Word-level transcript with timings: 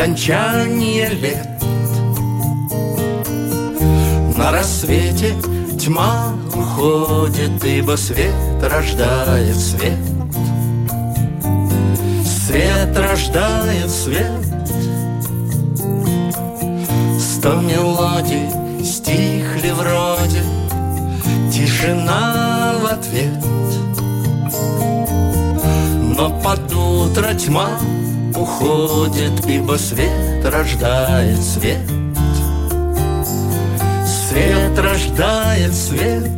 До 0.00 0.06
скончания 0.06 1.10
лет. 1.10 1.46
На 4.34 4.50
рассвете 4.50 5.34
тьма 5.78 6.32
уходит, 6.54 7.62
ибо 7.62 7.96
свет 7.96 8.32
рождает 8.62 9.56
свет. 9.56 9.98
Свет 12.24 12.96
рождает 12.96 13.90
свет. 13.90 14.40
Сто 17.20 17.60
мелодий 17.60 18.48
стихли 18.82 19.70
вроде 19.72 20.42
Тишина 21.52 22.74
в 22.80 22.86
ответ. 22.86 23.44
Но 26.16 26.30
под 26.42 26.72
утро 26.72 27.34
тьма 27.34 27.68
уходит 28.40 29.46
Ибо 29.46 29.74
свет 29.74 30.44
рождает 30.44 31.38
свет. 31.40 31.80
Свет 34.06 34.78
рождает 34.78 35.74
свет. 35.74 36.28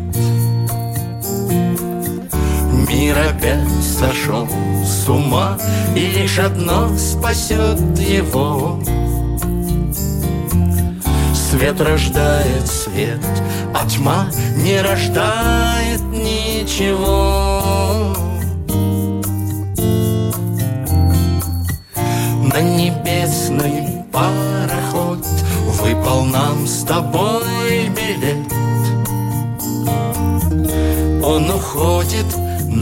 Мир 2.88 3.16
опять 3.19 3.84
сошел 3.98 4.46
с 4.84 5.09
ума 5.09 5.59
И 5.95 6.01
лишь 6.01 6.38
одно 6.38 6.88
спасет 6.96 7.80
его. 7.99 8.80
Свет 11.35 11.80
рождает 11.82 12.66
свет, 12.66 13.21
а 13.74 13.87
тьма 13.87 14.26
не 14.57 14.80
рождает 14.80 16.01
ничего. 16.10 17.63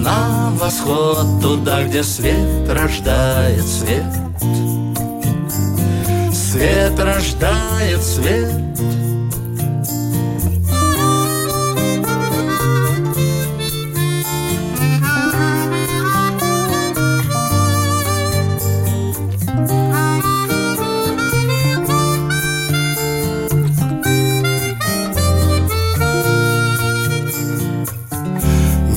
На 0.00 0.50
восход, 0.58 1.40
туда, 1.40 1.84
где 1.84 2.02
свет 2.02 2.68
рождает 2.68 3.64
свет. 3.66 4.04
Свет 6.32 6.98
рождает 6.98 8.02
свет. 8.02 8.54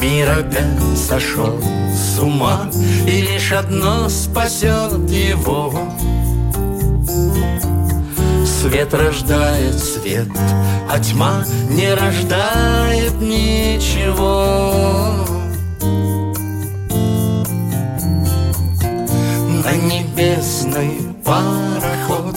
Мир 0.02 0.30
опять 0.30 0.72
сошел 1.14 1.59
с 1.94 2.19
ума, 2.19 2.67
и 3.06 3.22
лишь 3.22 3.52
одно 3.52 4.09
спасет 4.09 5.08
его. 5.08 5.72
Свет 8.44 8.91
рождает 8.96 9.78
свет, 9.78 10.28
а 10.90 10.97
тьма 11.00 11.46
не 11.69 11.94
рождает 11.94 13.13
ничего. 13.22 14.74
На 19.63 19.74
небесный 19.75 20.94
пароход 21.24 22.35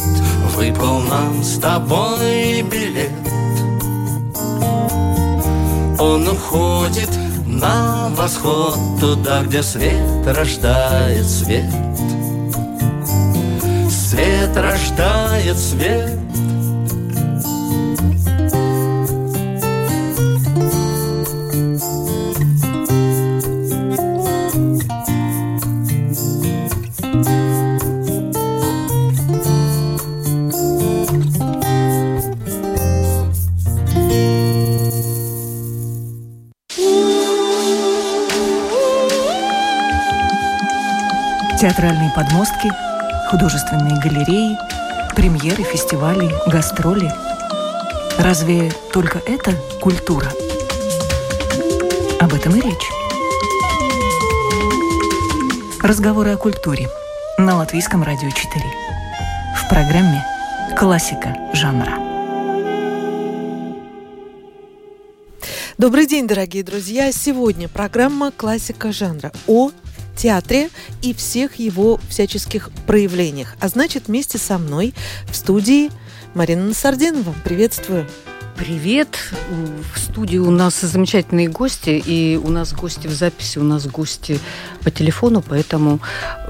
выпал 0.54 1.00
нам 1.00 1.42
с 1.42 1.58
тобой 1.58 2.60
билет. 2.60 3.10
Он 5.98 6.28
уходит 6.28 7.08
на 7.60 8.08
восход 8.10 8.76
Туда, 9.00 9.42
где 9.42 9.62
свет 9.62 10.26
рождает 10.26 11.26
свет. 11.26 11.70
Свет 13.90 14.56
рождает 14.56 15.58
свет 15.58 16.15
Театральные 41.58 42.12
подмостки, 42.14 42.70
художественные 43.30 43.98
галереи, 43.98 44.58
премьеры, 45.14 45.62
фестивали, 45.62 46.30
гастроли. 46.50 47.10
Разве 48.18 48.70
только 48.92 49.22
это 49.26 49.52
культура? 49.80 50.30
Об 52.20 52.34
этом 52.34 52.54
и 52.56 52.60
речь. 52.60 52.90
Разговоры 55.82 56.32
о 56.32 56.36
культуре 56.36 56.90
на 57.38 57.56
Латвийском 57.56 58.02
радио 58.02 58.28
4. 58.28 58.64
В 59.56 59.68
программе 59.70 60.22
«Классика 60.76 61.34
жанра». 61.54 61.98
Добрый 65.78 66.06
день, 66.06 66.26
дорогие 66.26 66.62
друзья! 66.62 67.10
Сегодня 67.12 67.66
программа 67.66 68.30
«Классика 68.30 68.92
жанра» 68.92 69.32
о 69.46 69.70
театре 70.16 70.70
и 71.02 71.14
всех 71.14 71.56
его 71.56 72.00
всяческих 72.08 72.70
проявлениях. 72.86 73.54
А 73.60 73.68
значит, 73.68 74.08
вместе 74.08 74.38
со 74.38 74.58
мной 74.58 74.94
в 75.30 75.36
студии 75.36 75.90
Марина 76.34 76.66
Насардинова. 76.66 77.34
Приветствую. 77.44 78.08
Привет! 78.56 79.18
В 79.94 79.98
студии 79.98 80.38
у 80.38 80.50
нас 80.50 80.80
замечательные 80.80 81.48
гости, 81.48 81.90
и 81.90 82.40
у 82.42 82.48
нас 82.48 82.72
гости 82.72 83.06
в 83.06 83.12
записи, 83.12 83.58
у 83.58 83.62
нас 83.62 83.86
гости 83.86 84.40
по 84.82 84.90
телефону, 84.90 85.44
поэтому 85.46 86.00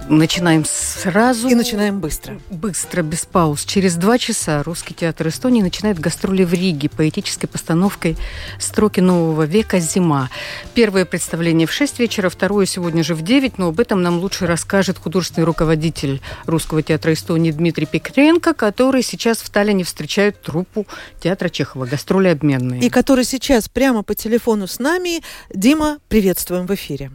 начинаем 0.09 0.65
сразу. 0.65 1.49
И 1.49 1.55
начинаем 1.55 2.01
быстро. 2.01 2.41
Быстро, 2.51 3.03
без 3.03 3.25
пауз. 3.25 3.65
Через 3.65 3.97
два 3.97 4.19
часа 4.19 4.63
Русский 4.63 4.95
театр 4.95 5.29
Эстонии 5.29 5.63
начинает 5.63 5.99
гастроли 5.99 6.45
в 6.45 6.53
Риге 6.53 6.89
поэтической 6.89 7.49
постановкой 7.49 8.17
«Строки 8.59 9.01
нового 9.01 9.45
века. 9.45 9.81
Зима». 9.81 10.31
Первое 10.75 11.05
представление 11.05 11.67
в 11.67 11.73
6 11.73 11.99
вечера, 11.99 12.29
второе 12.29 12.67
сегодня 12.67 13.03
же 13.03 13.15
в 13.15 13.23
9, 13.23 13.59
но 13.59 13.69
об 13.69 13.81
этом 13.81 14.03
нам 14.03 14.19
лучше 14.19 14.47
расскажет 14.47 14.99
художественный 14.99 15.45
руководитель 15.45 16.21
Русского 16.47 16.83
театра 16.83 17.13
Эстонии 17.13 17.51
Дмитрий 17.51 17.87
Пикренко, 17.87 18.55
который 18.55 19.03
сейчас 19.03 19.39
в 19.39 19.51
Таллине 19.51 19.85
встречает 19.85 20.41
труппу 20.41 20.87
театра 21.21 21.49
Чехова 21.49 21.87
гастроли 21.87 22.29
обменные. 22.29 22.81
И 22.81 22.91
который 22.91 23.25
сейчас 23.25 23.69
прямо 23.69 24.03
по 24.03 24.15
телефону 24.15 24.67
с 24.67 24.79
нами. 24.79 25.23
Дима, 25.53 25.99
приветствуем 26.09 26.67
в 26.67 26.75
эфире. 26.75 27.11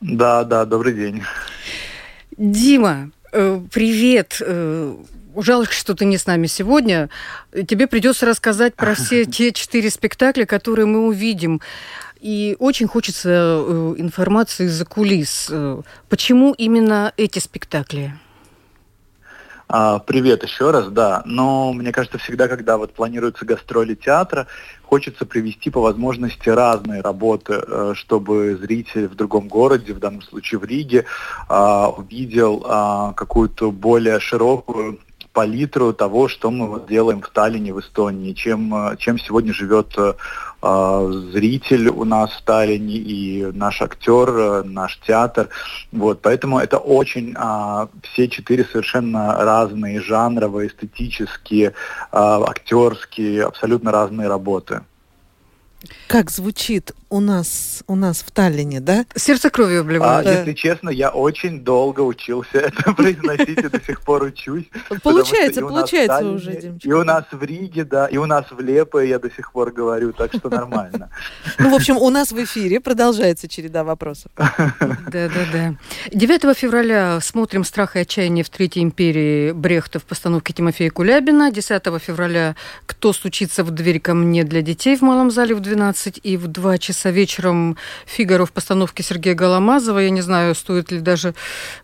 Да, 0.00 0.42
да, 0.44 0.64
добрый 0.64 0.94
день. 0.94 1.22
Дима, 2.36 3.10
э, 3.32 3.60
привет. 3.72 4.38
Э, 4.40 4.96
жалко, 5.36 5.72
что 5.72 5.94
ты 5.94 6.04
не 6.04 6.16
с 6.16 6.26
нами 6.26 6.46
сегодня. 6.46 7.10
Тебе 7.52 7.86
придется 7.86 8.26
рассказать 8.26 8.74
про 8.74 8.94
все 8.94 9.24
те 9.26 9.52
четыре 9.52 9.90
спектакля, 9.90 10.46
которые 10.46 10.86
мы 10.86 11.06
увидим. 11.06 11.60
И 12.20 12.56
очень 12.58 12.86
хочется 12.86 13.28
э, 13.30 13.94
информации 13.98 14.66
из-за 14.66 14.84
кулис. 14.84 15.50
Почему 16.08 16.52
именно 16.52 17.12
эти 17.16 17.38
спектакли? 17.38 18.14
А, 19.74 20.00
привет 20.00 20.42
еще 20.42 20.70
раз, 20.70 20.88
да. 20.88 21.22
Но 21.24 21.72
мне 21.72 21.92
кажется, 21.92 22.18
всегда, 22.18 22.46
когда 22.46 22.76
вот 22.76 22.92
планируются 22.92 23.46
гастроли 23.46 23.94
театра, 23.94 24.46
хочется 24.82 25.24
привести 25.24 25.70
по 25.70 25.80
возможности 25.80 26.50
разные 26.50 27.00
работы, 27.00 27.54
э, 27.54 27.94
чтобы 27.96 28.58
зритель 28.60 29.08
в 29.08 29.14
другом 29.14 29.48
городе, 29.48 29.94
в 29.94 29.98
данном 29.98 30.20
случае 30.20 30.58
в 30.58 30.64
Риге, 30.64 31.06
а, 31.48 31.88
увидел 31.88 32.62
а, 32.68 33.14
какую-то 33.14 33.70
более 33.70 34.20
широкую 34.20 34.98
палитру 35.32 35.92
того, 35.92 36.28
что 36.28 36.50
мы 36.50 36.68
вот 36.68 36.86
делаем 36.86 37.22
в 37.22 37.30
Таллине, 37.30 37.72
в 37.72 37.80
Эстонии, 37.80 38.32
чем, 38.34 38.74
э, 38.74 38.96
чем 38.98 39.18
сегодня 39.18 39.52
живет 39.52 39.94
э, 39.96 40.14
зритель 40.62 41.88
у 41.88 42.04
нас 42.04 42.30
в 42.30 42.42
Таллине 42.42 42.96
и 42.96 43.44
наш 43.52 43.82
актер, 43.82 44.64
наш 44.64 44.98
театр. 45.00 45.48
Вот, 45.90 46.22
поэтому 46.22 46.60
это 46.60 46.78
очень 46.78 47.34
а, 47.36 47.88
все 48.02 48.28
четыре 48.28 48.64
совершенно 48.64 49.44
разные 49.44 50.00
жанровые, 50.00 50.68
эстетические, 50.68 51.74
а, 52.12 52.42
актерские, 52.42 53.44
абсолютно 53.44 53.90
разные 53.90 54.28
работы. 54.28 54.82
как 56.06 56.30
звучит 56.30 56.92
у 57.12 57.20
нас, 57.20 57.84
у 57.88 57.94
нас 57.94 58.22
в 58.22 58.30
Таллине, 58.30 58.80
да? 58.80 59.04
Сердце 59.14 59.50
кровью 59.50 59.82
обливает. 59.82 60.26
А, 60.26 60.30
да. 60.30 60.38
Если 60.38 60.54
честно, 60.54 60.88
я 60.88 61.10
очень 61.10 61.60
долго 61.60 62.00
учился 62.00 62.58
это 62.58 62.92
произносить 62.96 63.58
и 63.58 63.68
до 63.68 63.80
сих 63.84 64.00
пор 64.00 64.22
учусь. 64.22 64.64
Получается, 65.02 65.60
получается 65.60 66.26
уже, 66.26 66.56
Димчик. 66.56 66.86
И 66.86 66.92
у 66.94 67.04
нас 67.04 67.24
в 67.30 67.42
Риге, 67.42 67.84
да, 67.84 68.06
и 68.06 68.16
у 68.16 68.24
нас 68.24 68.46
в 68.50 68.58
Лепе 68.60 69.06
я 69.06 69.18
до 69.18 69.30
сих 69.30 69.52
пор 69.52 69.72
говорю, 69.72 70.12
так 70.12 70.32
что 70.34 70.48
нормально. 70.48 71.10
Ну, 71.58 71.70
в 71.70 71.74
общем, 71.74 71.96
у 71.96 72.08
нас 72.10 72.32
в 72.32 72.42
эфире 72.42 72.80
продолжается 72.80 73.46
череда 73.46 73.84
вопросов. 73.84 74.32
Да, 74.36 75.28
да, 75.28 75.46
да. 75.52 75.74
9 76.12 76.56
февраля 76.56 77.20
смотрим 77.20 77.64
«Страх 77.64 77.96
и 77.96 78.00
отчаяние 78.00 78.42
в 78.42 78.48
Третьей 78.48 78.82
империи» 78.82 79.52
Брехта 79.52 79.98
в 79.98 80.04
постановке 80.04 80.52
Тимофея 80.52 80.90
Кулябина. 80.90 81.50
10 81.52 81.82
февраля 82.00 82.56
«Кто 82.86 83.12
стучится 83.12 83.64
в 83.64 83.70
дверь 83.70 84.00
ко 84.00 84.14
мне 84.14 84.44
для 84.44 84.62
детей» 84.62 84.96
в 84.96 85.02
Малом 85.02 85.30
зале 85.30 85.54
в 85.54 85.60
12 85.60 86.20
и 86.22 86.36
в 86.36 86.46
2 86.46 86.78
часа 86.78 87.01
вечером 87.10 87.76
«Фигаро» 88.06 88.44
в 88.44 88.52
постановке 88.52 89.02
Сергея 89.02 89.34
Голомазова. 89.34 89.98
Я 89.98 90.10
не 90.10 90.22
знаю, 90.22 90.54
стоит 90.54 90.90
ли 90.90 91.00
даже 91.00 91.34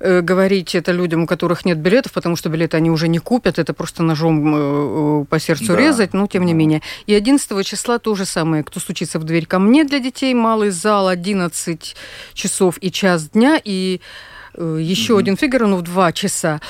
э, 0.00 0.20
говорить 0.20 0.74
это 0.74 0.92
людям, 0.92 1.22
у 1.22 1.26
которых 1.26 1.64
нет 1.64 1.78
билетов, 1.78 2.12
потому 2.12 2.36
что 2.36 2.48
билеты 2.48 2.76
они 2.76 2.90
уже 2.90 3.08
не 3.08 3.18
купят, 3.18 3.58
это 3.58 3.74
просто 3.74 4.02
ножом 4.02 5.22
э, 5.22 5.24
по 5.26 5.38
сердцу 5.38 5.68
да. 5.68 5.76
резать, 5.76 6.14
но 6.14 6.26
тем 6.26 6.44
не 6.44 6.54
менее. 6.54 6.82
И 7.06 7.14
11 7.14 7.66
числа 7.66 7.98
то 7.98 8.14
же 8.14 8.24
самое. 8.24 8.62
«Кто 8.62 8.80
стучится 8.80 9.18
в 9.18 9.24
дверь 9.24 9.46
ко 9.46 9.58
мне 9.58 9.84
для 9.84 9.98
детей», 9.98 10.34
малый 10.34 10.70
зал, 10.70 11.08
11 11.08 11.96
часов 12.34 12.78
и 12.80 12.90
час 12.90 13.30
дня, 13.30 13.60
и 13.62 14.00
э, 14.54 14.78
еще 14.80 15.14
mm-hmm. 15.14 15.18
один 15.18 15.36
Фигаро, 15.36 15.66
ну, 15.66 15.76
в 15.76 15.82
два 15.82 16.12
часа. 16.12 16.60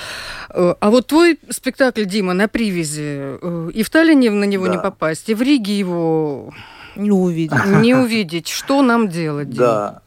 Э, 0.50 0.74
а 0.80 0.90
вот 0.90 1.06
твой 1.06 1.38
спектакль, 1.50 2.04
Дима, 2.04 2.32
на 2.32 2.48
привязи, 2.48 3.38
э, 3.40 3.70
и 3.74 3.82
в 3.82 3.90
Таллине 3.90 4.30
на 4.30 4.44
него 4.44 4.66
да. 4.66 4.72
не 4.72 4.78
попасть, 4.78 5.28
и 5.28 5.34
в 5.34 5.42
Риге 5.42 5.78
его 5.78 6.52
не 6.98 7.10
увидеть. 7.10 7.64
Не 7.66 7.94
увидеть. 7.94 8.48
Что 8.48 8.82
нам 8.82 9.08
делать? 9.08 9.50
Да. 9.50 10.02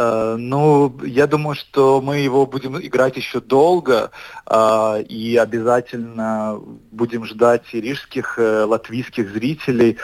Э, 0.00 0.36
ну, 0.38 0.98
я 1.04 1.26
думаю, 1.26 1.54
что 1.54 2.00
мы 2.00 2.18
его 2.18 2.46
будем 2.46 2.78
играть 2.78 3.16
еще 3.16 3.40
долго, 3.40 4.10
э, 4.46 5.02
и 5.02 5.36
обязательно 5.36 6.58
будем 6.90 7.26
ждать 7.26 7.64
и 7.72 7.80
рижских, 7.80 8.38
э, 8.38 8.64
латвийских 8.64 9.30
зрителей. 9.30 9.98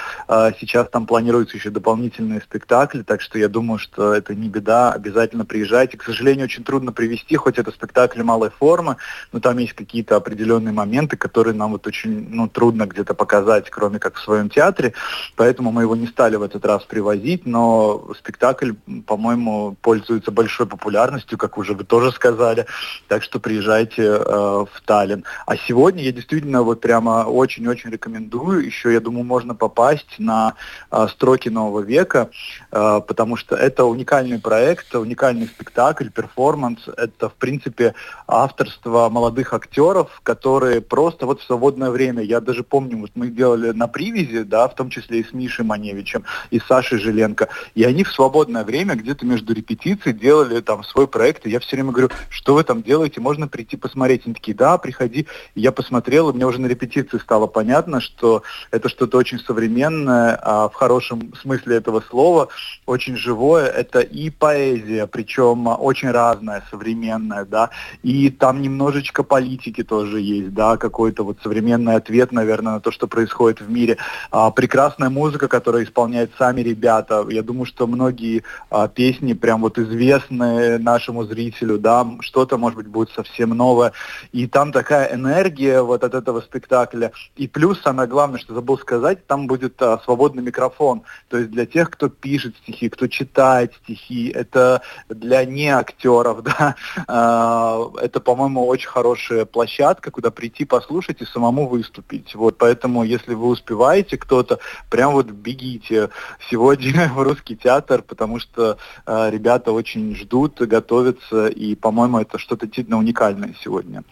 Сейчас 0.60 0.88
там 0.88 1.06
планируются 1.06 1.56
еще 1.56 1.70
дополнительные 1.70 2.40
спектакли, 2.40 3.02
так 3.02 3.20
что 3.20 3.38
я 3.38 3.48
думаю, 3.48 3.78
что 3.78 4.12
это 4.12 4.34
не 4.34 4.48
беда, 4.48 4.92
обязательно 4.92 5.44
приезжайте. 5.44 5.96
К 5.96 6.02
сожалению, 6.02 6.44
очень 6.44 6.64
трудно 6.64 6.92
привести, 6.92 7.36
хоть 7.36 7.58
это 7.58 7.70
спектакли 7.70 8.22
малой 8.22 8.50
формы, 8.50 8.96
но 9.32 9.40
там 9.40 9.58
есть 9.58 9.74
какие-то 9.74 10.16
определенные 10.16 10.72
моменты, 10.72 11.16
которые 11.16 11.54
нам 11.54 11.72
вот 11.72 11.86
очень 11.86 12.28
ну, 12.30 12.48
трудно 12.48 12.86
где-то 12.86 13.14
показать, 13.14 13.70
кроме 13.70 13.98
как 13.98 14.16
в 14.16 14.22
своем 14.22 14.48
театре, 14.50 14.92
поэтому 15.36 15.72
мы 15.72 15.82
его 15.82 15.96
не 15.96 16.06
стали 16.06 16.36
в 16.36 16.42
этот 16.42 16.64
раз 16.64 16.82
привозить, 16.84 17.46
но 17.46 18.10
спектакль, 18.18 18.72
по-моему, 19.06 19.76
пользуется 19.86 20.32
большой 20.32 20.66
популярностью, 20.66 21.38
как 21.38 21.58
уже 21.58 21.72
вы 21.72 21.84
тоже 21.84 22.10
сказали. 22.10 22.66
Так 23.06 23.22
что 23.22 23.38
приезжайте 23.38 24.02
э, 24.02 24.18
в 24.18 24.82
Таллин. 24.84 25.22
А 25.46 25.56
сегодня 25.56 26.02
я 26.02 26.10
действительно 26.10 26.64
вот 26.64 26.80
прямо 26.80 27.24
очень-очень 27.24 27.90
рекомендую. 27.90 28.66
Еще, 28.66 28.92
я 28.92 28.98
думаю, 28.98 29.24
можно 29.24 29.54
попасть 29.54 30.18
на 30.18 30.54
э, 30.90 31.06
строки 31.12 31.50
нового 31.50 31.82
века, 31.82 32.30
э, 32.72 33.00
потому 33.06 33.36
что 33.36 33.54
это 33.54 33.84
уникальный 33.84 34.40
проект, 34.40 34.92
уникальный 34.92 35.46
спектакль, 35.46 36.08
перформанс. 36.08 36.88
Это, 36.96 37.28
в 37.28 37.34
принципе, 37.34 37.94
авторство 38.26 39.08
молодых 39.08 39.54
актеров, 39.54 40.20
которые 40.24 40.80
просто 40.80 41.26
вот 41.26 41.40
в 41.40 41.44
свободное 41.44 41.90
время, 41.90 42.24
я 42.24 42.40
даже 42.40 42.64
помню, 42.64 42.98
вот 42.98 43.12
мы 43.14 43.28
делали 43.28 43.70
на 43.70 43.86
привязи, 43.86 44.42
да, 44.42 44.66
в 44.66 44.74
том 44.74 44.90
числе 44.90 45.20
и 45.20 45.24
с 45.24 45.32
Мишей 45.32 45.64
Маневичем, 45.64 46.24
и 46.50 46.58
с 46.58 46.64
Сашей 46.64 46.98
Жиленко, 46.98 47.46
и 47.76 47.84
они 47.84 48.02
в 48.02 48.10
свободное 48.10 48.64
время 48.64 48.96
где-то 48.96 49.24
между 49.24 49.54
репетициями 49.54 49.75
репетиции, 49.76 50.12
делали 50.12 50.60
там 50.60 50.82
свой 50.84 51.06
проект, 51.06 51.46
и 51.46 51.50
я 51.50 51.60
все 51.60 51.76
время 51.76 51.92
говорю, 51.92 52.10
что 52.30 52.54
вы 52.54 52.64
там 52.64 52.82
делаете, 52.82 53.20
можно 53.20 53.48
прийти 53.48 53.76
посмотреть. 53.76 54.22
Они 54.24 54.34
такие, 54.34 54.56
да, 54.56 54.78
приходи. 54.78 55.26
И 55.54 55.60
я 55.60 55.72
посмотрел, 55.72 56.30
и 56.30 56.32
мне 56.32 56.46
уже 56.46 56.60
на 56.60 56.66
репетиции 56.66 57.18
стало 57.18 57.46
понятно, 57.46 58.00
что 58.00 58.42
это 58.70 58.88
что-то 58.88 59.18
очень 59.18 59.38
современное, 59.38 60.38
а 60.42 60.68
в 60.68 60.74
хорошем 60.74 61.34
смысле 61.40 61.76
этого 61.76 62.00
слова, 62.00 62.48
очень 62.86 63.16
живое. 63.16 63.66
Это 63.66 64.00
и 64.00 64.30
поэзия, 64.30 65.06
причем 65.06 65.66
очень 65.66 66.10
разная, 66.10 66.62
современная, 66.70 67.44
да, 67.44 67.70
и 68.02 68.30
там 68.30 68.62
немножечко 68.62 69.22
политики 69.22 69.82
тоже 69.82 70.20
есть, 70.20 70.54
да, 70.54 70.76
какой-то 70.76 71.24
вот 71.24 71.38
современный 71.42 71.96
ответ, 71.96 72.32
наверное, 72.32 72.74
на 72.74 72.80
то, 72.80 72.90
что 72.90 73.06
происходит 73.06 73.60
в 73.60 73.70
мире. 73.70 73.98
А, 74.30 74.50
прекрасная 74.50 75.10
музыка, 75.10 75.48
которую 75.48 75.84
исполняют 75.84 76.32
сами 76.38 76.60
ребята. 76.60 77.24
Я 77.28 77.42
думаю, 77.42 77.66
что 77.66 77.86
многие 77.86 78.42
а, 78.70 78.88
песни 78.88 79.34
прям 79.34 79.55
вот 79.62 79.78
известные 79.78 80.78
нашему 80.78 81.24
зрителю, 81.24 81.78
да, 81.78 82.06
что-то, 82.20 82.58
может 82.58 82.76
быть, 82.76 82.86
будет 82.86 83.10
совсем 83.10 83.50
новое. 83.50 83.92
И 84.32 84.46
там 84.46 84.72
такая 84.72 85.14
энергия 85.14 85.82
вот 85.82 86.04
от 86.04 86.14
этого 86.14 86.40
спектакля. 86.40 87.12
И 87.36 87.48
плюс, 87.48 87.80
самое 87.80 88.08
главное, 88.08 88.38
что 88.38 88.54
забыл 88.54 88.78
сказать, 88.78 89.26
там 89.26 89.46
будет 89.46 89.80
а, 89.80 89.98
свободный 90.04 90.42
микрофон. 90.42 91.02
То 91.28 91.38
есть 91.38 91.50
для 91.50 91.66
тех, 91.66 91.90
кто 91.90 92.08
пишет 92.08 92.54
стихи, 92.62 92.88
кто 92.88 93.06
читает 93.06 93.72
стихи, 93.82 94.28
это 94.28 94.82
для 95.08 95.44
не 95.44 95.68
актеров, 95.68 96.42
да. 96.42 96.76
А, 97.08 97.90
это, 98.00 98.20
по-моему, 98.20 98.66
очень 98.66 98.88
хорошая 98.88 99.44
площадка, 99.44 100.10
куда 100.10 100.30
прийти 100.30 100.64
послушать 100.64 101.22
и 101.22 101.24
самому 101.24 101.68
выступить. 101.68 102.34
Вот, 102.34 102.58
поэтому, 102.58 103.04
если 103.04 103.34
вы 103.34 103.48
успеваете 103.48 104.18
кто-то, 104.18 104.58
прям 104.90 105.12
вот 105.12 105.26
бегите 105.26 106.10
сегодня 106.50 107.10
в 107.14 107.22
русский 107.22 107.56
театр, 107.56 108.02
потому 108.02 108.38
что 108.38 108.78
э, 109.06 109.30
ребята 109.30 109.45
ребята 109.46 109.70
очень 109.70 110.16
ждут, 110.16 110.60
готовятся, 110.60 111.46
и, 111.46 111.76
по-моему, 111.76 112.18
это 112.18 112.36
что-то 112.36 112.66
действительно 112.66 112.98
уникальное 112.98 113.54
сегодня. 113.62 114.02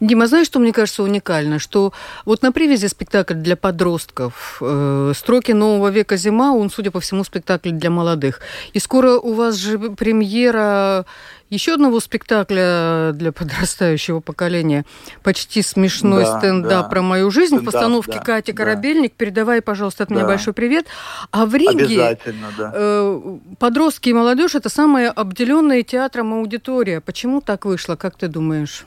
Дима, 0.00 0.26
знаешь, 0.26 0.46
что 0.46 0.58
мне 0.58 0.72
кажется 0.72 1.02
уникально? 1.02 1.58
Что 1.58 1.92
вот 2.24 2.42
на 2.42 2.50
привязи 2.50 2.86
спектакль 2.86 3.34
для 3.34 3.56
подростков, 3.56 4.58
э, 4.62 5.12
«Строки 5.14 5.52
нового 5.52 5.90
века 5.90 6.16
зима», 6.16 6.52
он, 6.52 6.70
судя 6.70 6.90
по 6.90 7.00
всему, 7.00 7.24
спектакль 7.24 7.72
для 7.72 7.90
молодых. 7.90 8.40
И 8.72 8.78
скоро 8.78 9.18
у 9.18 9.34
вас 9.34 9.56
же 9.56 9.78
премьера 9.78 11.04
еще 11.50 11.74
одного 11.74 12.00
спектакля 12.00 13.10
для 13.12 13.32
подрастающего 13.32 14.20
поколения. 14.20 14.84
Почти 15.22 15.62
смешной 15.62 16.24
да, 16.24 16.38
стендап 16.38 16.84
да. 16.84 16.88
про 16.88 17.02
мою 17.02 17.30
жизнь 17.30 17.56
стендап, 17.56 17.62
в 17.62 17.72
постановке 17.72 18.12
да, 18.12 18.20
Кати 18.20 18.52
Корабельник. 18.52 19.10
Да. 19.12 19.16
Передавай, 19.18 19.60
пожалуйста, 19.60 20.04
от 20.04 20.10
меня 20.10 20.24
большой 20.24 20.54
привет. 20.54 20.86
А 21.32 21.44
в 21.46 21.54
Риге 21.54 22.16
да. 22.56 22.72
э, 22.74 23.38
подростки 23.58 24.08
и 24.08 24.12
молодежь 24.12 24.54
это 24.54 24.68
самая 24.68 25.10
обделенная 25.10 25.82
театром 25.82 26.32
аудитория. 26.34 27.00
Почему 27.00 27.40
так 27.40 27.64
вышло, 27.64 27.96
как 27.96 28.16
ты 28.16 28.28
думаешь? 28.28 28.86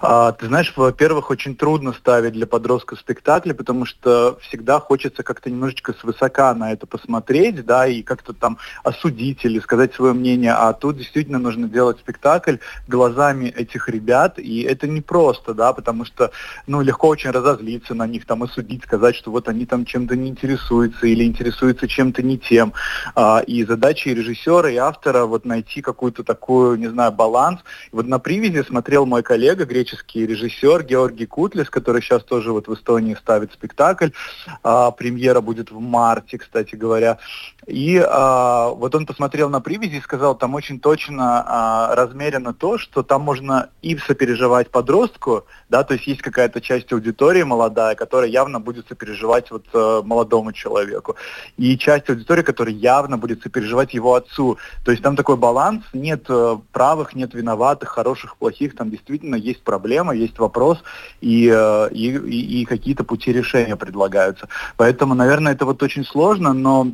А, 0.00 0.32
ты 0.32 0.46
знаешь, 0.46 0.72
во-первых, 0.76 1.30
очень 1.30 1.56
трудно 1.56 1.92
ставить 1.92 2.32
для 2.32 2.46
подростка 2.46 2.96
спектакли, 2.96 3.52
потому 3.52 3.86
что 3.86 4.38
всегда 4.42 4.78
хочется 4.78 5.22
как-то 5.22 5.50
немножечко 5.50 5.94
свысока 5.94 6.54
на 6.54 6.72
это 6.72 6.86
посмотреть, 6.86 7.64
да, 7.64 7.86
и 7.86 8.02
как-то 8.02 8.32
там 8.32 8.58
осудить 8.84 9.44
или 9.44 9.58
сказать 9.60 9.94
свое 9.94 10.12
мнение. 10.12 10.52
А 10.52 10.72
тут 10.72 10.98
действительно 10.98 11.38
нужно 11.38 11.68
делать 11.68 11.98
спектакль 11.98 12.56
глазами 12.86 13.46
этих 13.46 13.88
ребят, 13.88 14.38
и 14.38 14.62
это 14.62 14.86
непросто, 14.86 15.54
да, 15.54 15.72
потому 15.72 16.04
что, 16.04 16.30
ну, 16.66 16.82
легко 16.82 17.08
очень 17.08 17.30
разозлиться 17.30 17.94
на 17.94 18.06
них, 18.06 18.26
там, 18.26 18.42
осудить, 18.42 18.84
сказать, 18.84 19.16
что 19.16 19.30
вот 19.30 19.48
они 19.48 19.66
там 19.66 19.84
чем-то 19.84 20.14
не 20.16 20.28
интересуются 20.28 21.06
или 21.06 21.24
интересуются 21.24 21.88
чем-то 21.88 22.22
не 22.22 22.38
тем. 22.38 22.72
А, 23.14 23.40
и 23.46 23.64
задача 23.64 24.10
и 24.10 24.14
режиссера, 24.14 24.70
и 24.70 24.76
автора 24.76 25.24
вот 25.24 25.44
найти 25.44 25.80
какую-то 25.80 26.22
такую, 26.22 26.76
не 26.76 26.88
знаю, 26.88 27.12
баланс. 27.12 27.60
И 27.92 27.96
вот 27.96 28.06
на 28.06 28.18
привязи 28.18 28.62
смотрел 28.62 29.06
мой 29.06 29.22
коллега, 29.22 29.45
коллега, 29.46 29.64
греческий 29.64 30.26
режиссер 30.26 30.82
Георгий 30.82 31.26
Кутлис, 31.26 31.70
который 31.70 32.02
сейчас 32.02 32.24
тоже 32.24 32.50
вот 32.50 32.66
в 32.66 32.74
Эстонии 32.74 33.14
ставит 33.14 33.52
спектакль. 33.52 34.08
А, 34.64 34.90
премьера 34.90 35.40
будет 35.40 35.70
в 35.70 35.78
марте, 35.78 36.38
кстати 36.38 36.74
говоря. 36.74 37.18
И 37.66 37.96
а, 38.04 38.70
вот 38.70 38.94
он 38.96 39.06
посмотрел 39.06 39.48
на 39.48 39.60
привязи 39.60 39.96
и 39.96 40.00
сказал, 40.00 40.34
там 40.36 40.54
очень 40.54 40.80
точно 40.80 41.44
а, 41.46 41.94
размерено 41.94 42.54
то, 42.54 42.76
что 42.76 43.04
там 43.04 43.22
можно 43.22 43.70
и 43.82 43.96
сопереживать 43.98 44.70
подростку, 44.70 45.46
да, 45.68 45.84
то 45.84 45.94
есть 45.94 46.06
есть 46.08 46.22
какая-то 46.22 46.60
часть 46.60 46.92
аудитории 46.92 47.44
молодая, 47.44 47.94
которая 47.94 48.28
явно 48.28 48.58
будет 48.58 48.88
сопереживать 48.88 49.52
вот 49.52 49.66
а, 49.72 50.02
молодому 50.02 50.52
человеку. 50.52 51.14
И 51.56 51.78
часть 51.78 52.10
аудитории, 52.10 52.42
которая 52.42 52.74
явно 52.74 53.16
будет 53.16 53.42
сопереживать 53.42 53.94
его 53.94 54.14
отцу. 54.14 54.58
То 54.84 54.90
есть 54.90 55.04
там 55.04 55.14
такой 55.14 55.36
баланс, 55.36 55.84
нет 55.92 56.24
а, 56.28 56.60
правых, 56.72 57.14
нет 57.14 57.32
виноватых, 57.34 57.90
хороших, 57.90 58.36
плохих, 58.36 58.74
там 58.74 58.90
действительно 58.90 59.35
действительно 59.36 59.56
есть 59.56 59.62
проблема, 59.62 60.14
есть 60.14 60.38
вопрос, 60.38 60.78
и, 61.20 61.50
э, 61.54 61.88
и, 61.92 62.10
и, 62.10 62.62
и 62.62 62.64
какие-то 62.64 63.04
пути 63.04 63.32
решения 63.32 63.76
предлагаются. 63.76 64.48
Поэтому, 64.76 65.14
наверное, 65.14 65.52
это 65.52 65.64
вот 65.64 65.82
очень 65.82 66.04
сложно, 66.04 66.52
но 66.52 66.92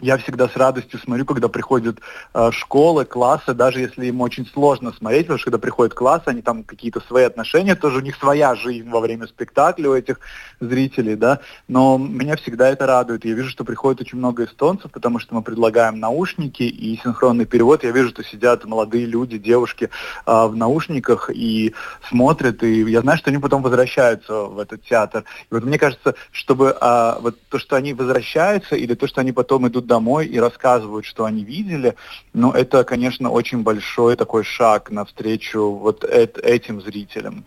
я 0.00 0.16
всегда 0.18 0.48
с 0.48 0.56
радостью 0.56 1.00
смотрю, 1.00 1.24
когда 1.24 1.48
приходят 1.48 1.98
э, 2.32 2.50
школы, 2.52 3.04
классы, 3.04 3.52
даже 3.52 3.80
если 3.80 4.06
им 4.06 4.20
очень 4.20 4.46
сложно 4.46 4.92
смотреть, 4.92 5.26
потому 5.26 5.38
что 5.38 5.46
когда 5.46 5.58
приходят 5.58 5.94
классы, 5.94 6.24
они 6.26 6.42
там 6.42 6.62
какие-то 6.62 7.00
свои 7.00 7.24
отношения, 7.24 7.74
тоже 7.74 7.98
у 7.98 8.02
них 8.02 8.16
своя 8.16 8.54
жизнь 8.54 8.88
во 8.88 9.00
время 9.00 9.26
спектакля 9.26 9.90
у 9.90 9.94
этих 9.94 10.20
зрителей, 10.60 11.16
да, 11.16 11.40
но 11.66 11.98
меня 11.98 12.36
всегда 12.36 12.68
это 12.68 12.86
радует. 12.86 13.24
Я 13.24 13.34
вижу, 13.34 13.50
что 13.50 13.64
приходит 13.64 14.00
очень 14.00 14.18
много 14.18 14.44
эстонцев, 14.44 14.92
потому 14.92 15.18
что 15.18 15.34
мы 15.34 15.42
предлагаем 15.42 15.98
наушники 15.98 16.62
и 16.62 16.96
синхронный 17.02 17.46
перевод. 17.46 17.82
Я 17.82 17.90
вижу, 17.90 18.10
что 18.10 18.22
сидят 18.22 18.64
молодые 18.64 19.04
люди, 19.04 19.36
девушки 19.36 19.90
э, 20.26 20.46
в 20.46 20.54
наушниках 20.54 21.30
и 21.32 21.74
смотрят, 22.08 22.62
и 22.62 22.82
я 22.82 23.00
знаю, 23.00 23.18
что 23.18 23.30
они 23.30 23.38
потом 23.38 23.62
возвращаются 23.62 24.44
в 24.44 24.60
этот 24.60 24.84
театр. 24.84 25.24
И 25.50 25.54
вот 25.54 25.64
мне 25.64 25.78
кажется, 25.78 26.14
чтобы 26.30 26.76
э, 26.80 27.14
вот 27.20 27.36
то, 27.48 27.58
что 27.58 27.74
они 27.74 27.94
возвращаются, 27.94 28.76
или 28.76 28.94
то, 28.94 29.08
что 29.08 29.20
они 29.20 29.32
потом 29.32 29.66
идут 29.66 29.87
домой 29.88 30.26
и 30.26 30.38
рассказывают, 30.38 31.04
что 31.04 31.24
они 31.24 31.42
видели, 31.42 31.96
ну, 32.32 32.52
это, 32.52 32.84
конечно, 32.84 33.30
очень 33.30 33.62
большой 33.64 34.14
такой 34.14 34.44
шаг 34.44 34.90
навстречу 34.92 35.72
вот 35.72 36.04
этим 36.04 36.80
зрителям. 36.80 37.44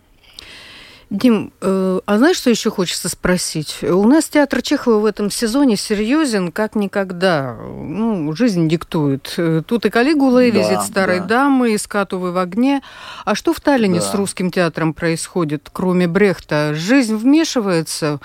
Дим, 1.12 1.52
э, 1.60 2.00
а 2.06 2.16
знаешь, 2.16 2.38
что 2.38 2.48
еще 2.48 2.70
хочется 2.70 3.10
спросить? 3.10 3.80
У 3.82 4.08
нас 4.08 4.30
театр 4.30 4.62
Чехова 4.62 4.98
в 4.98 5.04
этом 5.04 5.30
сезоне 5.30 5.76
серьезен 5.76 6.50
как 6.50 6.74
никогда. 6.74 7.54
Ну, 7.54 8.32
жизнь 8.34 8.66
диктует. 8.66 9.38
Тут 9.66 9.84
и 9.84 9.90
Калигула, 9.90 10.42
и 10.42 10.50
да, 10.50 10.58
визит 10.58 10.80
старой 10.80 11.20
да. 11.20 11.26
дамы, 11.26 11.74
и 11.74 11.78
скатувы 11.78 12.32
в 12.32 12.38
огне. 12.38 12.80
А 13.26 13.34
что 13.34 13.52
в 13.52 13.60
Таллине 13.60 14.00
да. 14.00 14.06
с 14.06 14.14
русским 14.14 14.50
театром 14.50 14.94
происходит, 14.94 15.68
кроме 15.70 16.08
Брехта? 16.08 16.72
Жизнь 16.72 17.14
вмешивается? 17.14 18.18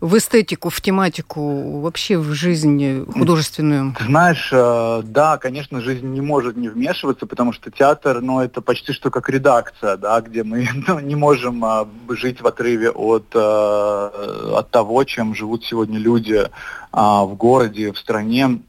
В 0.00 0.16
эстетику, 0.16 0.68
в 0.68 0.80
тематику, 0.80 1.80
вообще 1.80 2.18
в 2.18 2.32
жизнь 2.32 3.04
художественную? 3.12 3.94
Знаешь, 4.00 4.50
э, 4.52 5.02
да, 5.04 5.38
конечно, 5.38 5.80
жизнь 5.80 6.06
не 6.06 6.20
может 6.20 6.56
не 6.56 6.68
вмешиваться, 6.68 7.26
потому 7.26 7.52
что 7.52 7.70
театр, 7.70 8.20
ну, 8.20 8.40
это 8.40 8.60
почти 8.60 8.92
что 8.92 9.10
как 9.10 9.28
редакция, 9.28 9.96
да, 9.96 10.20
где 10.20 10.42
мы 10.42 10.68
ну, 10.86 10.98
не 10.98 11.16
можем 11.16 11.64
а, 11.64 11.88
жить 12.10 12.40
в 12.40 12.46
отрыве 12.46 12.90
от, 12.90 13.26
а, 13.34 14.58
от 14.58 14.70
того, 14.70 15.04
чем 15.04 15.34
живут 15.34 15.64
сегодня 15.64 15.98
люди 15.98 16.48
в 16.92 17.34
городе, 17.34 17.92
в 17.92 17.98
стране. 17.98 18.60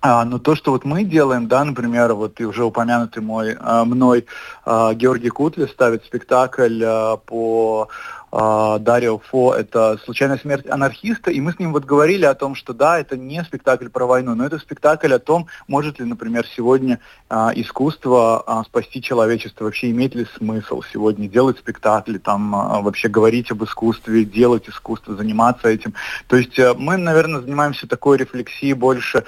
А, 0.00 0.24
но 0.24 0.38
то, 0.38 0.54
что 0.54 0.72
вот 0.72 0.84
мы 0.84 1.04
делаем, 1.04 1.48
да, 1.48 1.64
например, 1.64 2.14
вот 2.14 2.40
и 2.40 2.44
уже 2.44 2.64
упомянутый 2.64 3.22
мой, 3.22 3.56
мной 3.84 4.26
Георгий 4.66 5.28
Кутли 5.28 5.66
ставит 5.66 6.04
спектакль 6.04 6.82
по 7.26 7.88
Дарио 8.32 9.18
Фо, 9.18 9.54
это 9.54 9.98
«Случайная 10.04 10.38
смерть 10.38 10.66
анархиста», 10.66 11.30
и 11.30 11.38
мы 11.40 11.52
с 11.52 11.58
ним 11.58 11.72
вот 11.72 11.84
говорили 11.84 12.24
о 12.24 12.34
том, 12.34 12.54
что 12.54 12.72
да, 12.72 12.98
это 12.98 13.14
не 13.14 13.44
спектакль 13.44 13.88
про 13.88 14.06
войну, 14.06 14.34
но 14.34 14.46
это 14.46 14.58
спектакль 14.58 15.12
о 15.12 15.18
том, 15.18 15.48
может 15.68 16.00
ли, 16.00 16.06
например, 16.06 16.46
сегодня 16.46 16.98
а, 17.28 17.52
искусство 17.54 18.42
а, 18.46 18.64
спасти 18.64 19.02
человечество, 19.02 19.64
вообще 19.64 19.90
имеет 19.90 20.14
ли 20.14 20.26
смысл 20.38 20.82
сегодня 20.90 21.28
делать 21.28 21.58
спектакли, 21.58 22.16
там 22.16 22.54
а, 22.54 22.80
вообще 22.80 23.08
говорить 23.08 23.50
об 23.50 23.64
искусстве, 23.64 24.24
делать 24.24 24.66
искусство, 24.66 25.14
заниматься 25.14 25.68
этим. 25.68 25.92
То 26.26 26.36
есть 26.36 26.58
а, 26.58 26.74
мы, 26.74 26.96
наверное, 26.96 27.42
занимаемся 27.42 27.86
такой 27.86 28.16
рефлексией 28.16 28.72
больше 28.72 29.18
а, 29.18 29.24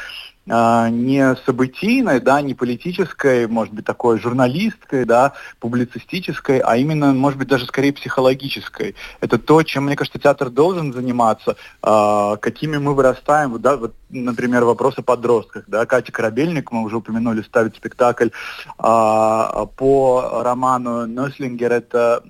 не 0.46 1.36
событийной, 1.46 2.20
да, 2.20 2.42
не 2.42 2.54
политической, 2.54 3.48
может 3.48 3.72
быть, 3.72 3.84
такой 3.86 4.18
журналистской, 4.18 5.04
да, 5.04 5.32
публицистической, 5.58 6.58
а 6.58 6.76
именно, 6.76 7.14
может 7.14 7.38
быть, 7.38 7.48
даже 7.48 7.66
скорее 7.66 7.92
психологической. 7.92 8.94
Это 9.20 9.38
то, 9.38 9.62
чем, 9.62 9.86
мне 9.86 9.96
кажется, 9.96 10.18
театр 10.18 10.50
должен 10.50 10.92
заниматься, 10.92 11.56
э, 11.82 12.36
какими 12.40 12.76
мы 12.76 12.94
вырастаем, 12.94 13.58
да, 13.60 13.76
вот, 13.76 13.94
например, 14.14 14.64
вопрос 14.64 14.99
о 14.99 15.02
подростках, 15.02 15.64
да, 15.66 15.87
Катя 15.87 16.12
Корабельник, 16.12 16.73
мы 16.73 16.83
уже 16.83 16.97
упомянули, 16.97 17.42
ставит 17.42 17.76
спектакль 17.76 18.28
э, 18.28 18.30
по 18.78 20.42
роману 20.44 21.06
Нёслингер, 21.06 21.73
это 21.73 22.23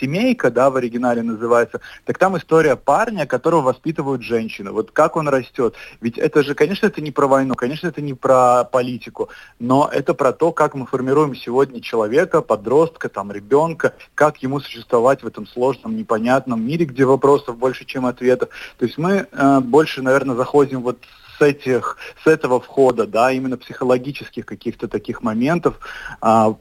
«Семейка», 0.00 0.50
да, 0.50 0.70
в 0.70 0.76
оригинале 0.76 1.22
называется, 1.22 1.80
так 2.04 2.18
там 2.18 2.36
история 2.36 2.76
парня, 2.76 3.26
которого 3.26 3.62
воспитывают 3.62 4.22
женщины, 4.22 4.72
вот 4.72 4.90
как 4.90 5.16
он 5.16 5.28
растет, 5.28 5.74
ведь 6.00 6.18
это 6.18 6.42
же, 6.42 6.54
конечно, 6.54 6.86
это 6.86 7.00
не 7.00 7.10
про 7.10 7.26
войну, 7.26 7.54
конечно, 7.54 7.88
это 7.88 8.00
не 8.00 8.14
про 8.14 8.64
политику, 8.64 9.28
но 9.58 9.88
это 9.92 10.14
про 10.14 10.32
то, 10.32 10.52
как 10.52 10.74
мы 10.74 10.86
формируем 10.86 11.34
сегодня 11.34 11.80
человека, 11.80 12.40
подростка, 12.40 13.08
там, 13.08 13.30
ребенка, 13.30 13.94
как 14.14 14.38
ему 14.38 14.60
существовать 14.60 15.22
в 15.22 15.26
этом 15.26 15.46
сложном, 15.46 15.96
непонятном 15.96 16.66
мире, 16.66 16.86
где 16.86 17.04
вопросов 17.04 17.58
больше, 17.58 17.84
чем 17.84 18.06
ответов. 18.06 18.48
То 18.78 18.86
есть 18.86 18.98
мы 18.98 19.26
э, 19.30 19.60
больше, 19.60 20.02
наверное, 20.02 20.36
заходим 20.36 20.82
вот 20.82 20.98
с 21.25 21.25
этих, 21.42 21.96
с 22.22 22.26
этого 22.26 22.60
входа, 22.60 23.06
да, 23.06 23.32
именно 23.32 23.56
психологических 23.56 24.46
каких-то 24.46 24.88
таких 24.88 25.22
моментов, 25.22 25.78
а, 26.20 26.56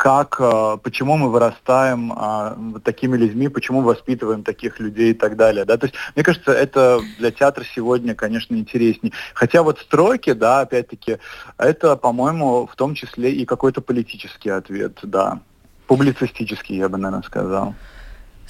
как, 0.00 0.40
а, 0.40 0.78
почему 0.78 1.18
мы 1.18 1.30
вырастаем 1.30 2.10
а, 2.16 2.56
такими 2.82 3.18
людьми, 3.18 3.48
почему 3.48 3.82
воспитываем 3.82 4.42
таких 4.42 4.80
людей 4.80 5.10
и 5.10 5.14
так 5.14 5.36
далее. 5.36 5.66
Да? 5.66 5.76
То 5.76 5.86
есть, 5.86 5.96
мне 6.14 6.24
кажется, 6.24 6.52
это 6.52 7.02
для 7.18 7.30
театра 7.30 7.64
сегодня, 7.74 8.14
конечно, 8.14 8.54
интереснее. 8.54 9.12
Хотя 9.34 9.62
вот 9.62 9.78
строки, 9.78 10.32
да, 10.32 10.60
опять-таки, 10.60 11.18
это, 11.58 11.96
по-моему, 11.96 12.66
в 12.66 12.74
том 12.76 12.94
числе 12.94 13.30
и 13.30 13.44
какой-то 13.44 13.82
политический 13.82 14.48
ответ, 14.48 14.98
да. 15.02 15.40
Публицистический, 15.86 16.76
я 16.76 16.88
бы, 16.88 16.96
наверное, 16.96 17.26
сказал. 17.26 17.74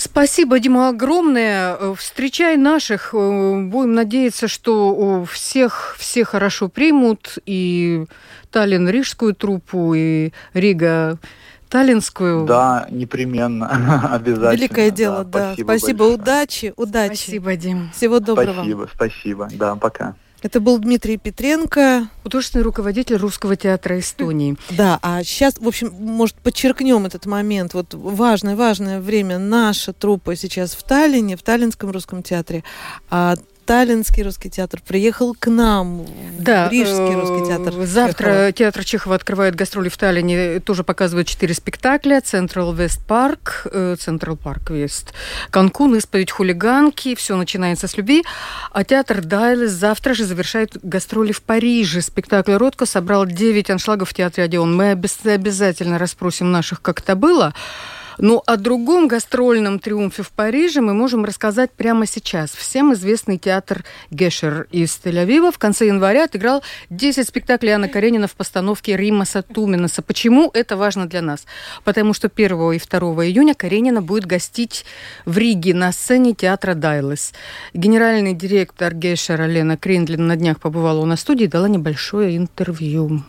Спасибо, 0.00 0.58
Дима, 0.58 0.88
огромное. 0.88 1.76
Встречай 1.94 2.56
наших. 2.56 3.10
Будем 3.12 3.92
надеяться, 3.92 4.48
что 4.48 5.26
всех 5.30 5.94
все 5.98 6.24
хорошо 6.24 6.70
примут. 6.70 7.36
И 7.44 8.06
Таллин 8.50 8.88
рижскую 8.88 9.34
труппу, 9.34 9.92
и 9.92 10.32
Рига 10.54 11.18
Таллинскую. 11.68 12.46
Да, 12.46 12.86
непременно, 12.90 13.68
обязательно. 14.14 14.52
Великое 14.52 14.90
дело, 14.90 15.22
да. 15.22 15.52
Спасибо, 15.52 15.66
спасибо 15.66 16.02
удачи, 16.04 16.72
удачи. 16.76 17.16
Спасибо, 17.16 17.56
Дим. 17.56 17.90
Всего 17.94 18.20
доброго. 18.20 18.54
Спасибо, 18.54 18.88
спасибо. 18.94 19.48
Да, 19.52 19.76
пока. 19.76 20.14
Это 20.42 20.60
был 20.60 20.78
Дмитрий 20.78 21.18
Петренко. 21.18 22.08
Художественный 22.22 22.62
руководитель 22.62 23.16
Русского 23.16 23.56
театра 23.56 23.98
Эстонии. 23.98 24.56
Да, 24.70 24.98
а 25.02 25.22
сейчас, 25.24 25.58
в 25.58 25.66
общем, 25.66 25.92
может, 25.98 26.36
подчеркнем 26.36 27.04
этот 27.04 27.26
момент. 27.26 27.74
Вот 27.74 27.92
важное-важное 27.92 29.00
время 29.00 29.38
наша 29.38 29.92
труппа 29.92 30.36
сейчас 30.36 30.74
в 30.74 30.82
Таллине, 30.82 31.36
в 31.36 31.42
Таллинском 31.42 31.90
русском 31.90 32.22
театре. 32.22 32.64
А 33.10 33.36
Таллинский 33.70 34.24
русский 34.24 34.50
театр 34.50 34.82
приехал 34.84 35.32
к 35.32 35.46
нам, 35.48 36.04
да, 36.40 36.68
Рижский 36.70 37.14
русский 37.14 37.46
театр. 37.46 37.72
Э, 37.78 37.86
завтра 37.86 38.24
Чехова. 38.24 38.52
театр 38.52 38.84
Чехова 38.84 39.14
открывает 39.14 39.54
гастроли 39.54 39.88
в 39.88 39.96
Таллине, 39.96 40.58
тоже 40.58 40.82
показывает 40.82 41.28
четыре 41.28 41.54
спектакля. 41.54 42.18
Central 42.18 42.76
West 42.76 42.98
Park, 43.06 43.72
Central 43.72 44.36
Park 44.36 44.70
West, 44.70 45.10
Канкун, 45.50 45.94
исповедь 45.94 46.32
хулиганки, 46.32 47.14
все 47.14 47.36
начинается 47.36 47.86
с 47.86 47.96
любви. 47.96 48.24
А 48.72 48.82
театр 48.82 49.24
Дайлес 49.24 49.70
завтра 49.70 50.14
же 50.14 50.24
завершает 50.24 50.76
гастроли 50.82 51.30
в 51.30 51.40
Париже. 51.40 52.02
Спектакль 52.02 52.54
Ротко 52.54 52.86
собрал 52.86 53.24
9 53.24 53.70
аншлагов 53.70 54.10
в 54.10 54.14
театре 54.14 54.46
Одеон. 54.46 54.74
Мы 54.74 54.90
обязательно 54.90 55.96
расспросим 55.96 56.50
наших, 56.50 56.82
как 56.82 56.98
это 56.98 57.14
было. 57.14 57.54
Ну, 58.22 58.42
о 58.44 58.58
другом 58.58 59.08
гастрольном 59.08 59.78
триумфе 59.78 60.22
в 60.22 60.30
Париже 60.30 60.82
мы 60.82 60.92
можем 60.92 61.24
рассказать 61.24 61.70
прямо 61.70 62.04
сейчас. 62.04 62.50
Всем 62.50 62.92
известный 62.92 63.38
театр 63.38 63.82
Гешер 64.10 64.66
из 64.70 65.00
Тель-Авива 65.02 65.50
в 65.50 65.58
конце 65.58 65.86
января 65.86 66.24
отыграл 66.24 66.62
10 66.90 67.26
спектаклей 67.26 67.72
Анны 67.72 67.88
Каренина 67.88 68.28
в 68.28 68.34
постановке 68.34 68.94
Римаса 68.94 69.40
Туминаса. 69.42 70.02
Почему 70.02 70.50
это 70.52 70.76
важно 70.76 71.06
для 71.06 71.22
нас? 71.22 71.46
Потому 71.82 72.12
что 72.12 72.28
1 72.28 72.72
и 72.72 72.78
2 72.78 73.00
июня 73.24 73.54
Каренина 73.54 74.02
будет 74.02 74.26
гостить 74.26 74.84
в 75.24 75.38
Риге 75.38 75.72
на 75.72 75.90
сцене 75.90 76.34
театра 76.34 76.74
Дайлес. 76.74 77.32
Генеральный 77.72 78.34
директор 78.34 78.94
Гешера 78.94 79.46
Лена 79.46 79.78
Криндлин 79.78 80.26
на 80.26 80.36
днях 80.36 80.60
побывала 80.60 81.00
у 81.00 81.06
нас 81.06 81.20
в 81.20 81.22
студии 81.22 81.44
и 81.44 81.48
дала 81.48 81.70
небольшое 81.70 82.36
интервью. 82.36 83.22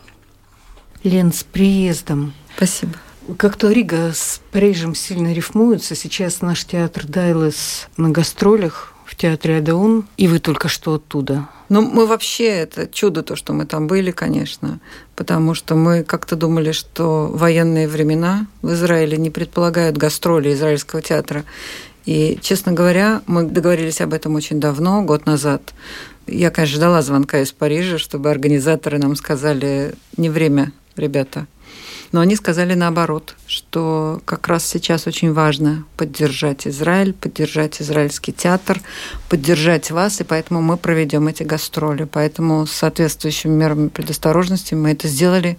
Лен, 1.02 1.32
с 1.32 1.44
приездом. 1.44 2.34
Спасибо. 2.56 2.92
Как-то 3.36 3.70
Рига 3.70 4.12
с 4.14 4.40
Парижем 4.50 4.94
сильно 4.94 5.32
рифмуются. 5.32 5.94
Сейчас 5.94 6.40
наш 6.40 6.64
театр 6.64 7.06
Дайлес 7.06 7.88
на 7.96 8.10
гастролях 8.10 8.94
в 9.04 9.14
театре 9.14 9.58
Адеон, 9.58 10.06
и 10.16 10.26
вы 10.26 10.38
только 10.38 10.68
что 10.68 10.94
оттуда. 10.94 11.48
Ну, 11.68 11.82
мы 11.82 12.06
вообще, 12.06 12.46
это 12.46 12.86
чудо 12.86 13.22
то, 13.22 13.36
что 13.36 13.52
мы 13.52 13.66
там 13.66 13.86
были, 13.86 14.10
конечно, 14.10 14.80
потому 15.16 15.54
что 15.54 15.74
мы 15.74 16.02
как-то 16.02 16.34
думали, 16.34 16.72
что 16.72 17.28
военные 17.32 17.88
времена 17.88 18.46
в 18.60 18.72
Израиле 18.72 19.16
не 19.16 19.30
предполагают 19.30 19.96
гастроли 19.96 20.52
израильского 20.52 21.00
театра. 21.00 21.44
И, 22.04 22.38
честно 22.42 22.72
говоря, 22.72 23.22
мы 23.26 23.44
договорились 23.44 24.00
об 24.00 24.12
этом 24.12 24.34
очень 24.34 24.60
давно, 24.60 25.02
год 25.02 25.26
назад. 25.26 25.72
Я, 26.26 26.50
конечно, 26.50 26.76
ждала 26.76 27.02
звонка 27.02 27.40
из 27.40 27.52
Парижа, 27.52 27.98
чтобы 27.98 28.30
организаторы 28.30 28.98
нам 28.98 29.14
сказали, 29.14 29.94
не 30.16 30.30
время, 30.30 30.72
ребята, 30.96 31.46
Но 32.12 32.20
они 32.20 32.36
сказали 32.36 32.74
наоборот, 32.74 33.34
что 33.46 34.20
как 34.26 34.46
раз 34.48 34.66
сейчас 34.66 35.06
очень 35.06 35.32
важно 35.32 35.84
поддержать 35.96 36.66
Израиль, 36.66 37.14
поддержать 37.14 37.80
израильский 37.80 38.32
театр, 38.32 38.80
поддержать 39.30 39.90
вас, 39.90 40.20
и 40.20 40.24
поэтому 40.24 40.60
мы 40.60 40.76
проведем 40.76 41.26
эти 41.28 41.42
гастроли. 41.42 42.04
Поэтому 42.04 42.66
с 42.66 42.72
соответствующими 42.72 43.52
мерами 43.52 43.88
предосторожности 43.88 44.74
мы 44.74 44.90
это 44.90 45.08
сделали. 45.08 45.58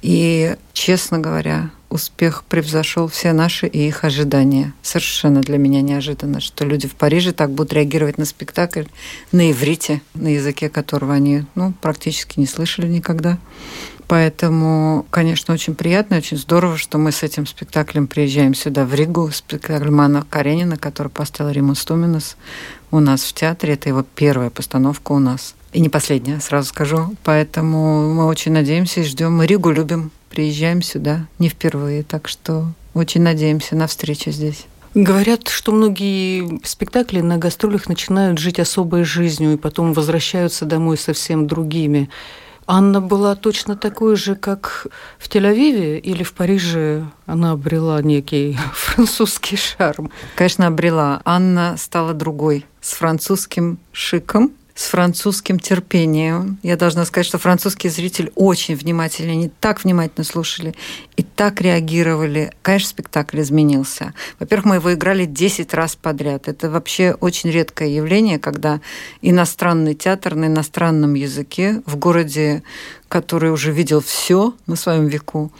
И, 0.00 0.56
честно 0.72 1.18
говоря, 1.18 1.70
успех 1.90 2.44
превзошел 2.44 3.08
все 3.08 3.32
наши 3.32 3.66
и 3.66 3.88
их 3.88 4.04
ожидания. 4.04 4.74
Совершенно 4.82 5.40
для 5.40 5.58
меня 5.58 5.80
неожиданно, 5.80 6.40
что 6.40 6.64
люди 6.64 6.86
в 6.86 6.94
Париже 6.94 7.32
так 7.32 7.50
будут 7.50 7.72
реагировать 7.72 8.18
на 8.18 8.24
спектакль 8.24 8.84
на 9.32 9.50
иврите, 9.50 10.00
на 10.14 10.28
языке 10.28 10.68
которого 10.68 11.14
они 11.14 11.44
ну, 11.54 11.72
практически 11.80 12.38
не 12.38 12.46
слышали 12.46 12.86
никогда. 12.86 13.38
Поэтому, 14.08 15.04
конечно, 15.10 15.52
очень 15.52 15.74
приятно, 15.74 16.16
очень 16.16 16.38
здорово, 16.38 16.78
что 16.78 16.96
мы 16.96 17.12
с 17.12 17.22
этим 17.22 17.46
спектаклем 17.46 18.06
приезжаем 18.06 18.54
сюда, 18.54 18.86
в 18.86 18.94
Ригу. 18.94 19.30
Спектакль 19.30 19.90
Мана 19.90 20.24
Каренина, 20.28 20.78
который 20.78 21.08
поставил 21.08 21.50
Риму 21.52 21.74
Стуминас 21.74 22.38
у 22.90 23.00
нас 23.00 23.22
в 23.22 23.34
театре. 23.34 23.74
Это 23.74 23.90
его 23.90 24.02
первая 24.14 24.48
постановка 24.48 25.12
у 25.12 25.18
нас. 25.18 25.54
И 25.74 25.80
не 25.80 25.90
последняя, 25.90 26.40
сразу 26.40 26.68
скажу. 26.68 27.14
Поэтому 27.22 28.14
мы 28.14 28.24
очень 28.24 28.52
надеемся 28.52 29.00
и 29.00 29.04
ждем. 29.04 29.36
Мы 29.36 29.46
Ригу 29.46 29.70
любим, 29.70 30.10
приезжаем 30.30 30.80
сюда 30.80 31.26
не 31.38 31.50
впервые. 31.50 32.02
Так 32.02 32.28
что 32.28 32.72
очень 32.94 33.20
надеемся 33.20 33.76
на 33.76 33.86
встречу 33.86 34.30
здесь. 34.30 34.64
Говорят, 34.94 35.48
что 35.48 35.70
многие 35.70 36.60
спектакли 36.64 37.20
на 37.20 37.36
гастролях 37.36 37.88
начинают 37.88 38.38
жить 38.38 38.58
особой 38.58 39.04
жизнью 39.04 39.52
и 39.52 39.58
потом 39.58 39.92
возвращаются 39.92 40.64
домой 40.64 40.96
совсем 40.96 41.46
другими. 41.46 42.08
Анна 42.70 43.00
была 43.00 43.34
точно 43.34 43.76
такой 43.76 44.14
же, 44.16 44.34
как 44.34 44.88
в 45.18 45.26
Тель-Авиве 45.26 45.98
или 45.98 46.22
в 46.22 46.34
Париже 46.34 47.06
она 47.24 47.52
обрела 47.52 48.02
некий 48.02 48.58
французский 48.74 49.56
шарм? 49.56 50.10
Конечно, 50.36 50.66
обрела. 50.66 51.22
Анна 51.24 51.76
стала 51.78 52.12
другой, 52.12 52.66
с 52.82 52.92
французским 52.92 53.78
шиком, 53.92 54.52
с 54.78 54.90
французским 54.90 55.58
терпением. 55.58 56.60
Я 56.62 56.76
должна 56.76 57.04
сказать, 57.04 57.26
что 57.26 57.36
французские 57.38 57.90
зрители 57.90 58.30
очень 58.36 58.76
внимательны, 58.76 59.32
они 59.32 59.48
так 59.48 59.82
внимательно 59.82 60.22
слушали 60.22 60.72
и 61.16 61.24
так 61.24 61.60
реагировали. 61.60 62.52
Конечно, 62.62 62.90
спектакль 62.90 63.40
изменился. 63.40 64.14
Во-первых, 64.38 64.66
мы 64.66 64.74
его 64.76 64.94
играли 64.94 65.24
10 65.24 65.74
раз 65.74 65.96
подряд. 65.96 66.46
Это 66.46 66.70
вообще 66.70 67.16
очень 67.18 67.50
редкое 67.50 67.88
явление, 67.88 68.38
когда 68.38 68.80
иностранный 69.20 69.96
театр 69.96 70.36
на 70.36 70.46
иностранном 70.46 71.14
языке 71.14 71.82
в 71.84 71.96
городе, 71.96 72.62
который 73.08 73.50
уже 73.50 73.72
видел 73.72 74.00
все 74.00 74.54
на 74.68 74.76
своем 74.76 75.08
веку, 75.08 75.50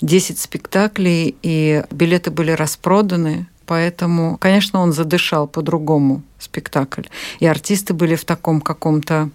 10 0.00 0.40
спектаклей, 0.40 1.36
и 1.40 1.84
билеты 1.92 2.32
были 2.32 2.50
распроданы. 2.50 3.46
Поэтому, 3.64 4.38
конечно, 4.38 4.80
он 4.80 4.92
задышал 4.92 5.46
по-другому 5.46 6.24
спектакль. 6.38 7.02
И 7.40 7.46
артисты 7.46 7.94
были 7.94 8.14
в 8.14 8.24
таком 8.24 8.60
каком-то 8.60 9.30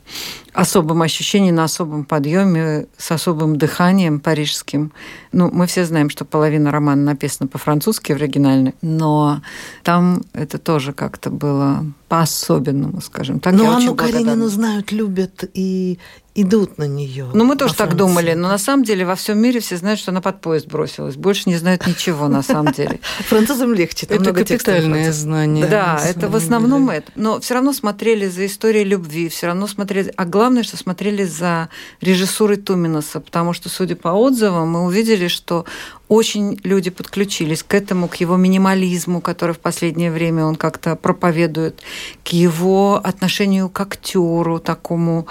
особом 0.54 1.02
ощущении, 1.02 1.52
на 1.52 1.64
особом 1.64 2.04
подъеме, 2.04 2.88
с 2.98 3.12
особым 3.12 3.56
дыханием 3.56 4.20
парижским. 4.20 4.92
Ну, 5.32 5.50
мы 5.52 5.66
все 5.66 5.86
знаем, 5.86 6.10
что 6.10 6.26
половина 6.26 6.72
романа 6.72 7.04
написана 7.04 7.48
по-французски 7.48 8.12
в 8.12 8.16
оригинальной, 8.18 8.76
но 8.82 9.42
там 9.84 10.24
это 10.34 10.58
тоже 10.58 10.94
как-то 10.94 11.30
было 11.30 11.86
по-особенному, 12.10 13.00
скажем 13.00 13.40
так. 13.40 13.54
Но 13.54 13.72
Анну 13.72 13.96
Каренину 13.96 14.50
знают, 14.50 14.92
любят 14.92 15.46
и 15.54 15.98
идут 16.36 16.78
на 16.78 16.86
нее. 16.86 17.30
Ну, 17.34 17.46
мы 17.46 17.56
тоже 17.56 17.74
так 17.74 17.96
думали, 17.96 18.34
но 18.34 18.50
на 18.50 18.58
самом 18.58 18.84
деле 18.84 19.06
во 19.06 19.16
всем 19.16 19.38
мире 19.40 19.62
все 19.62 19.78
знают, 19.78 20.00
что 20.00 20.12
она 20.12 20.20
под 20.20 20.42
поезд 20.42 20.68
бросилась. 20.68 21.16
Больше 21.16 21.44
не 21.46 21.56
знают 21.56 21.88
ничего 21.88 22.28
на 22.28 22.42
самом 22.42 22.74
деле. 22.74 23.00
Французам 23.30 23.74
легче, 23.74 24.06
это 24.08 24.34
капитальное 24.34 25.14
знание. 25.14 25.66
Да, 25.66 26.02
это 26.04 26.28
в 26.28 26.36
основном 26.36 26.91
это. 26.92 27.12
Но 27.16 27.40
все 27.40 27.56
равно 27.56 27.74
смотрели 27.74 28.28
за 28.28 28.46
историей 28.46 28.84
любви, 28.84 29.30
все 29.30 29.48
равно 29.48 29.68
смотрели, 29.68 30.14
а 30.16 30.26
главное, 30.26 30.64
что 30.64 30.78
смотрели 30.78 31.24
за 31.24 31.70
режиссурой 32.02 32.58
Туминаса, 32.58 33.20
потому 33.20 33.54
что, 33.54 33.70
судя 33.70 33.96
по 33.96 34.10
отзывам, 34.10 34.70
мы 34.70 34.84
увидели, 34.84 35.28
что 35.28 35.66
очень 36.08 36.60
люди 36.64 36.90
подключились 36.90 37.64
к 37.64 37.74
этому, 37.74 38.08
к 38.08 38.16
его 38.16 38.36
минимализму, 38.36 39.22
который 39.22 39.56
в 39.56 39.60
последнее 39.60 40.12
время 40.12 40.46
он 40.46 40.56
как-то 40.56 40.96
проповедует, 40.96 41.82
к 42.24 42.30
его 42.30 43.00
отношению 43.04 43.70
к 43.70 43.80
актеру 43.80 44.60
такому 44.60 45.28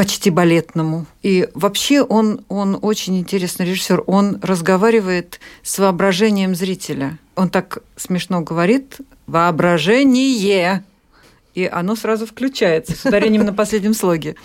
почти 0.00 0.30
балетному. 0.30 1.04
И 1.22 1.46
вообще 1.52 2.00
он, 2.00 2.40
он 2.48 2.78
очень 2.80 3.18
интересный 3.18 3.66
режиссер. 3.66 4.04
Он 4.06 4.38
разговаривает 4.40 5.40
с 5.62 5.78
воображением 5.78 6.54
зрителя. 6.54 7.18
Он 7.36 7.50
так 7.50 7.82
смешно 7.96 8.40
говорит 8.40 8.96
«воображение», 9.26 10.84
и 11.54 11.64
оно 11.66 11.96
сразу 11.96 12.26
включается 12.26 12.96
с 12.96 13.04
ударением 13.04 13.44
на 13.44 13.52
последнем 13.52 13.94
слоге. 13.94 14.36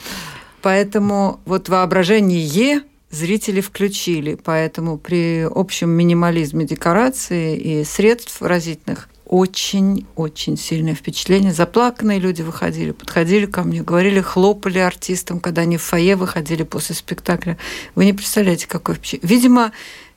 Поэтому 0.61 1.39
вот 1.45 1.69
воображение 1.69 2.81
зрители 3.11 3.61
включили. 3.61 4.35
Поэтому 4.35 4.97
при 4.97 5.47
общем 5.49 5.89
минимализме 5.89 6.65
декорации 6.65 7.57
и 7.57 7.83
средств 7.83 8.41
выразительных 8.41 9.09
очень-очень 9.25 10.55
сильное 10.57 10.93
впечатление. 10.93 11.51
Заплаканные 11.51 12.19
люди 12.19 12.43
выходили, 12.43 12.91
подходили 12.91 13.47
ко 13.47 13.63
мне, 13.63 13.81
говорили, 13.81 14.21
хлопали 14.21 14.77
артистам, 14.77 15.39
когда 15.39 15.63
они 15.63 15.77
в 15.77 15.81
фойе 15.81 16.15
выходили 16.15 16.63
после 16.63 16.95
спектакля. 16.95 17.57
Вы 17.95 18.05
не 18.05 18.13
представляете, 18.13 18.67
какой 18.67 18.95
впечатление. 18.95 19.35
Видимо, 19.35 19.71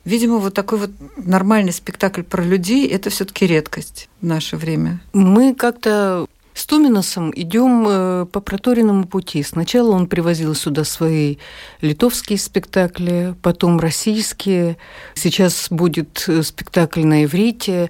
Видимо, 0.05 0.37
вот 0.37 0.53
такой 0.53 0.79
вот 0.79 0.91
нормальный 1.17 1.73
спектакль 1.73 2.23
про 2.23 2.41
людей– 2.41 2.87
это 2.89 3.09
все 3.09 3.25
таки 3.25 3.45
редкость 3.45 4.09
в 4.21 4.25
наше 4.25 4.55
время. 4.55 5.01
Мы 5.13 5.53
как-то 5.53 6.25
с 6.59 6.65
Туминосом 6.65 7.31
идем 7.33 7.85
э, 7.87 8.25
по 8.25 8.41
проторенному 8.41 9.05
пути. 9.05 9.43
Сначала 9.43 9.91
он 9.91 10.07
привозил 10.07 10.53
сюда 10.53 10.83
свои 10.83 11.37
литовские 11.79 12.37
спектакли, 12.37 13.33
потом 13.41 13.79
российские. 13.79 14.77
Сейчас 15.15 15.67
будет 15.69 16.25
э, 16.27 16.43
спектакль 16.43 17.05
на 17.05 17.23
иврите. 17.23 17.89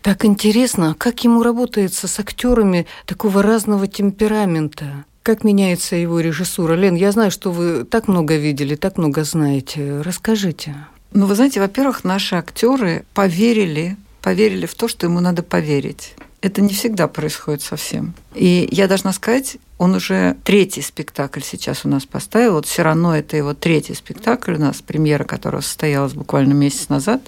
Так 0.00 0.24
интересно, 0.24 0.94
как 0.96 1.24
ему 1.24 1.42
работается 1.42 2.08
с 2.08 2.18
актерами 2.18 2.86
такого 3.04 3.42
разного 3.42 3.86
темперамента. 3.86 5.04
Как 5.22 5.44
меняется 5.44 5.94
его 5.94 6.18
режиссура? 6.20 6.72
Лен, 6.72 6.94
я 6.94 7.12
знаю, 7.12 7.30
что 7.30 7.52
вы 7.52 7.84
так 7.84 8.08
много 8.08 8.36
видели, 8.36 8.76
так 8.76 8.96
много 8.96 9.24
знаете. 9.24 10.00
Расскажите. 10.00 10.74
Ну, 11.12 11.26
вы 11.26 11.34
знаете, 11.34 11.60
во-первых, 11.60 12.02
наши 12.02 12.34
актеры 12.34 13.04
поверили, 13.12 13.98
поверили 14.22 14.64
в 14.64 14.74
то, 14.74 14.88
что 14.88 15.04
ему 15.04 15.20
надо 15.20 15.42
поверить. 15.42 16.14
Это 16.46 16.62
не 16.62 16.72
всегда 16.72 17.08
происходит 17.08 17.60
совсем. 17.60 18.14
И 18.32 18.68
я 18.70 18.86
должна 18.86 19.12
сказать, 19.12 19.56
он 19.78 19.96
уже 19.96 20.36
третий 20.44 20.80
спектакль 20.80 21.40
сейчас 21.42 21.84
у 21.84 21.88
нас 21.88 22.06
поставил. 22.06 22.52
Вот 22.52 22.66
все 22.66 22.82
равно 22.82 23.16
это 23.16 23.36
его 23.36 23.52
третий 23.52 23.94
спектакль 23.94 24.54
у 24.54 24.58
нас, 24.60 24.80
премьера 24.80 25.24
которого 25.24 25.60
состоялась 25.60 26.12
буквально 26.12 26.52
месяц 26.52 26.88
назад. 26.88 27.20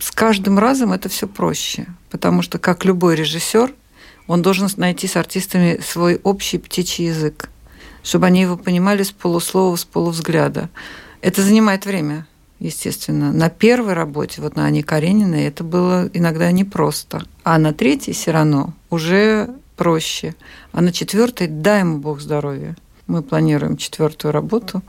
С 0.00 0.10
каждым 0.10 0.58
разом 0.58 0.94
это 0.94 1.10
все 1.10 1.28
проще, 1.28 1.88
потому 2.08 2.40
что, 2.40 2.58
как 2.58 2.86
любой 2.86 3.16
режиссер, 3.16 3.74
он 4.26 4.40
должен 4.40 4.66
найти 4.78 5.06
с 5.06 5.16
артистами 5.16 5.78
свой 5.86 6.18
общий 6.22 6.56
птичий 6.56 7.08
язык, 7.08 7.50
чтобы 8.02 8.28
они 8.28 8.40
его 8.40 8.56
понимали 8.56 9.02
с 9.02 9.12
полуслова, 9.12 9.76
с 9.76 9.84
полувзгляда. 9.84 10.70
Это 11.20 11.42
занимает 11.42 11.84
время 11.84 12.26
естественно. 12.60 13.32
На 13.32 13.50
первой 13.50 13.92
работе, 13.92 14.40
вот 14.40 14.56
на 14.56 14.66
Ане 14.66 14.82
Карениной, 14.82 15.44
это 15.44 15.64
было 15.64 16.10
иногда 16.12 16.50
непросто. 16.50 17.22
А 17.44 17.58
на 17.58 17.72
третьей 17.72 18.14
все 18.14 18.30
равно 18.32 18.74
уже 18.90 19.50
проще. 19.76 20.34
А 20.72 20.80
на 20.80 20.92
четвертой, 20.92 21.46
дай 21.46 21.80
ему 21.80 21.98
Бог 21.98 22.20
здоровья. 22.20 22.76
Мы 23.06 23.22
планируем 23.22 23.78
четвертую 23.78 24.32
работу. 24.32 24.82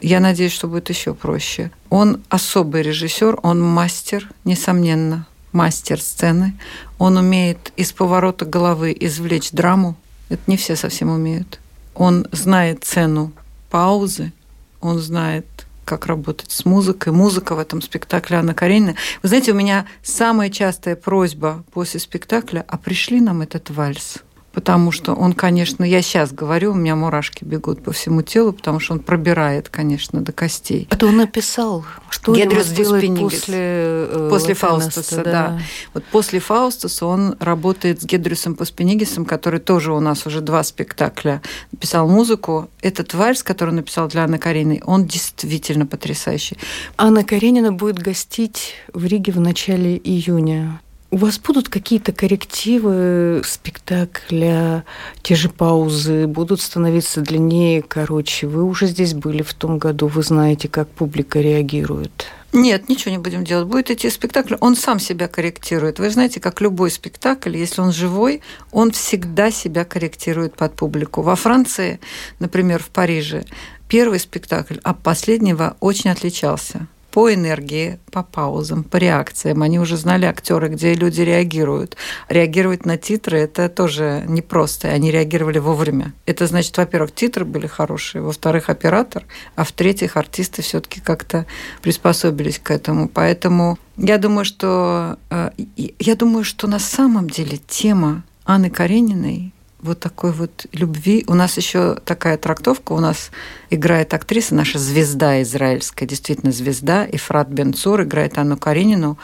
Я 0.00 0.20
надеюсь, 0.20 0.52
что 0.52 0.68
будет 0.68 0.88
еще 0.88 1.12
проще. 1.12 1.70
Он 1.90 2.22
особый 2.30 2.82
режиссер, 2.82 3.40
он 3.42 3.60
мастер, 3.60 4.30
несомненно, 4.44 5.26
мастер 5.52 6.00
сцены. 6.00 6.54
Он 6.98 7.18
умеет 7.18 7.72
из 7.76 7.92
поворота 7.92 8.46
головы 8.46 8.96
извлечь 8.98 9.50
драму. 9.50 9.96
Это 10.30 10.42
не 10.46 10.56
все 10.56 10.76
совсем 10.76 11.10
умеют. 11.10 11.60
Он 11.94 12.26
знает 12.32 12.84
цену 12.84 13.32
паузы, 13.70 14.32
он 14.80 14.98
знает 14.98 15.66
как 15.88 16.04
работать 16.04 16.50
с 16.50 16.66
музыкой. 16.66 17.14
Музыка 17.14 17.54
в 17.54 17.58
этом 17.58 17.80
спектакле 17.80 18.36
Анна 18.36 18.52
Каренина. 18.52 18.94
Вы 19.22 19.28
знаете, 19.30 19.52
у 19.52 19.54
меня 19.54 19.86
самая 20.02 20.50
частая 20.50 20.96
просьба 20.96 21.64
после 21.72 21.98
спектакля, 21.98 22.62
а 22.68 22.76
пришли 22.76 23.22
нам 23.22 23.40
этот 23.40 23.70
вальс. 23.70 24.18
Потому 24.58 24.90
что 24.90 25.14
он, 25.14 25.34
конечно, 25.34 25.84
я 25.84 26.02
сейчас 26.02 26.32
говорю, 26.32 26.72
у 26.72 26.74
меня 26.74 26.96
мурашки 26.96 27.44
бегут 27.44 27.84
по 27.84 27.92
всему 27.92 28.22
телу, 28.22 28.52
потому 28.52 28.80
что 28.80 28.94
он 28.94 28.98
пробирает, 28.98 29.68
конечно, 29.68 30.20
до 30.20 30.32
костей. 30.32 30.88
Это 30.90 31.06
он 31.06 31.16
написал, 31.18 31.84
что 32.10 32.34
Гедрус 32.34 32.66
он 32.66 32.74
сделает 32.74 33.20
после, 33.20 33.56
э, 33.56 34.28
После 34.28 34.54
Фаустуса, 34.54 35.22
да. 35.22 35.60
Вот 35.94 36.02
после 36.06 36.40
Фаустуса 36.40 37.06
он 37.06 37.36
работает 37.38 38.02
с 38.02 38.04
Гедрюсом 38.04 38.56
Пуспенигисом, 38.56 39.24
который 39.24 39.60
тоже 39.60 39.92
у 39.92 40.00
нас 40.00 40.26
уже 40.26 40.40
два 40.40 40.64
спектакля 40.64 41.40
писал 41.78 42.08
музыку. 42.08 42.68
Этот 42.82 43.14
вальс, 43.14 43.44
который 43.44 43.70
он 43.70 43.76
написал 43.76 44.08
для 44.08 44.24
Анны 44.24 44.38
Карениной, 44.38 44.82
он 44.84 45.06
действительно 45.06 45.86
потрясающий. 45.86 46.58
Анна 46.96 47.22
Каренина 47.22 47.70
будет 47.70 48.00
гостить 48.00 48.74
в 48.92 49.04
Риге 49.06 49.30
в 49.30 49.38
начале 49.38 49.96
июня. 49.96 50.80
У 51.10 51.16
вас 51.16 51.38
будут 51.38 51.70
какие-то 51.70 52.12
коррективы 52.12 53.40
спектакля, 53.42 54.84
те 55.22 55.34
же 55.36 55.48
паузы 55.48 56.26
будут 56.26 56.60
становиться 56.60 57.22
длиннее, 57.22 57.80
короче. 57.80 58.46
Вы 58.46 58.62
уже 58.62 58.86
здесь 58.88 59.14
были 59.14 59.42
в 59.42 59.54
том 59.54 59.78
году, 59.78 60.06
вы 60.06 60.22
знаете, 60.22 60.68
как 60.68 60.86
публика 60.88 61.40
реагирует. 61.40 62.26
Нет, 62.52 62.90
ничего 62.90 63.12
не 63.12 63.18
будем 63.18 63.42
делать. 63.42 63.68
Будет 63.68 63.90
идти 63.90 64.10
спектакль, 64.10 64.56
он 64.60 64.76
сам 64.76 65.00
себя 65.00 65.28
корректирует. 65.28 65.98
Вы 65.98 66.10
знаете, 66.10 66.40
как 66.40 66.60
любой 66.60 66.90
спектакль, 66.90 67.56
если 67.56 67.80
он 67.80 67.92
живой, 67.92 68.42
он 68.70 68.90
всегда 68.90 69.50
себя 69.50 69.86
корректирует 69.86 70.56
под 70.56 70.74
публику. 70.74 71.22
Во 71.22 71.36
Франции, 71.36 72.00
например, 72.38 72.82
в 72.82 72.90
Париже, 72.90 73.44
первый 73.88 74.18
спектакль 74.18 74.76
от 74.82 75.02
последнего 75.02 75.78
очень 75.80 76.10
отличался 76.10 76.86
по 77.10 77.32
энергии, 77.32 77.98
по 78.12 78.22
паузам, 78.22 78.84
по 78.84 78.96
реакциям. 78.96 79.62
Они 79.62 79.78
уже 79.78 79.96
знали 79.96 80.26
актеры, 80.26 80.68
где 80.68 80.94
люди 80.94 81.22
реагируют. 81.22 81.96
Реагировать 82.28 82.84
на 82.84 82.96
титры 82.96 83.38
это 83.38 83.68
тоже 83.68 84.24
непросто. 84.26 84.88
Они 84.88 85.10
реагировали 85.10 85.58
вовремя. 85.58 86.12
Это 86.26 86.46
значит, 86.46 86.76
во-первых, 86.76 87.14
титры 87.14 87.44
были 87.44 87.66
хорошие, 87.66 88.22
во-вторых, 88.22 88.68
оператор, 88.68 89.24
а 89.56 89.64
в-третьих, 89.64 90.16
артисты 90.16 90.62
все-таки 90.62 91.00
как-то 91.00 91.46
приспособились 91.82 92.58
к 92.58 92.70
этому. 92.70 93.08
Поэтому 93.08 93.78
я 93.96 94.18
думаю, 94.18 94.44
что 94.44 95.18
э, 95.30 95.50
я 95.98 96.14
думаю, 96.14 96.44
что 96.44 96.66
на 96.66 96.78
самом 96.78 97.28
деле 97.30 97.58
тема 97.66 98.22
Анны 98.44 98.70
Карениной 98.70 99.52
вот 99.80 100.00
такой 100.00 100.32
вот 100.32 100.66
любви. 100.72 101.24
У 101.28 101.34
нас 101.34 101.56
еще 101.56 101.96
такая 102.04 102.36
трактовка, 102.36 102.92
у 102.92 103.00
нас 103.00 103.30
играет 103.70 104.14
актриса, 104.14 104.54
наша 104.54 104.78
звезда 104.78 105.42
израильская, 105.42 106.06
действительно 106.06 106.52
звезда, 106.52 107.06
Ифрат 107.10 107.48
Бенцур 107.48 108.02
играет 108.02 108.38
Анну 108.38 108.56
Каренину. 108.56 109.18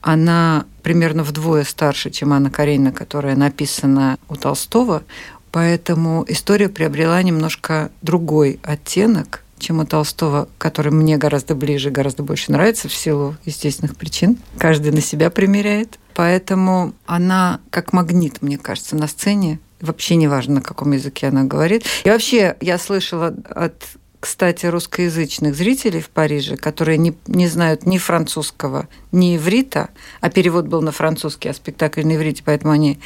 Она 0.00 0.66
примерно 0.82 1.22
вдвое 1.22 1.64
старше, 1.64 2.10
чем 2.10 2.32
Анна 2.32 2.50
Каренина, 2.50 2.92
которая 2.92 3.36
написана 3.36 4.18
у 4.28 4.34
Толстого, 4.34 5.04
поэтому 5.52 6.24
история 6.26 6.68
приобрела 6.68 7.22
немножко 7.22 7.92
другой 8.02 8.58
оттенок, 8.64 9.44
чем 9.60 9.78
у 9.78 9.86
Толстого, 9.86 10.48
который 10.58 10.90
мне 10.90 11.16
гораздо 11.16 11.54
ближе, 11.54 11.90
гораздо 11.90 12.24
больше 12.24 12.50
нравится 12.50 12.88
в 12.88 12.94
силу 12.94 13.36
естественных 13.44 13.96
причин. 13.96 14.38
Каждый 14.58 14.90
на 14.90 15.00
себя 15.00 15.30
примеряет. 15.30 16.00
Поэтому 16.14 16.92
она 17.06 17.60
как 17.70 17.92
магнит, 17.92 18.42
мне 18.42 18.58
кажется, 18.58 18.96
на 18.96 19.06
сцене 19.06 19.60
Вообще 19.82 20.14
не 20.14 20.28
важно, 20.28 20.54
на 20.54 20.62
каком 20.62 20.92
языке 20.92 21.26
она 21.26 21.44
говорит. 21.44 21.84
И 22.04 22.08
вообще 22.08 22.56
я 22.60 22.78
слышала 22.78 23.34
от 23.50 23.74
кстати, 24.20 24.66
русскоязычных 24.66 25.56
зрителей 25.56 26.00
в 26.00 26.08
Париже, 26.08 26.56
которые 26.56 26.96
не, 26.96 27.12
не 27.26 27.48
знают 27.48 27.86
ни 27.86 27.98
французского, 27.98 28.86
ни 29.10 29.36
иврита, 29.36 29.88
а 30.20 30.30
перевод 30.30 30.68
был 30.68 30.80
на 30.80 30.92
французский, 30.92 31.48
а 31.48 31.54
спектакль 31.54 32.06
на 32.06 32.14
иврите, 32.14 32.44
поэтому 32.44 32.72
они 32.72 33.00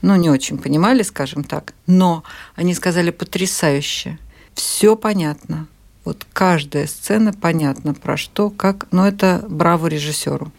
ну, 0.00 0.16
не 0.16 0.30
очень 0.30 0.56
понимали, 0.56 1.02
скажем 1.02 1.44
так. 1.44 1.74
Но 1.86 2.24
они 2.54 2.72
сказали 2.72 3.10
потрясающе. 3.10 4.18
Все 4.54 4.96
понятно. 4.96 5.66
Вот 6.06 6.26
каждая 6.32 6.86
сцена 6.86 7.34
понятна 7.34 7.92
про 7.92 8.16
что, 8.16 8.48
как. 8.48 8.86
Но 8.92 9.06
это 9.06 9.44
браво 9.46 9.88
режиссеру. 9.88 10.50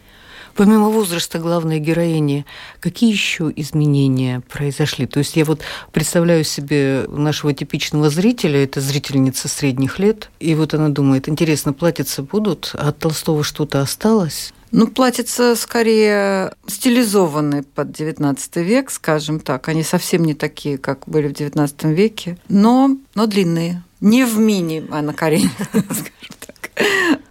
Помимо 0.54 0.88
возраста 0.88 1.38
главной 1.38 1.80
героини, 1.80 2.46
какие 2.80 3.10
еще 3.10 3.52
изменения 3.56 4.40
произошли? 4.48 5.06
То 5.06 5.18
есть 5.18 5.36
я 5.36 5.44
вот 5.44 5.62
представляю 5.92 6.44
себе 6.44 7.06
нашего 7.08 7.52
типичного 7.52 8.08
зрителя, 8.10 8.62
это 8.62 8.80
зрительница 8.80 9.48
средних 9.48 9.98
лет, 9.98 10.30
и 10.38 10.54
вот 10.54 10.74
она 10.74 10.88
думает, 10.88 11.28
интересно, 11.28 11.72
платьица 11.72 12.22
будут, 12.22 12.70
а 12.74 12.88
от 12.88 12.98
Толстого 12.98 13.42
что-то 13.42 13.80
осталось? 13.80 14.52
Ну, 14.70 14.88
платьица 14.88 15.54
скорее 15.54 16.52
стилизованные 16.66 17.62
под 17.62 17.90
XIX 17.90 18.36
век, 18.62 18.90
скажем 18.90 19.38
так. 19.38 19.68
Они 19.68 19.84
совсем 19.84 20.24
не 20.24 20.34
такие, 20.34 20.78
как 20.78 21.04
были 21.06 21.28
в 21.28 21.32
XIX 21.32 21.94
веке, 21.94 22.38
но, 22.48 22.96
но 23.14 23.26
длинные. 23.26 23.84
Не 24.00 24.24
в 24.24 24.36
мини, 24.36 24.84
Анна 24.90 25.12
Каренина, 25.12 25.50
скажем 25.72 25.88
так. 26.33 26.33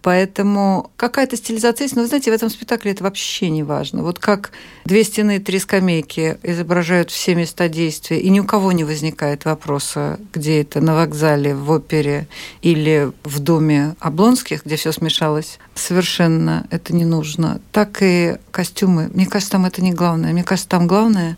Поэтому 0.01 0.91
какая-то 0.97 1.38
стилизация 1.38 1.86
есть. 1.86 1.95
Но, 1.95 2.01
вы 2.01 2.08
знаете, 2.08 2.29
в 2.29 2.34
этом 2.34 2.49
спектакле 2.49 2.91
это 2.91 3.03
вообще 3.06 3.49
не 3.49 3.63
важно. 3.63 4.03
Вот 4.03 4.19
как 4.19 4.51
две 4.84 5.03
стены 5.03 5.38
и 5.38 5.39
три 5.39 5.60
скамейки 5.60 6.38
изображают 6.43 7.10
все 7.10 7.36
места 7.36 7.69
действия, 7.69 8.19
и 8.19 8.29
ни 8.29 8.41
у 8.41 8.43
кого 8.43 8.73
не 8.73 8.84
возникает 8.84 9.45
вопроса, 9.45 10.19
где 10.34 10.62
это, 10.62 10.82
на 10.82 10.95
вокзале, 10.95 11.56
в 11.56 11.71
опере 11.71 12.27
или 12.62 13.12
в 13.23 13.39
доме 13.39 13.95
Облонских, 13.99 14.65
где 14.65 14.75
все 14.75 14.91
смешалось. 14.91 15.58
Совершенно 15.73 16.67
это 16.69 16.93
не 16.93 17.06
нужно. 17.06 17.62
Так 17.71 17.99
и 18.01 18.36
костюмы. 18.51 19.10
Мне 19.13 19.25
кажется, 19.25 19.53
там 19.53 19.65
это 19.65 19.82
не 19.82 19.93
главное. 19.93 20.34
Мне 20.34 20.43
кажется, 20.43 20.69
там 20.69 20.86
главное 20.86 21.38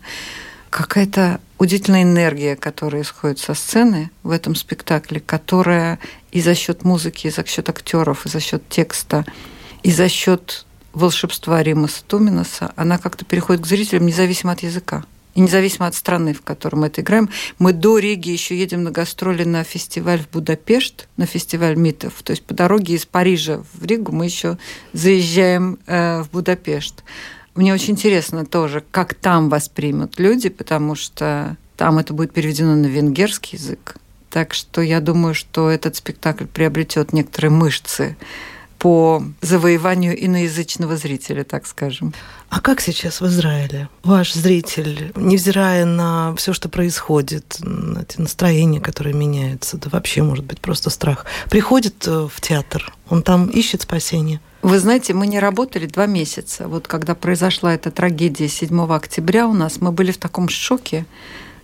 какая-то 0.70 1.40
удивительная 1.58 2.02
энергия, 2.02 2.56
которая 2.56 3.02
исходит 3.02 3.38
со 3.38 3.54
сцены 3.54 4.10
в 4.22 4.30
этом 4.30 4.54
спектакле, 4.54 5.20
которая 5.20 5.98
и 6.30 6.40
за 6.40 6.54
счет 6.54 6.84
музыки, 6.84 7.26
и 7.26 7.30
за 7.30 7.46
счет 7.46 7.68
актеров, 7.68 8.26
и 8.26 8.28
за 8.28 8.40
счет 8.40 8.62
текста, 8.68 9.24
и 9.82 9.90
за 9.90 10.08
счет 10.08 10.66
волшебства 10.92 11.62
Римаса 11.62 12.02
Туминаса, 12.06 12.72
она 12.76 12.98
как-то 12.98 13.24
переходит 13.24 13.62
к 13.62 13.66
зрителям 13.66 14.06
независимо 14.06 14.52
от 14.52 14.62
языка. 14.62 15.04
И 15.34 15.40
независимо 15.40 15.86
от 15.86 15.94
страны, 15.94 16.32
в 16.32 16.40
которой 16.40 16.76
мы 16.76 16.86
это 16.86 17.02
играем, 17.02 17.28
мы 17.58 17.74
до 17.74 17.98
Риги 17.98 18.30
еще 18.30 18.58
едем 18.58 18.82
на 18.84 18.90
гастроли 18.90 19.44
на 19.44 19.64
фестиваль 19.64 20.20
в 20.20 20.30
Будапешт, 20.30 21.08
на 21.18 21.26
фестиваль 21.26 21.76
МИТов. 21.76 22.22
То 22.22 22.30
есть 22.30 22.42
по 22.42 22.54
дороге 22.54 22.94
из 22.94 23.04
Парижа 23.04 23.62
в 23.74 23.84
Ригу 23.84 24.12
мы 24.12 24.24
еще 24.24 24.56
заезжаем 24.94 25.78
э, 25.86 26.22
в 26.22 26.30
Будапешт. 26.30 27.04
Мне 27.56 27.72
очень 27.72 27.94
интересно 27.94 28.44
тоже, 28.44 28.84
как 28.90 29.14
там 29.14 29.48
воспримут 29.48 30.18
люди, 30.18 30.50
потому 30.50 30.94
что 30.94 31.56
там 31.76 31.98
это 31.98 32.12
будет 32.12 32.32
переведено 32.32 32.74
на 32.74 32.86
венгерский 32.86 33.56
язык. 33.56 33.96
Так 34.30 34.52
что 34.52 34.82
я 34.82 35.00
думаю, 35.00 35.34
что 35.34 35.70
этот 35.70 35.96
спектакль 35.96 36.44
приобретет 36.44 37.14
некоторые 37.14 37.50
мышцы 37.50 38.16
по 38.78 39.22
завоеванию 39.40 40.24
иноязычного 40.24 40.96
зрителя, 40.96 41.44
так 41.44 41.66
скажем. 41.66 42.12
А 42.48 42.60
как 42.60 42.80
сейчас 42.80 43.20
в 43.20 43.26
Израиле 43.26 43.88
ваш 44.02 44.34
зритель, 44.34 45.12
невзирая 45.16 45.84
на 45.84 46.34
все, 46.36 46.52
что 46.52 46.68
происходит, 46.68 47.56
на 47.60 48.00
эти 48.02 48.20
настроения, 48.20 48.80
которые 48.80 49.14
меняются, 49.14 49.78
да 49.78 49.88
вообще, 49.90 50.22
может 50.22 50.44
быть, 50.44 50.60
просто 50.60 50.90
страх, 50.90 51.26
приходит 51.50 52.06
э, 52.06 52.28
в 52.30 52.40
театр, 52.40 52.92
он 53.08 53.22
там 53.22 53.46
ищет 53.46 53.82
спасения? 53.82 54.40
Вы 54.62 54.78
знаете, 54.78 55.14
мы 55.14 55.26
не 55.26 55.38
работали 55.38 55.86
два 55.86 56.06
месяца. 56.06 56.66
Вот 56.66 56.88
когда 56.88 57.14
произошла 57.14 57.74
эта 57.74 57.90
трагедия 57.90 58.48
7 58.48 58.92
октября 58.92 59.46
у 59.46 59.52
нас, 59.52 59.80
мы 59.80 59.92
были 59.92 60.10
в 60.10 60.18
таком 60.18 60.48
шоке. 60.48 61.06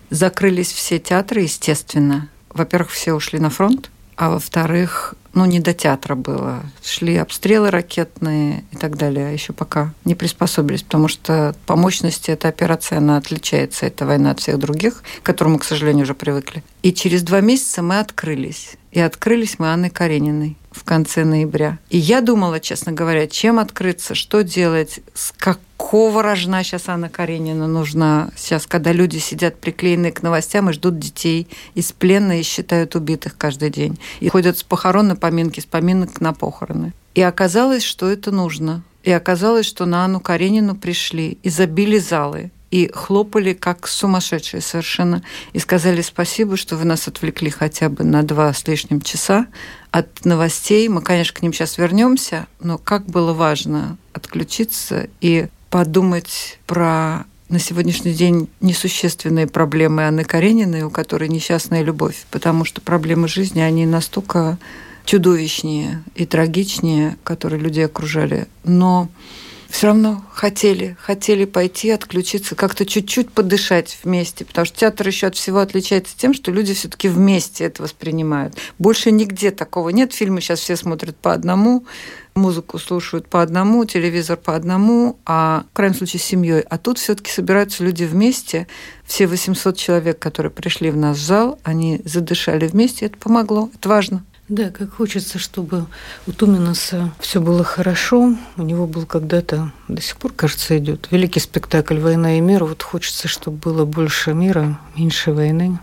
Закрылись 0.09 0.71
все 0.71 0.99
театры, 0.99 1.41
естественно. 1.41 2.29
Во-первых, 2.49 2.91
все 2.91 3.13
ушли 3.13 3.39
на 3.39 3.49
фронт, 3.49 3.89
а 4.15 4.29
во-вторых, 4.29 5.15
ну, 5.33 5.45
не 5.45 5.59
до 5.59 5.73
театра 5.73 6.15
было. 6.15 6.61
Шли 6.83 7.17
обстрелы 7.17 7.71
ракетные 7.71 8.63
и 8.71 8.77
так 8.77 8.97
далее. 8.97 9.27
А 9.27 9.31
еще 9.31 9.51
пока 9.51 9.93
не 10.05 10.13
приспособились, 10.15 10.83
потому 10.83 11.07
что 11.07 11.55
по 11.65 11.75
мощности 11.75 12.29
эта 12.31 12.47
операция, 12.47 12.99
она 12.99 13.17
отличается, 13.17 13.85
эта 13.85 14.05
война 14.05 14.31
от 14.31 14.39
всех 14.39 14.59
других, 14.59 15.03
к 15.21 15.25
которым 15.25 15.53
мы, 15.53 15.59
к 15.59 15.63
сожалению, 15.63 16.03
уже 16.03 16.13
привыкли. 16.13 16.63
И 16.83 16.93
через 16.93 17.23
два 17.23 17.41
месяца 17.41 17.81
мы 17.81 17.99
открылись. 17.99 18.77
И 18.91 18.99
открылись 18.99 19.57
мы 19.57 19.73
Анной 19.73 19.89
Карениной 19.89 20.55
в 20.71 20.83
конце 20.83 21.23
ноября. 21.23 21.79
И 21.89 21.97
я 21.97 22.21
думала, 22.21 22.59
честно 22.59 22.91
говоря, 22.91 23.27
чем 23.27 23.57
открыться, 23.57 24.13
что 24.13 24.43
делать, 24.43 24.99
с 25.15 25.31
какого 25.93 26.23
рожна 26.23 26.63
сейчас 26.63 26.89
Анна 26.89 27.07
Каренина 27.07 27.67
нужна 27.67 28.31
сейчас, 28.35 28.65
когда 28.65 28.91
люди 28.91 29.19
сидят 29.19 29.61
приклеенные 29.61 30.11
к 30.11 30.23
новостям 30.23 30.71
и 30.71 30.73
ждут 30.73 30.97
детей 30.97 31.47
из 31.75 31.91
плена 31.91 32.39
и 32.39 32.41
считают 32.41 32.95
убитых 32.95 33.37
каждый 33.37 33.69
день. 33.69 33.99
И 34.19 34.27
ходят 34.27 34.57
с 34.57 34.63
похорон 34.63 35.09
на 35.09 35.15
поминки, 35.15 35.59
с 35.59 35.67
поминок 35.67 36.19
на 36.19 36.33
похороны. 36.33 36.93
И 37.13 37.21
оказалось, 37.21 37.83
что 37.83 38.09
это 38.09 38.31
нужно. 38.31 38.81
И 39.03 39.11
оказалось, 39.11 39.67
что 39.67 39.85
на 39.85 40.03
Анну 40.03 40.19
Каренину 40.19 40.75
пришли 40.75 41.37
и 41.43 41.49
забили 41.49 41.99
залы 41.99 42.49
и 42.71 42.89
хлопали 42.91 43.53
как 43.53 43.87
сумасшедшие 43.87 44.61
совершенно. 44.61 45.21
И 45.53 45.59
сказали 45.59 46.01
спасибо, 46.01 46.57
что 46.57 46.75
вы 46.75 46.85
нас 46.85 47.07
отвлекли 47.07 47.51
хотя 47.51 47.89
бы 47.89 48.03
на 48.03 48.23
два 48.23 48.51
с 48.51 48.67
лишним 48.67 48.99
часа 48.99 49.45
от 49.91 50.25
новостей. 50.25 50.87
Мы, 50.87 51.03
конечно, 51.03 51.35
к 51.35 51.43
ним 51.43 51.53
сейчас 51.53 51.77
вернемся, 51.77 52.47
но 52.59 52.79
как 52.79 53.05
было 53.05 53.33
важно 53.33 53.97
отключиться 54.11 55.07
и 55.21 55.49
подумать 55.73 56.59
про 56.67 57.25
на 57.49 57.57
сегодняшний 57.57 58.13
день 58.13 58.47
несущественные 58.61 59.47
проблемы 59.47 60.03
Анны 60.03 60.23
Карениной, 60.23 60.83
у 60.83 60.91
которой 60.91 61.29
несчастная 61.29 61.81
любовь, 61.81 62.27
потому 62.29 62.63
что 62.63 62.79
проблемы 62.79 63.27
жизни, 63.27 63.59
они 63.59 63.87
настолько 63.87 64.59
чудовищнее 65.03 66.03
и 66.13 66.27
трагичнее, 66.27 67.17
которые 67.23 67.59
люди 67.59 67.79
окружали. 67.79 68.45
Но 68.63 69.09
все 69.67 69.87
равно 69.87 70.23
хотели, 70.31 70.95
хотели 70.99 71.45
пойти, 71.45 71.89
отключиться, 71.89 72.53
как-то 72.53 72.85
чуть-чуть 72.85 73.31
подышать 73.31 73.97
вместе, 74.03 74.45
потому 74.45 74.65
что 74.65 74.77
театр 74.77 75.07
еще 75.07 75.25
от 75.25 75.35
всего 75.35 75.57
отличается 75.57 76.15
тем, 76.15 76.35
что 76.35 76.51
люди 76.51 76.75
все-таки 76.75 77.09
вместе 77.09 77.63
это 77.63 77.81
воспринимают. 77.81 78.53
Больше 78.77 79.09
нигде 79.09 79.49
такого 79.49 79.89
нет. 79.89 80.13
Фильмы 80.13 80.41
сейчас 80.41 80.59
все 80.59 80.75
смотрят 80.75 81.17
по 81.17 81.33
одному, 81.33 81.85
музыку 82.35 82.79
слушают 82.79 83.27
по 83.27 83.41
одному, 83.41 83.85
телевизор 83.85 84.37
по 84.37 84.55
одному, 84.55 85.19
а 85.25 85.65
в 85.71 85.75
крайнем 85.75 85.95
случае 85.95 86.19
с 86.19 86.23
семьей. 86.23 86.61
А 86.61 86.77
тут 86.77 86.97
все-таки 86.97 87.31
собираются 87.31 87.83
люди 87.83 88.03
вместе. 88.03 88.67
Все 89.05 89.27
800 89.27 89.77
человек, 89.77 90.19
которые 90.19 90.51
пришли 90.51 90.91
в 90.91 90.97
наш 90.97 91.17
зал, 91.17 91.59
они 91.63 92.01
задышали 92.05 92.67
вместе. 92.67 93.05
Это 93.05 93.17
помогло. 93.17 93.69
Это 93.73 93.89
важно. 93.89 94.23
Да, 94.49 94.71
как 94.71 94.95
хочется, 94.95 95.39
чтобы 95.39 95.85
у 96.27 96.31
Туминаса 96.31 97.11
все 97.19 97.39
было 97.39 97.63
хорошо. 97.63 98.35
У 98.57 98.61
него 98.61 98.87
был 98.87 99.05
когда-то, 99.05 99.71
до 99.87 100.01
сих 100.01 100.17
пор, 100.17 100.33
кажется, 100.33 100.77
идет 100.77 101.07
великий 101.11 101.39
спектакль 101.39 101.97
«Война 101.97 102.37
и 102.37 102.41
мир». 102.41 102.65
Вот 102.65 102.83
хочется, 102.83 103.29
чтобы 103.29 103.57
было 103.57 103.85
больше 103.85 104.33
мира, 104.33 104.79
меньше 104.95 105.31
войны 105.31 105.79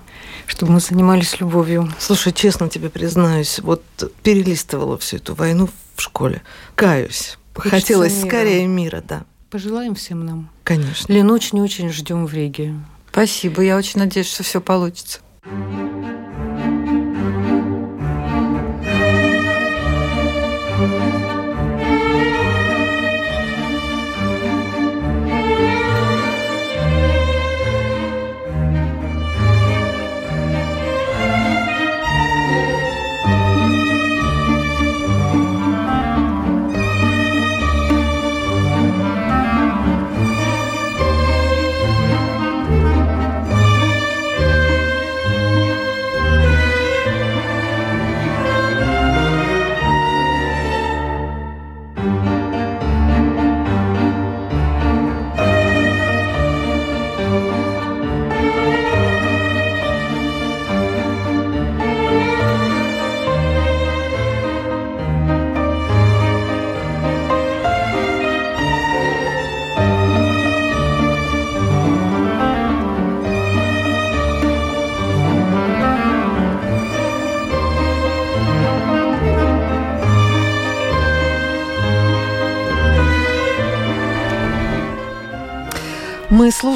чтобы 0.47 0.73
мы 0.73 0.81
занимались 0.81 1.41
любовью. 1.41 1.91
Слушай, 1.99 2.33
честно 2.33 2.69
тебе 2.69 2.91
признаюсь, 2.91 3.61
вот 3.61 3.83
перелистывала 4.23 4.99
всю 4.99 5.17
эту 5.17 5.35
войну 5.35 5.69
в 6.01 6.03
школе. 6.03 6.43
Каюсь. 6.75 7.37
Хочется 7.55 7.71
Хотелось 7.81 8.17
мира. 8.17 8.27
скорее 8.27 8.67
мира, 8.67 9.05
да. 9.07 9.23
Пожелаем 9.51 9.95
всем 9.95 10.25
нам. 10.25 10.51
Конечно. 10.65 11.13
Лен, 11.13 11.31
очень-очень 11.31 11.91
ждем 11.91 12.27
в 12.27 12.33
Риге. 12.33 12.75
Спасибо. 13.11 13.63
Я 13.63 13.77
очень 13.77 13.99
надеюсь, 13.99 14.29
что 14.33 14.43
все 14.43 14.61
получится. 14.61 15.21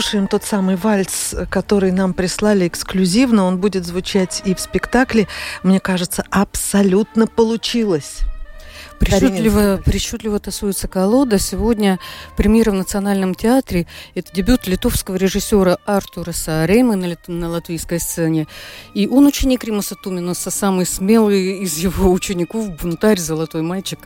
Слушаем 0.05 0.27
тот 0.29 0.45
самый 0.45 0.77
вальс, 0.77 1.35
который 1.49 1.91
нам 1.91 2.13
прислали 2.13 2.69
эксклюзивно. 2.69 3.45
Он 3.45 3.59
будет 3.59 3.87
звучать 3.87 4.43
и 4.45 4.55
в 4.55 4.61
спектакле. 4.61 5.29
Мне 5.63 5.81
кажется, 5.81 6.23
абсолютно 6.31 7.27
получилось. 7.27 8.21
Причудливо, 9.05 9.81
причудливо 9.85 10.39
тасуется 10.41 10.89
колода. 10.89 11.39
Сегодня 11.39 11.99
премьера 12.37 12.71
в 12.71 12.75
Национальном 12.75 13.35
театре. 13.35 13.87
Это 14.15 14.33
дебют 14.33 14.67
литовского 14.67 15.17
режиссера 15.17 15.79
Артура 15.85 16.33
Саарейма 16.33 16.97
на, 16.97 17.17
на 17.27 17.49
латвийской 17.51 18.01
сцене. 18.01 18.47
И 18.95 19.07
он 19.07 19.27
ученик 19.27 19.65
Римаса 19.65 19.95
Туминаса, 19.95 20.51
самый 20.51 20.87
смелый 20.87 21.59
из 21.59 21.77
его 21.79 22.11
учеников, 22.11 22.71
бунтарь, 22.77 23.19
золотой 23.19 23.63
мальчик 23.63 23.99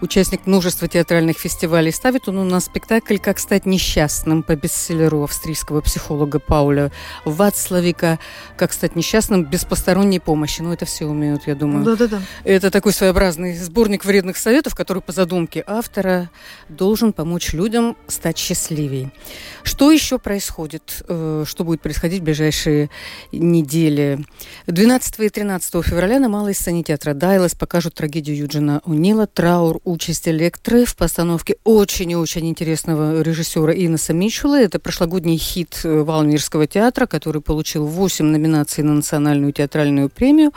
участник 0.00 0.46
множества 0.46 0.88
театральных 0.88 1.38
фестивалей. 1.38 1.92
Ставит 1.92 2.28
он 2.28 2.38
у 2.38 2.44
нас 2.44 2.66
спектакль 2.66 3.18
«Как 3.18 3.38
стать 3.38 3.66
несчастным» 3.66 4.42
по 4.42 4.56
бестселлеру 4.56 5.22
австрийского 5.22 5.80
психолога 5.80 6.38
Пауля 6.38 6.90
Вацлавика 7.24 8.18
«Как 8.56 8.72
стать 8.72 8.96
несчастным 8.96 9.44
без 9.44 9.64
посторонней 9.64 10.20
помощи». 10.20 10.62
Ну, 10.62 10.72
это 10.72 10.84
все 10.84 11.06
умеют, 11.06 11.46
я 11.46 11.54
думаю. 11.54 11.84
Да-да-да. 11.84 12.20
Это 12.44 12.70
такой 12.70 12.92
своеобразный 12.92 13.56
сборник 13.56 14.04
вредных 14.20 14.36
советов, 14.36 14.74
который 14.74 15.02
по 15.02 15.12
задумке 15.12 15.64
автора 15.66 16.30
должен 16.68 17.14
помочь 17.14 17.54
людям 17.54 17.96
стать 18.06 18.36
счастливее. 18.36 19.12
Что 19.62 19.90
еще 19.90 20.18
происходит? 20.18 21.02
Э, 21.08 21.44
что 21.46 21.64
будет 21.64 21.80
происходить 21.80 22.20
в 22.20 22.24
ближайшие 22.24 22.90
недели? 23.32 24.18
12 24.66 25.20
и 25.20 25.28
13 25.30 25.82
февраля 25.84 26.18
на 26.18 26.28
малой 26.28 26.54
сцене 26.54 26.82
театра 26.82 27.14
Дайлас 27.14 27.54
покажут 27.54 27.94
трагедию 27.94 28.36
Юджина 28.36 28.82
Унила 28.84 29.26
«Траур 29.26 29.80
участь 29.84 30.28
Электры» 30.28 30.84
в 30.84 30.96
постановке 30.96 31.56
очень 31.64 32.10
и 32.10 32.16
очень 32.16 32.46
интересного 32.46 33.22
режиссера 33.22 33.72
Инеса 33.72 34.12
Мичула. 34.12 34.60
Это 34.60 34.78
прошлогодний 34.78 35.38
хит 35.38 35.80
э, 35.84 36.02
Валмирского 36.02 36.66
театра, 36.66 37.06
который 37.06 37.40
получил 37.40 37.86
8 37.86 38.26
номинаций 38.26 38.84
на 38.84 38.92
национальную 38.92 39.52
театральную 39.52 40.10
премию. 40.10 40.52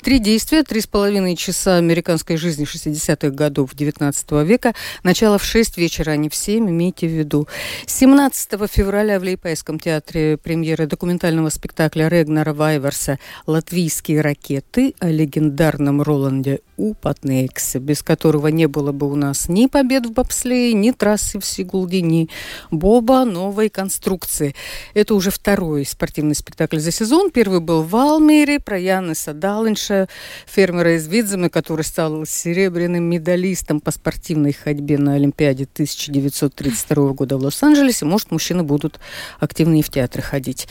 Три 0.00 0.20
действия, 0.20 0.62
три 0.62 0.80
с 0.80 0.86
половиной 0.86 1.34
часа 1.34 1.76
американской 1.76 2.36
жизни 2.36 2.64
60-х 2.90 3.30
годов 3.30 3.74
19 3.74 4.32
века. 4.44 4.74
Начало 5.02 5.38
в 5.38 5.44
6 5.44 5.76
вечера, 5.78 6.12
а 6.12 6.16
не 6.16 6.28
в 6.28 6.34
7, 6.34 6.68
имейте 6.68 7.06
в 7.06 7.10
виду. 7.10 7.48
17 7.86 8.70
февраля 8.70 9.18
в 9.18 9.22
Лейпайском 9.22 9.78
театре 9.78 10.36
премьера 10.36 10.86
документального 10.86 11.48
спектакля 11.50 12.08
Регнара 12.08 12.52
Вайверса 12.52 13.18
«Латвийские 13.46 14.20
ракеты» 14.20 14.94
о 14.98 15.08
легендарном 15.08 16.02
Роланде 16.02 16.60
Упатнексе, 16.76 17.78
без 17.78 18.02
которого 18.02 18.48
не 18.48 18.66
было 18.66 18.92
бы 18.92 19.10
у 19.10 19.14
нас 19.14 19.48
ни 19.48 19.66
побед 19.66 20.06
в 20.06 20.12
бобслее, 20.12 20.72
ни 20.72 20.90
трассы 20.90 21.38
в 21.38 21.44
Сигулде, 21.44 22.00
ни 22.00 22.28
Боба 22.70 23.24
новой 23.24 23.68
конструкции. 23.68 24.54
Это 24.94 25.14
уже 25.14 25.30
второй 25.30 25.84
спортивный 25.84 26.34
спектакль 26.34 26.78
за 26.78 26.90
сезон. 26.90 27.30
Первый 27.30 27.60
был 27.60 27.82
в 27.82 27.94
Алмере 27.94 28.60
про 28.60 28.78
Яниса 28.78 29.34
Далинша, 29.34 30.08
фермера 30.46 30.96
из 30.96 31.06
Видземы, 31.06 31.50
который 31.50 31.82
стал 31.82 32.24
серебряным 32.24 32.79
медалистом 32.88 33.80
по 33.80 33.90
спортивной 33.90 34.52
ходьбе 34.52 34.98
на 34.98 35.14
Олимпиаде 35.14 35.64
1932 35.64 37.12
года 37.12 37.36
в 37.36 37.42
Лос-Анджелесе. 37.42 38.04
Может, 38.04 38.30
мужчины 38.30 38.62
будут 38.62 39.00
активнее 39.38 39.82
в 39.82 39.88
театры 39.88 40.22
ходить. 40.22 40.68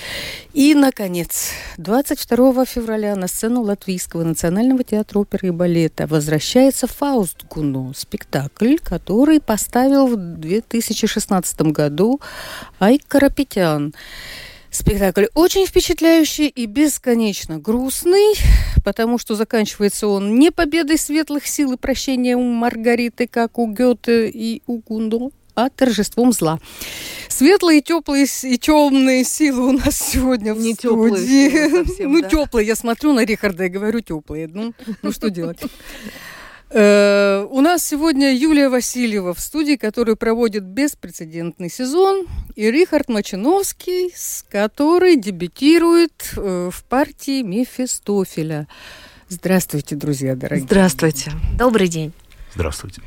И, 0.54 0.74
наконец, 0.76 1.52
22 1.78 2.66
февраля 2.66 3.16
на 3.16 3.28
сцену 3.28 3.62
Латвийского 3.62 4.24
национального 4.24 4.84
театра 4.84 5.20
оперы 5.20 5.50
и 5.50 5.52
балета 5.52 6.08
возвращается 6.08 6.88
Фауст 6.88 7.46
Гуно, 7.50 7.94
спектакль, 7.96 8.78
который 8.78 9.40
поставил 9.40 10.08
в 10.08 10.16
2016 10.16 11.62
году 11.62 12.20
Айк 12.80 13.08
Карапетян. 13.08 13.94
Спектакль 14.72 15.26
очень 15.34 15.66
впечатляющий 15.66 16.48
и 16.48 16.66
бесконечно 16.68 17.58
грустный, 17.58 18.36
потому 18.84 19.18
что 19.18 19.36
заканчивается 19.36 20.08
он 20.08 20.38
не 20.38 20.52
победой 20.52 20.98
светлых 20.98 21.48
сил 21.48 21.74
и 21.74 21.78
прощением 21.78 22.40
Маргариты, 22.42 23.28
как 23.28 23.58
у 23.58 23.72
Гёте 23.72 24.30
и 24.30 24.62
у 24.68 24.78
Гундо, 24.78 25.32
а 25.56 25.70
торжеством 25.70 26.32
зла. 26.32 26.60
Светлые, 27.28 27.82
теплые 27.82 28.26
и 28.44 28.58
темные 28.58 29.24
силы 29.24 29.70
у 29.70 29.72
нас 29.72 29.98
сегодня 29.98 30.54
в 30.54 30.60
не 30.60 30.76
студии. 30.76 31.50
Теплые 31.50 31.70
совсем, 31.70 32.14
ну, 32.14 32.22
да. 32.22 32.30
теплые. 32.30 32.68
Я 32.68 32.76
смотрю 32.76 33.14
на 33.14 33.26
Рихарда 33.26 33.66
и 33.66 33.70
говорю 33.70 34.02
теплые. 34.02 34.48
Ну, 34.48 34.74
ну 35.02 35.12
что 35.12 35.30
делать? 35.30 35.60
Э, 36.72 37.48
у 37.50 37.62
нас 37.62 37.84
сегодня 37.84 38.36
Юлия 38.36 38.70
Васильева 38.70 39.34
в 39.34 39.40
студии, 39.40 39.76
которая 39.76 40.16
проводит 40.16 40.64
беспрецедентный 40.64 41.70
сезон, 41.70 42.28
и 42.56 42.70
Рихард 42.70 43.10
Мачиновский, 43.10 44.12
с 44.16 44.46
который 44.50 45.16
дебютирует 45.16 46.34
э, 46.38 46.70
в 46.72 46.84
партии 46.84 47.42
Мефистофеля. 47.42 48.68
Здравствуйте, 49.30 49.96
друзья 49.96 50.36
дорогие. 50.36 50.66
Здравствуйте. 50.66 51.32
Добрый 51.58 51.88
день. 51.88 52.14
Здравствуйте. 52.54 53.02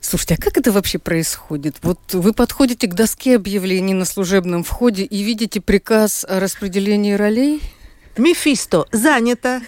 Слушайте, 0.00 0.34
а 0.34 0.42
как 0.42 0.56
это 0.56 0.72
вообще 0.72 0.98
происходит? 0.98 1.76
Вот 1.82 1.98
вы 2.14 2.32
подходите 2.32 2.88
к 2.88 2.94
доске 2.94 3.36
объявлений 3.36 3.94
на 3.94 4.04
служебном 4.04 4.64
входе 4.64 5.04
и 5.04 5.22
видите 5.22 5.60
приказ 5.60 6.24
о 6.28 6.40
распределении 6.40 7.12
ролей? 7.12 7.60
Мефисто, 8.16 8.86
занято. 8.92 9.60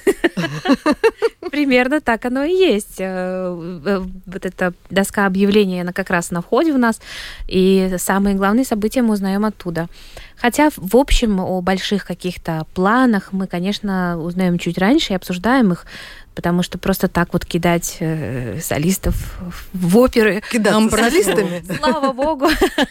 Примерно 1.51 2.01
так 2.01 2.25
оно 2.25 2.45
и 2.45 2.53
есть. 2.53 2.97
Э, 2.99 3.81
э, 3.85 4.03
вот 4.27 4.47
эта 4.47 4.75
доска 4.91 5.27
объявлений, 5.27 5.81
она 5.81 5.93
как 5.93 6.11
раз 6.11 6.31
на 6.31 6.43
входе 6.43 6.73
у 6.73 6.79
нас, 6.79 7.01
и 7.49 7.95
самые 7.99 8.35
главные 8.35 8.65
события 8.65 9.03
мы 9.03 9.15
узнаем 9.15 9.45
оттуда. 9.45 9.89
Хотя, 10.37 10.71
в 10.77 10.97
общем, 10.97 11.41
о 11.41 11.61
больших 11.61 12.05
каких-то 12.05 12.67
планах 12.75 13.33
мы, 13.33 13.47
конечно, 13.47 14.19
узнаем 14.19 14.59
чуть 14.59 14.79
раньше 14.79 15.13
и 15.13 15.17
обсуждаем 15.17 15.73
их, 15.73 15.87
потому 16.35 16.63
что 16.63 16.79
просто 16.79 17.09
так 17.09 17.33
вот 17.33 17.45
кидать 17.45 17.99
э, 18.01 18.59
солистов 18.61 19.39
в 19.73 19.99
оперы... 19.99 20.43
Кидаться 20.51 20.89
солистами? 20.91 21.63
Слава 21.79 22.13
богу, 22.13 22.49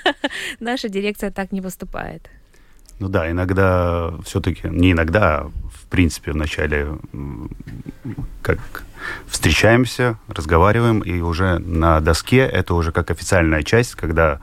наша 0.59 0.87
дирекция 0.87 1.31
так 1.31 1.51
не 1.51 1.61
поступает. 1.61 2.29
Ну 3.01 3.09
да, 3.09 3.31
иногда 3.31 4.13
все-таки, 4.23 4.67
не 4.69 4.91
иногда, 4.91 5.39
а 5.39 5.51
в 5.73 5.87
принципе, 5.89 6.33
вначале 6.33 6.87
как 8.43 8.59
встречаемся, 9.27 10.19
разговариваем, 10.27 10.99
и 10.99 11.19
уже 11.19 11.57
на 11.57 11.99
доске 11.99 12.37
это 12.37 12.75
уже 12.75 12.91
как 12.91 13.09
официальная 13.09 13.63
часть, 13.63 13.95
когда 13.95 14.39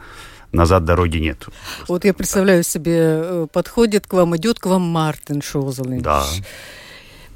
назад 0.51 0.85
дороги 0.85 1.19
нет. 1.19 1.47
Вот 1.87 2.05
я 2.05 2.13
представляю 2.13 2.65
себе, 2.65 2.97
э, 2.97 3.47
подходит 3.53 4.09
к 4.09 4.15
вам, 4.15 4.37
идет 4.37 4.59
к 4.59 4.67
вам 4.67 4.83
Мартин 4.83 5.41
Шозелович. 5.41 6.03
Да 6.03 6.25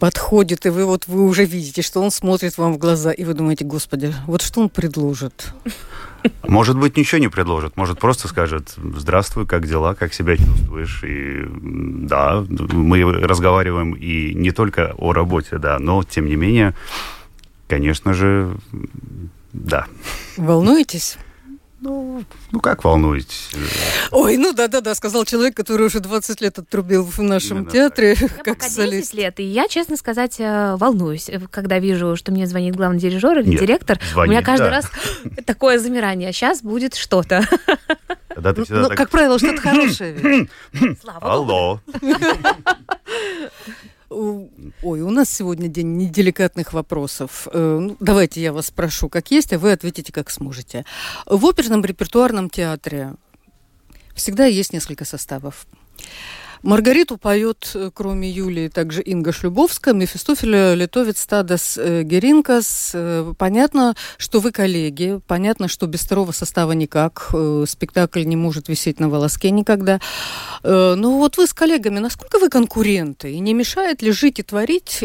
подходит, 0.03 0.67
и 0.67 0.71
вы 0.71 0.85
вот 0.85 1.07
вы 1.07 1.23
уже 1.23 1.45
видите, 1.45 1.81
что 1.81 2.03
он 2.03 2.11
смотрит 2.11 2.59
вам 2.59 2.73
в 2.73 2.79
глаза, 2.79 3.13
и 3.13 3.23
вы 3.23 3.35
думаете, 3.35 3.65
господи, 3.65 4.13
вот 4.27 4.43
что 4.43 4.61
он 4.61 4.69
предложит? 4.69 5.55
Может 6.43 6.77
быть, 6.77 6.97
ничего 6.97 7.21
не 7.21 7.29
предложит. 7.29 7.77
Может, 7.77 8.01
просто 8.01 8.27
скажет, 8.27 8.75
здравствуй, 8.97 9.47
как 9.47 9.69
дела, 9.69 9.95
как 9.95 10.13
себя 10.13 10.37
чувствуешь. 10.37 11.05
И 11.05 11.47
да, 12.09 12.45
мы 12.49 13.05
разговариваем 13.13 13.93
и 13.93 14.35
не 14.35 14.51
только 14.51 14.93
о 14.99 15.13
работе, 15.13 15.59
да, 15.59 15.79
но, 15.79 16.03
тем 16.03 16.27
не 16.27 16.35
менее, 16.35 16.75
конечно 17.69 18.13
же, 18.13 18.57
да. 19.53 19.87
Волнуетесь? 20.37 21.17
Ну, 21.83 22.25
ну 22.53 22.61
как 22.61 22.85
волнуетесь? 22.85 23.51
Ой, 24.13 24.37
ну 24.37 24.53
да-да-да, 24.53 24.95
сказал 24.95 25.25
человек, 25.25 25.57
который 25.57 25.87
уже 25.87 25.99
20 25.99 26.41
лет 26.41 26.57
отрубил 26.57 27.03
в 27.03 27.19
нашем 27.19 27.59
Именно 27.59 27.71
театре, 27.73 28.15
так. 28.15 28.31
как 28.45 28.59
пока 28.59 28.69
солист. 28.69 29.11
10 29.11 29.15
лет, 29.15 29.41
и 29.41 29.43
я, 29.43 29.67
честно 29.67 29.97
сказать, 29.97 30.37
э, 30.39 30.77
волнуюсь, 30.77 31.29
э, 31.29 31.41
когда 31.51 31.81
вижу, 31.81 32.15
что 32.15 32.31
мне 32.31 32.47
звонит 32.47 32.77
главный 32.77 33.01
дирижер 33.01 33.41
или 33.41 33.49
Нет, 33.49 33.61
директор. 33.61 33.99
Звонит, 34.13 34.29
у 34.29 34.33
меня 34.33 34.45
каждый 34.45 34.71
да. 34.71 34.77
раз 34.77 34.91
такое 35.45 35.81
замирание. 35.81 36.33
Сейчас 36.33 36.63
будет 36.63 36.95
что-то. 36.95 37.45
ну, 38.37 38.55
ну 38.69 38.89
так... 38.89 38.97
как 38.97 39.11
правило, 39.11 39.41
что-то 39.41 39.61
хорошее. 39.69 40.49
Слава 41.03 41.33
Алло. 41.33 41.81
Ой, 44.13 45.01
у 45.01 45.11
нас 45.11 45.31
сегодня 45.31 45.69
день 45.69 45.97
неделикатных 45.97 46.73
вопросов. 46.73 47.49
Э, 47.51 47.79
ну, 47.81 47.97
давайте 47.99 48.43
я 48.43 48.53
вас 48.53 48.67
спрошу, 48.67 49.09
как 49.09 49.31
есть, 49.31 49.53
а 49.53 49.59
вы 49.59 49.73
ответите, 49.73 50.13
как 50.13 50.31
сможете. 50.31 50.85
В 51.27 51.47
оперном 51.47 51.85
репертуарном 51.85 52.51
театре 52.51 53.15
всегда 54.15 54.45
есть 54.45 54.73
несколько 54.73 55.05
составов. 55.05 55.67
Маргариту 56.63 57.17
поет, 57.17 57.73
э, 57.75 57.91
кроме 57.93 58.31
Юлии, 58.31 58.69
также 58.69 59.03
Инга 59.03 59.33
Шлюбовская, 59.33 59.95
Мефистофеля 59.95 60.75
Литовец 60.75 61.21
Стадас 61.21 61.77
э, 61.77 62.05
Геринкас. 62.05 62.93
Э, 62.95 63.35
понятно, 63.37 63.97
что 64.17 64.39
вы 64.39 64.53
коллеги, 64.53 65.19
понятно, 65.27 65.67
что 65.67 65.87
без 65.89 66.03
второго 66.03 66.31
состава 66.31 66.73
никак, 66.73 67.35
спектакль 67.67 68.23
не 68.25 68.37
может 68.37 68.69
висеть 68.69 69.01
на 69.01 69.09
волоске 69.09 69.51
никогда. 69.51 70.01
Но 70.63 71.19
вот 71.19 71.37
вы 71.37 71.47
с 71.47 71.53
коллегами, 71.53 71.99
насколько 71.99 72.39
вы 72.39 72.49
конкуренты? 72.49 73.33
И 73.33 73.41
не 73.41 73.55
мешает 73.55 74.03
ли 74.03 74.13
жить 74.13 74.39
и 74.39 74.43
творить 74.43 75.03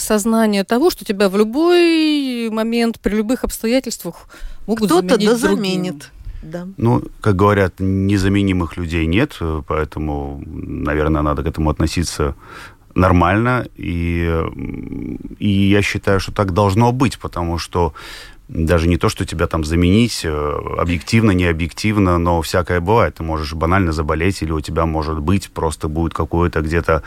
сознание 0.00 0.64
того, 0.64 0.90
что 0.90 1.04
тебя 1.04 1.28
в 1.28 1.36
любой 1.36 2.48
момент, 2.50 3.00
при 3.00 3.16
любых 3.16 3.44
обстоятельствах 3.44 4.28
могут 4.66 4.86
Кто-то 4.90 5.08
заменить 5.08 5.28
да 5.28 5.36
другим? 5.36 5.56
заменит. 5.56 6.10
Да. 6.42 6.66
Ну, 6.76 7.02
как 7.20 7.36
говорят, 7.36 7.74
незаменимых 7.78 8.76
людей 8.76 9.06
нет, 9.06 9.38
поэтому, 9.66 10.42
наверное, 10.46 11.22
надо 11.22 11.42
к 11.42 11.46
этому 11.46 11.70
относиться 11.70 12.34
нормально. 12.94 13.66
И, 13.76 14.44
и 15.38 15.48
я 15.48 15.82
считаю, 15.82 16.20
что 16.20 16.32
так 16.32 16.52
должно 16.52 16.92
быть, 16.92 17.18
потому 17.18 17.58
что 17.58 17.92
даже 18.48 18.88
не 18.88 18.96
то, 18.96 19.08
что 19.08 19.24
тебя 19.24 19.46
там 19.46 19.64
заменить, 19.64 20.22
э, 20.24 20.58
объективно, 20.78 21.30
не 21.30 21.44
объективно, 21.44 22.18
но 22.18 22.42
всякое 22.42 22.80
бывает. 22.80 23.14
Ты 23.14 23.22
можешь 23.22 23.54
банально 23.54 23.92
заболеть, 23.92 24.42
или 24.42 24.50
у 24.50 24.60
тебя, 24.60 24.86
может 24.86 25.20
быть, 25.20 25.50
просто 25.50 25.88
будет 25.88 26.14
какое-то 26.14 26.60
где-то 26.60 27.02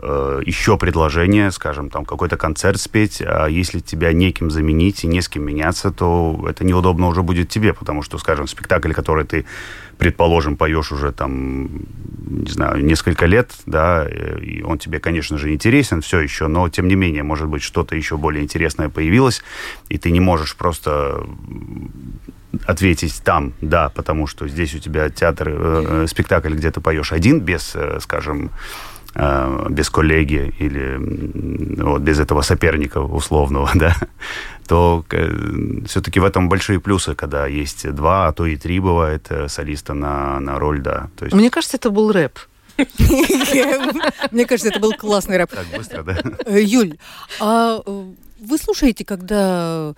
э, 0.00 0.42
еще 0.44 0.76
предложение, 0.76 1.50
скажем, 1.50 1.90
там 1.90 2.04
какой-то 2.04 2.36
концерт 2.36 2.80
спеть, 2.80 3.22
а 3.24 3.46
если 3.46 3.80
тебя 3.80 4.12
неким 4.12 4.50
заменить 4.50 5.04
и 5.04 5.06
не 5.06 5.20
с 5.20 5.28
кем 5.28 5.44
меняться, 5.44 5.90
то 5.90 6.44
это 6.48 6.64
неудобно 6.64 7.08
уже 7.08 7.22
будет 7.22 7.48
тебе, 7.48 7.72
потому 7.72 8.02
что, 8.02 8.18
скажем, 8.18 8.46
спектакль, 8.46 8.92
который 8.92 9.24
ты, 9.24 9.46
предположим, 9.98 10.56
поешь 10.56 10.92
уже 10.92 11.12
там, 11.12 11.68
не 12.26 12.50
знаю, 12.50 12.84
несколько 12.84 13.26
лет, 13.26 13.52
да, 13.66 14.06
и 14.08 14.62
он 14.62 14.78
тебе, 14.78 14.98
конечно 14.98 15.38
же, 15.38 15.52
интересен 15.52 16.00
все 16.00 16.20
еще, 16.20 16.46
но, 16.48 16.68
тем 16.68 16.88
не 16.88 16.94
менее, 16.94 17.22
может 17.22 17.48
быть, 17.48 17.62
что-то 17.62 17.96
еще 17.96 18.16
более 18.16 18.42
интересное 18.42 18.88
появилось, 18.88 19.42
и 19.88 19.98
ты 19.98 20.10
не 20.10 20.20
можешь 20.20 20.56
просто 20.56 21.26
ответить 22.64 23.22
там, 23.22 23.52
да, 23.60 23.90
потому 23.90 24.26
что 24.26 24.48
здесь 24.48 24.74
у 24.74 24.78
тебя 24.78 25.10
театр, 25.10 25.48
э, 25.50 25.84
э 26.04 26.06
спектакль, 26.06 26.54
где 26.54 26.70
ты 26.70 26.80
поешь 26.80 27.12
один, 27.12 27.40
без, 27.40 27.72
э, 27.74 27.98
скажем, 28.00 28.46
Э, 28.46 28.95
без 29.16 29.88
коллеги 29.88 30.54
или 30.58 30.98
вот, 31.82 32.02
без 32.02 32.20
этого 32.20 32.42
соперника 32.42 32.98
условного, 32.98 33.70
да, 33.74 33.96
то 34.68 35.04
э, 35.10 35.84
все-таки 35.86 36.20
в 36.20 36.24
этом 36.24 36.48
большие 36.48 36.80
плюсы, 36.80 37.14
когда 37.14 37.46
есть 37.46 37.90
два, 37.92 38.28
а 38.28 38.32
то 38.32 38.46
и 38.46 38.56
три 38.56 38.78
бывает 38.80 39.26
э, 39.30 39.48
солиста 39.48 39.94
на, 39.94 40.38
на 40.40 40.58
роль, 40.58 40.82
да. 40.82 41.08
То 41.16 41.24
есть... 41.24 41.34
Мне 41.34 41.50
кажется, 41.50 41.76
это 41.76 41.90
был 41.90 42.12
рэп. 42.12 42.38
Мне 44.30 44.44
кажется, 44.44 44.68
это 44.68 44.80
был 44.80 44.92
классный 44.92 45.38
рэп. 45.38 45.50
Так 45.50 45.66
быстро, 45.74 46.02
да? 46.02 46.18
Юль, 46.58 46.98
а 47.40 47.80
вы 48.38 48.58
слушаете, 48.58 49.04
когда 49.06 49.94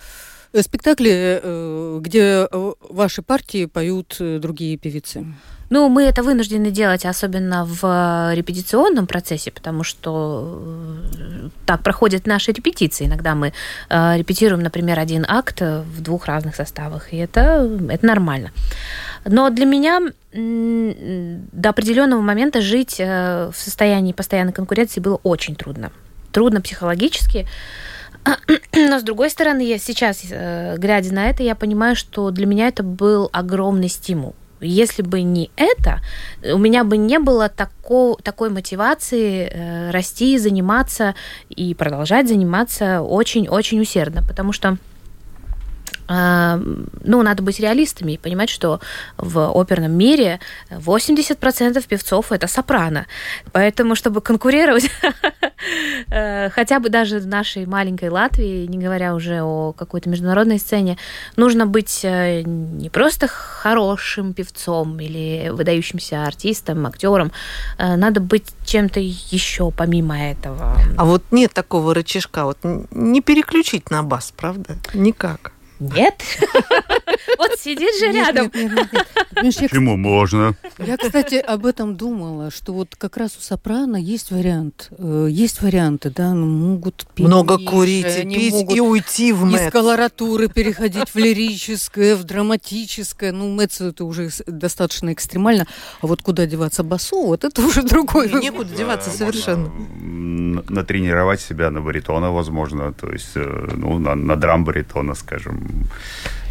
спектакли, 0.54 1.98
где 2.00 2.46
ваши 2.88 3.22
партии 3.22 3.66
поют 3.66 4.16
другие 4.18 4.76
певицы? 4.76 5.26
Ну, 5.70 5.88
мы 5.90 6.04
это 6.04 6.22
вынуждены 6.22 6.70
делать, 6.70 7.04
особенно 7.04 7.66
в 7.66 7.84
э, 7.84 8.34
репетиционном 8.34 9.06
процессе, 9.06 9.50
потому 9.50 9.84
что 9.84 10.62
э, 10.64 11.48
так 11.66 11.82
проходят 11.82 12.26
наши 12.26 12.52
репетиции. 12.52 13.04
Иногда 13.04 13.34
мы 13.34 13.52
э, 13.90 14.16
репетируем, 14.16 14.62
например, 14.62 14.98
один 14.98 15.26
акт 15.28 15.60
в 15.60 16.00
двух 16.00 16.26
разных 16.26 16.56
составах, 16.56 17.12
и 17.12 17.18
это, 17.18 17.70
это 17.90 18.06
нормально. 18.06 18.50
Но 19.26 19.50
для 19.50 19.66
меня 19.66 20.00
до 20.32 21.68
определенного 21.68 22.20
момента 22.20 22.60
жить 22.60 22.98
в 22.98 23.52
состоянии 23.54 24.12
постоянной 24.12 24.52
конкуренции 24.52 25.00
было 25.00 25.16
очень 25.22 25.56
трудно. 25.56 25.90
Трудно 26.32 26.60
психологически. 26.60 27.46
Но 28.74 29.00
с 29.00 29.02
другой 29.02 29.30
стороны, 29.30 29.62
я 29.62 29.78
сейчас, 29.78 30.22
глядя 30.22 31.14
на 31.14 31.28
это, 31.28 31.42
я 31.42 31.54
понимаю, 31.54 31.96
что 31.96 32.30
для 32.30 32.46
меня 32.46 32.68
это 32.68 32.82
был 32.82 33.28
огромный 33.32 33.88
стимул. 33.88 34.34
Если 34.60 35.02
бы 35.02 35.22
не 35.22 35.50
это, 35.56 36.00
у 36.42 36.58
меня 36.58 36.84
бы 36.84 36.96
не 36.96 37.18
было 37.18 37.48
тако, 37.48 38.18
такой 38.22 38.50
мотивации 38.50 39.48
э, 39.50 39.90
расти, 39.90 40.38
заниматься 40.38 41.14
и 41.48 41.74
продолжать 41.74 42.28
заниматься 42.28 43.02
очень-очень 43.02 43.80
усердно, 43.80 44.22
потому 44.26 44.52
что 44.52 44.76
ну, 46.08 47.22
надо 47.22 47.42
быть 47.42 47.60
реалистами 47.60 48.12
и 48.12 48.18
понимать, 48.18 48.50
что 48.50 48.80
в 49.16 49.50
оперном 49.60 49.92
мире 49.92 50.40
80% 50.70 51.86
певцов 51.86 52.32
это 52.32 52.46
сопрано. 52.46 53.06
Поэтому, 53.52 53.94
чтобы 53.94 54.20
конкурировать 54.20 54.90
э, 56.10 56.50
хотя 56.50 56.80
бы 56.80 56.88
даже 56.88 57.18
в 57.18 57.26
нашей 57.26 57.66
маленькой 57.66 58.08
Латвии, 58.08 58.66
не 58.66 58.78
говоря 58.78 59.14
уже 59.14 59.42
о 59.42 59.72
какой-то 59.72 60.08
международной 60.08 60.58
сцене, 60.58 60.96
нужно 61.36 61.66
быть 61.66 62.00
э, 62.04 62.42
не 62.42 62.88
просто 62.90 63.28
хорошим 63.28 64.32
певцом 64.32 64.98
или 65.00 65.50
выдающимся 65.50 66.24
артистом, 66.24 66.86
актером, 66.86 67.32
э, 67.78 67.96
надо 67.96 68.20
быть 68.20 68.46
чем-то 68.64 69.00
еще 69.00 69.70
помимо 69.70 70.18
этого. 70.18 70.76
А 70.96 71.04
вот 71.04 71.22
нет 71.30 71.52
такого 71.52 71.94
рычажка, 71.94 72.44
вот 72.44 72.58
не 72.90 73.20
переключить 73.20 73.90
на 73.90 74.02
бас, 74.02 74.32
правда? 74.36 74.76
Никак. 74.94 75.52
Нет. 75.80 76.22
Вот 77.36 77.50
сидит 77.60 77.94
же 78.00 78.10
рядом. 78.12 78.50
Почему 79.34 79.96
можно? 79.96 80.54
Я, 80.78 80.96
кстати, 80.96 81.36
об 81.36 81.66
этом 81.66 81.96
думала, 81.96 82.50
что 82.50 82.72
вот 82.72 82.96
как 82.96 83.16
раз 83.16 83.36
у 83.38 83.40
сопрано 83.42 83.96
есть 83.96 84.30
вариант, 84.30 84.88
э, 84.98 85.28
есть 85.30 85.60
варианты, 85.62 86.10
да, 86.10 86.32
ну, 86.32 86.46
могут 86.46 87.06
петь 87.14 87.26
Много 87.26 87.58
курить 87.58 88.06
и 88.18 88.22
пить, 88.24 88.72
и 88.74 88.80
уйти 88.80 89.32
в 89.32 89.46
из 89.46 89.52
мэт. 89.52 89.72
колоратуры 89.72 90.48
переходить 90.48 91.10
в 91.14 91.16
лирическое, 91.16 92.16
в 92.16 92.24
драматическое. 92.24 93.32
Ну, 93.32 93.48
мэтс 93.54 93.80
это 93.82 94.04
уже 94.04 94.30
достаточно 94.46 95.12
экстремально. 95.12 95.66
А 96.00 96.06
вот 96.06 96.22
куда 96.22 96.46
деваться 96.46 96.82
басу, 96.82 97.22
вот 97.26 97.44
это 97.44 97.62
уже 97.62 97.82
другой. 97.82 98.32
Некуда 98.32 98.74
деваться 98.74 99.10
совершенно. 99.10 99.66
М, 99.66 100.64
Натренировать 100.68 101.40
себя 101.40 101.70
на 101.70 101.80
баритона, 101.80 102.32
возможно, 102.32 102.92
то 102.92 103.12
есть, 103.12 103.30
э, 103.36 103.68
ну, 103.76 103.98
на, 103.98 104.14
на 104.14 104.34
драм-баритона, 104.36 105.14
скажем. 105.14 105.67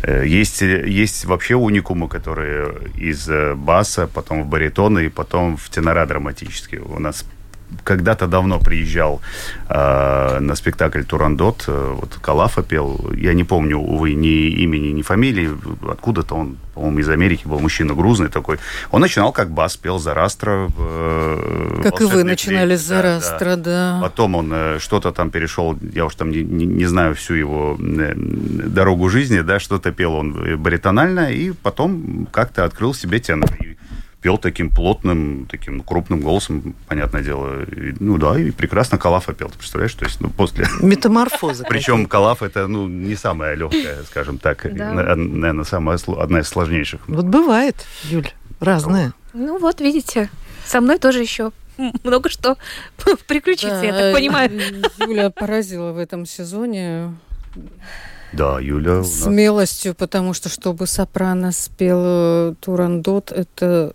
Э, 0.04 0.24
Есть, 0.26 0.62
э, 0.62 0.88
есть 0.88 1.26
вообще 1.26 1.56
уникумы, 1.56 2.08
которые 2.08 2.92
из 2.98 3.30
э, 3.30 3.56
баса, 3.56 4.08
потом 4.08 4.44
в 4.44 4.48
баритоны 4.48 5.06
и 5.06 5.10
потом 5.10 5.58
в 5.58 5.70
тенора 5.70 6.06
драматические. 6.06 6.82
У 6.82 7.00
нас 7.00 7.26
когда-то 7.84 8.28
давно 8.28 8.60
приезжал 8.60 9.22
э, 9.70 10.40
на 10.40 10.56
спектакль 10.56 11.04
«Турандот», 11.04 11.66
э, 11.68 11.96
вот 12.00 12.16
Калафа 12.22 12.64
пел, 12.64 13.12
я 13.16 13.34
не 13.34 13.44
помню, 13.44 13.78
увы, 13.78 14.14
ни 14.14 14.48
имени, 14.64 14.88
ни 14.90 15.02
фамилии, 15.02 15.50
откуда-то 15.90 16.36
он, 16.36 16.58
по-моему, 16.74 17.00
из 17.00 17.10
Америки 17.10 17.48
был 17.48 17.60
мужчина 17.60 17.94
грузный 17.94 18.30
такой. 18.30 18.58
Он 18.92 19.02
начинал 19.02 19.32
как 19.32 19.50
бас, 19.52 19.78
пел 19.78 20.00
Зарастра. 20.00 20.70
Э, 20.78 21.80
Как 21.84 21.94
и 22.02 22.04
вы 22.04 22.10
«Волшебный 22.10 22.24
начинали 22.24 22.76
флейт». 22.76 22.82
с 22.82 22.88
Да, 22.88 22.96
да. 22.96 23.02
Зарастра, 23.20 23.56
да. 23.56 24.00
Потом 24.02 24.36
он 24.36 24.52
э, 24.54 24.80
что-то 24.80 25.12
там 25.12 25.30
перешел, 25.30 25.78
я 25.94 26.06
уж 26.06 26.16
там 26.16 26.32
не, 26.32 26.44
не- 26.44 26.66
не 26.66 26.86
знаю 26.86 27.16
всю 27.16 27.34
его 27.36 27.78
э, 27.80 28.14
дорогу 28.16 29.10
жизни, 29.10 29.42
да, 29.42 29.60
что-то 29.60 29.92
пел 29.92 30.14
он 30.14 30.36
э, 30.46 30.56
баритонально, 30.56 31.32
и 31.32 31.52
потом 31.52 32.28
как-то 32.32 32.66
открыл 32.66 32.94
себе 32.94 33.20
тенор. 33.20 33.50
И 33.60 33.77
пел 34.22 34.38
таким 34.38 34.70
плотным, 34.70 35.46
таким 35.50 35.82
крупным 35.82 36.22
голосом, 36.22 36.76
понятное 36.88 37.22
дело. 37.22 37.64
И, 37.64 37.94
ну 38.00 38.18
да, 38.18 38.40
и 38.40 38.52
прекрасно 38.52 38.98
Калафа 38.98 39.34
пел, 39.34 39.50
ты 39.50 39.58
представляешь? 39.58 39.94
То 39.94 40.06
есть, 40.06 40.20
ну, 40.22 40.30
после... 40.30 40.66
Метаморфоза. 40.82 41.64
Причем 41.70 42.06
Калаф 42.06 42.42
это, 42.42 42.68
ну, 42.68 42.88
не 42.88 43.16
самая 43.16 43.56
легкая, 43.56 44.04
скажем 44.04 44.38
так, 44.38 44.66
наверное, 44.66 45.64
самая, 45.64 46.00
одна 46.18 46.40
из 46.40 46.48
сложнейших. 46.48 47.02
Вот 47.08 47.26
бывает, 47.26 47.86
Юль, 48.04 48.30
разное. 48.60 49.14
Ну 49.34 49.60
вот, 49.60 49.82
видите, 49.82 50.30
со 50.66 50.82
мной 50.82 50.98
тоже 51.00 51.22
еще 51.22 51.52
много 52.04 52.30
что 52.30 52.58
приключится, 53.28 53.84
я 53.84 53.94
так 53.94 54.16
понимаю. 54.16 54.52
Юля 55.00 55.30
поразила 55.30 55.92
в 55.92 55.98
этом 55.98 56.26
сезоне 56.26 57.14
Да, 58.34 58.60
Юля 58.60 58.96
у 58.96 58.98
нас... 58.98 59.24
смелостью, 59.24 59.96
потому 59.96 60.34
что 60.34 60.50
чтобы 60.50 60.88
сопрано 60.88 61.52
спел 61.52 62.02
э, 62.04 62.54
Турандот, 62.60 63.32
это... 63.32 63.94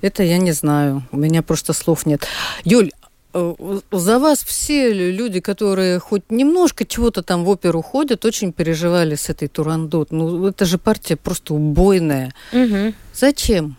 Это 0.00 0.22
я 0.22 0.36
не 0.36 0.52
знаю. 0.52 1.02
У 1.12 1.16
меня 1.16 1.42
просто 1.42 1.72
слов 1.72 2.04
нет. 2.04 2.26
Юль, 2.64 2.90
э, 3.32 3.54
за 3.90 4.18
вас 4.18 4.44
все 4.44 4.92
люди, 4.92 5.40
которые 5.40 5.98
хоть 5.98 6.30
немножко 6.30 6.84
чего-то 6.84 7.22
там 7.22 7.44
в 7.44 7.48
оперу 7.48 7.80
ходят, 7.80 8.24
очень 8.24 8.52
переживали 8.52 9.14
с 9.14 9.30
этой 9.30 9.48
Турандот. 9.48 10.12
Ну, 10.12 10.46
это 10.46 10.66
же 10.66 10.76
партия 10.76 11.16
просто 11.16 11.54
убойная. 11.54 12.34
Мгм. 12.52 12.94
Зачем? 13.14 13.76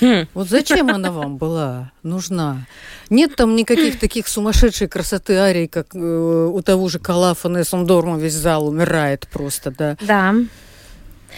Хм. 0.00 0.26
Вот 0.34 0.48
зачем 0.48 0.90
она 0.90 1.10
вам 1.10 1.36
была 1.38 1.92
нужна? 2.02 2.66
Нет 3.10 3.36
там 3.36 3.56
никаких 3.56 3.98
таких 3.98 4.28
сумасшедшей 4.28 4.88
красоты 4.88 5.36
арий, 5.36 5.68
как 5.68 5.94
э, 5.94 5.98
у 5.98 6.60
того 6.62 6.88
же 6.88 6.98
Калафа 6.98 7.48
Нессендорма 7.48 8.18
весь 8.18 8.34
зал 8.34 8.66
умирает 8.66 9.26
просто, 9.28 9.70
да. 9.70 9.96
Да. 10.00 10.34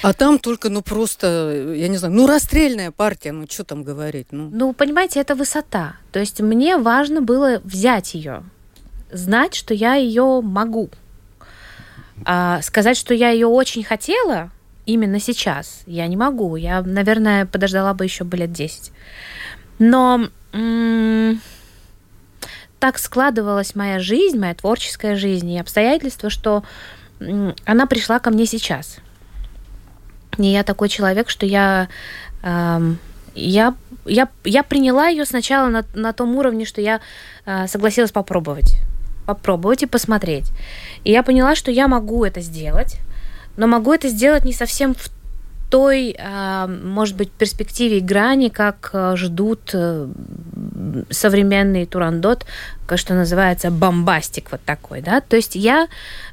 А 0.03 0.13
там 0.13 0.39
только, 0.39 0.69
ну 0.69 0.83
просто, 0.83 1.73
я 1.75 1.89
не 1.89 1.97
знаю, 1.97 2.15
ну 2.15 2.27
расстрельная 2.27 2.91
партия, 2.91 3.33
ну 3.33 3.47
что 3.49 3.65
там 3.65 3.83
говорить, 3.83 4.29
ну. 4.31 4.49
Ну, 4.53 4.73
понимаете, 4.73 5.21
это 5.21 5.35
высота. 5.35 5.97
То 6.13 6.21
есть 6.21 6.41
мне 6.41 6.77
важно 6.77 7.21
было 7.21 7.61
взять 7.65 8.15
ее, 8.15 8.45
знать, 9.11 9.55
что 9.55 9.75
я 9.75 9.95
ее 9.95 10.41
могу. 10.41 10.91
А 12.25 12.61
сказать, 12.63 12.97
что 12.97 13.15
я 13.15 13.31
ее 13.31 13.47
очень 13.47 13.85
хотела 13.85 14.51
именно 14.89 15.21
сейчас, 15.21 15.83
я 15.87 16.07
не 16.07 16.17
могу. 16.17 16.57
Я, 16.57 16.83
наверное, 16.83 17.45
подождала 17.45 17.93
бы 17.93 18.05
еще 18.05 18.25
бы 18.25 18.39
лет 18.39 18.53
10. 18.53 18.91
Но 19.79 20.29
так 22.81 22.99
складывалась 22.99 23.75
моя 23.75 23.99
жизнь, 23.99 24.39
моя 24.39 24.55
творческая 24.55 25.15
жизнь 25.17 25.51
и 25.51 25.59
обстоятельства, 25.61 26.31
что 26.31 26.65
она 27.67 27.87
пришла 27.87 28.19
ко 28.19 28.31
мне 28.31 28.47
сейчас. 28.47 28.99
И 30.39 30.47
я 30.47 30.63
такой 30.63 30.89
человек, 30.89 31.29
что 31.29 31.45
я, 31.45 31.89
эм, 32.43 32.99
я, 33.35 33.75
я, 34.07 34.29
я 34.45 34.63
приняла 34.63 35.09
ее 35.09 35.27
сначала 35.27 35.69
на, 35.69 35.85
на 35.95 36.13
том 36.13 36.37
уровне, 36.37 36.65
что 36.65 36.81
я 36.81 37.01
э, 37.45 37.67
согласилась 37.67 38.13
попробовать. 38.13 38.77
Попробовать 39.27 39.83
и 39.83 39.87
посмотреть. 39.87 40.53
И 41.03 41.11
я 41.11 41.25
поняла, 41.25 41.57
что 41.57 41.73
я 41.73 41.89
могу 41.89 42.25
это 42.25 42.41
сделать, 42.41 43.01
но 43.59 43.67
могу 43.67 43.93
это 43.93 44.09
сделать 44.09 44.45
не 44.45 44.55
совсем 44.55 44.95
в 44.95 45.11
той, 45.69 46.17
э, 46.19 46.67
может 46.67 47.17
быть, 47.17 47.31
перспективе 47.31 47.99
и 47.99 48.01
грани, 48.01 48.49
как 48.49 48.91
э, 48.95 49.17
ждут 49.17 49.71
э, 49.75 50.09
современный 51.11 51.85
турандот, 51.85 52.47
что 52.95 53.15
называется 53.15 53.71
бомбастик 53.71 54.51
вот 54.51 54.63
такой, 54.65 55.03
да. 55.03 55.21
То 55.21 55.37
есть 55.37 55.57
я 55.57 55.89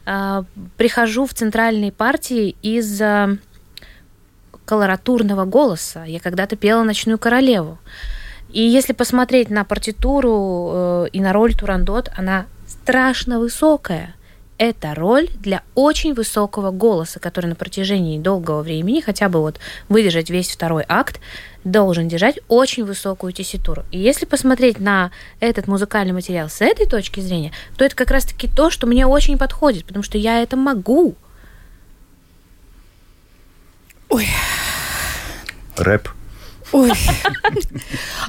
э, 0.05 0.43
прихожу 0.77 1.25
в 1.25 1.33
центральные 1.33 1.91
партии 1.91 2.55
из 2.61 3.01
колоратурного 4.65 5.45
голоса. 5.45 6.05
Я 6.05 6.19
когда-то 6.19 6.55
пела 6.55 6.83
«Ночную 6.83 7.17
королеву». 7.17 7.77
И 8.49 8.61
если 8.61 8.93
посмотреть 8.93 9.49
на 9.49 9.63
партитуру 9.65 10.71
э, 10.73 11.07
и 11.11 11.19
на 11.19 11.33
роль 11.33 11.53
Турандот, 11.53 12.09
она 12.15 12.45
страшно 12.67 13.39
высокая. 13.39 14.15
Это 14.57 14.95
роль 14.95 15.27
для 15.39 15.63
очень 15.75 16.13
высокого 16.13 16.71
голоса, 16.71 17.19
который 17.19 17.47
на 17.47 17.55
протяжении 17.55 18.17
долгого 18.17 18.61
времени, 18.61 19.01
хотя 19.01 19.27
бы 19.27 19.41
вот 19.41 19.59
выдержать 19.89 20.29
весь 20.29 20.49
второй 20.49 20.85
акт, 20.87 21.19
должен 21.65 22.07
держать 22.07 22.39
очень 22.47 22.85
высокую 22.85 23.33
тесситуру. 23.33 23.83
И 23.91 23.99
если 23.99 24.25
посмотреть 24.25 24.79
на 24.79 25.11
этот 25.41 25.67
музыкальный 25.67 26.13
материал 26.13 26.47
с 26.47 26.61
этой 26.61 26.85
точки 26.85 27.19
зрения, 27.19 27.51
то 27.75 27.83
это 27.83 27.95
как 27.95 28.11
раз-таки 28.11 28.47
то, 28.47 28.69
что 28.69 28.87
мне 28.87 29.05
очень 29.05 29.37
подходит, 29.37 29.85
потому 29.85 30.03
что 30.03 30.17
я 30.17 30.41
это 30.41 30.55
могу. 30.55 31.15
Рэп. 35.75 36.14
Ой. 36.75 36.91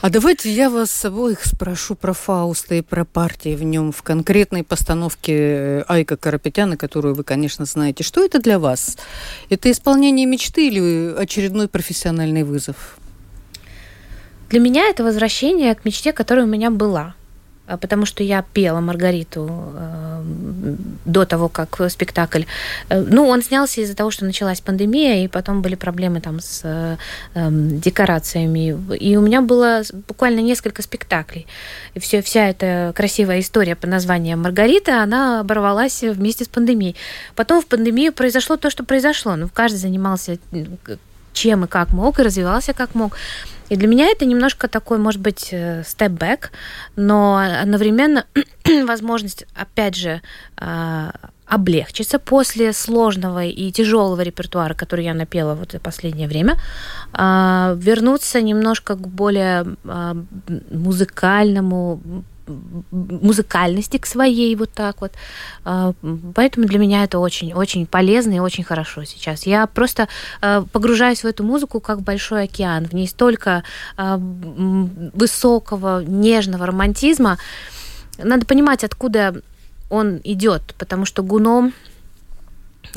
А 0.02 0.08
давайте 0.08 0.52
я 0.52 0.70
вас 0.70 1.04
обоих 1.04 1.44
спрошу 1.44 1.96
про 1.96 2.12
Фауста 2.12 2.76
и 2.76 2.80
про 2.80 3.04
партии 3.04 3.56
в 3.56 3.64
нем 3.64 3.90
в 3.90 4.04
конкретной 4.04 4.62
постановке 4.62 5.32
э, 5.32 5.84
Айка 5.88 6.16
Карапетяна, 6.16 6.76
которую 6.76 7.16
вы, 7.16 7.24
конечно, 7.24 7.64
знаете. 7.64 8.04
Что 8.04 8.24
это 8.24 8.38
для 8.38 8.60
вас? 8.60 8.98
Это 9.50 9.68
исполнение 9.68 10.26
мечты 10.26 10.68
или 10.68 11.12
очередной 11.18 11.66
профессиональный 11.66 12.44
вызов? 12.44 12.98
Для 14.48 14.60
меня 14.60 14.84
это 14.90 15.02
возвращение 15.02 15.74
к 15.74 15.84
мечте, 15.84 16.12
которая 16.12 16.44
у 16.44 16.48
меня 16.48 16.70
была. 16.70 17.16
А, 17.66 17.76
Потому 17.76 18.06
что 18.06 18.22
я 18.22 18.42
пела 18.42 18.78
Маргариту 18.78 19.72
э, 19.74 20.05
до 21.04 21.24
того, 21.24 21.48
как 21.48 21.80
спектакль. 21.90 22.42
э, 22.88 23.00
Ну, 23.00 23.28
он 23.28 23.42
снялся 23.42 23.80
из-за 23.80 23.94
того, 23.94 24.10
что 24.10 24.24
началась 24.24 24.60
пандемия, 24.60 25.24
и 25.24 25.28
потом 25.28 25.62
были 25.62 25.74
проблемы 25.74 26.20
там 26.20 26.40
с 26.40 26.60
э, 26.64 26.96
эм, 27.34 27.80
декорациями. 27.80 28.76
И 28.96 29.16
у 29.16 29.20
меня 29.20 29.40
было 29.40 29.82
буквально 30.08 30.40
несколько 30.40 30.82
спектаклей. 30.82 31.46
И 31.94 32.00
все, 32.00 32.22
вся 32.22 32.48
эта 32.48 32.92
красивая 32.94 33.40
история 33.40 33.76
под 33.76 33.90
названием 33.90 34.42
Маргарита, 34.42 35.02
она 35.02 35.40
оборвалась 35.40 36.02
вместе 36.02 36.44
с 36.44 36.48
пандемией. 36.48 36.96
Потом 37.34 37.62
в 37.62 37.66
пандемию 37.66 38.12
произошло 38.12 38.56
то, 38.56 38.70
что 38.70 38.84
произошло. 38.84 39.36
Ну, 39.36 39.48
каждый 39.52 39.76
занимался 39.76 40.38
чем 41.36 41.64
и 41.64 41.68
как 41.68 41.92
мог, 41.92 42.18
и 42.18 42.22
развивался 42.22 42.72
как 42.72 42.94
мог. 42.94 43.16
И 43.68 43.76
для 43.76 43.88
меня 43.88 44.06
это 44.06 44.24
немножко 44.24 44.68
такой, 44.68 44.98
может 44.98 45.20
быть, 45.20 45.52
степ-бэк, 45.84 46.50
но 46.96 47.38
одновременно 47.62 48.24
возможность, 48.86 49.44
опять 49.54 49.96
же, 49.96 50.22
а, 50.56 51.12
облегчиться 51.46 52.18
после 52.18 52.72
сложного 52.72 53.44
и 53.44 53.70
тяжелого 53.70 54.20
репертуара, 54.20 54.74
который 54.74 55.04
я 55.04 55.14
напела 55.14 55.54
вот 55.54 55.72
за 55.72 55.80
последнее 55.80 56.28
время, 56.28 56.58
а, 57.12 57.74
вернуться 57.76 58.40
немножко 58.40 58.94
к 58.94 59.06
более 59.08 59.64
а, 59.84 60.16
музыкальному 60.70 62.24
музыкальности 62.90 63.98
к 63.98 64.06
своей 64.06 64.54
вот 64.56 64.70
так 64.72 65.00
вот. 65.00 65.12
А, 65.64 65.92
Поэтому 66.34 66.66
для 66.66 66.78
меня 66.78 67.04
это 67.04 67.18
очень-очень 67.18 67.86
полезно 67.86 68.34
и 68.34 68.38
очень 68.38 68.64
хорошо 68.64 69.04
сейчас. 69.04 69.46
Я 69.46 69.66
просто 69.66 70.08
а, 70.40 70.64
погружаюсь 70.72 71.22
в 71.22 71.26
эту 71.26 71.44
музыку 71.44 71.80
как 71.80 71.98
в 71.98 72.02
большой 72.02 72.44
океан. 72.44 72.86
В 72.86 72.92
ней 72.92 73.08
столько 73.08 73.64
а, 73.96 74.18
высокого, 74.18 76.02
нежного 76.02 76.66
романтизма. 76.66 77.38
Надо 78.18 78.46
понимать, 78.46 78.84
откуда 78.84 79.42
он 79.90 80.20
идет, 80.24 80.74
потому 80.78 81.04
что 81.04 81.22
Гуно 81.22 81.72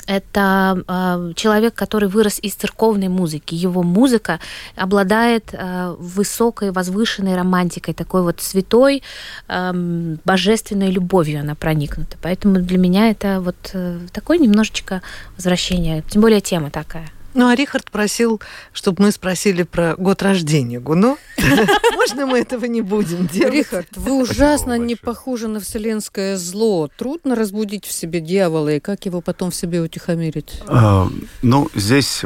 это 0.07 0.83
э, 0.87 1.33
человек, 1.35 1.75
который 1.75 2.09
вырос 2.09 2.39
из 2.41 2.55
церковной 2.55 3.07
музыки. 3.09 3.55
Его 3.55 3.83
музыка 3.83 4.39
обладает 4.75 5.53
э, 5.53 5.95
высокой, 5.99 6.71
возвышенной 6.71 7.35
романтикой, 7.35 7.93
такой 7.93 8.23
вот 8.23 8.41
святой, 8.41 9.03
э, 9.47 10.15
божественной 10.25 10.91
любовью 10.91 11.41
она 11.41 11.55
проникнута. 11.55 12.17
Поэтому 12.21 12.55
для 12.59 12.77
меня 12.77 13.09
это 13.09 13.39
вот 13.39 13.71
э, 13.73 13.99
такое 14.11 14.37
немножечко 14.39 15.01
возвращение. 15.37 16.03
Тем 16.09 16.21
более 16.21 16.41
тема 16.41 16.71
такая. 16.71 17.07
Ну, 17.33 17.47
а 17.47 17.55
Рихард 17.55 17.91
просил, 17.91 18.41
чтобы 18.73 19.03
мы 19.03 19.11
спросили 19.11 19.63
про 19.63 19.95
год 19.95 20.21
рождения 20.23 20.79
Гуно. 20.79 21.17
Можно 21.93 22.25
мы 22.25 22.39
этого 22.39 22.65
не 22.65 22.81
будем 22.81 23.27
делать? 23.27 23.53
Рихард, 23.53 23.89
вы 23.95 24.13
ужасно 24.13 24.77
не 24.77 24.95
похожи 24.95 25.47
на 25.47 25.59
вселенское 25.59 26.37
зло. 26.37 26.89
Трудно 26.97 27.35
разбудить 27.35 27.85
в 27.85 27.91
себе 27.91 28.19
дьявола, 28.19 28.75
и 28.75 28.79
как 28.79 29.05
его 29.05 29.21
потом 29.21 29.51
в 29.51 29.55
себе 29.55 29.81
утихомирить? 29.81 30.61
А, 30.67 31.07
ну, 31.41 31.69
здесь 31.75 32.23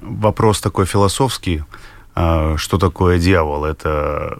вопрос 0.00 0.60
такой 0.60 0.86
философский. 0.86 1.62
А, 2.14 2.56
что 2.56 2.78
такое 2.78 3.18
дьявол? 3.18 3.64
Это 3.64 4.38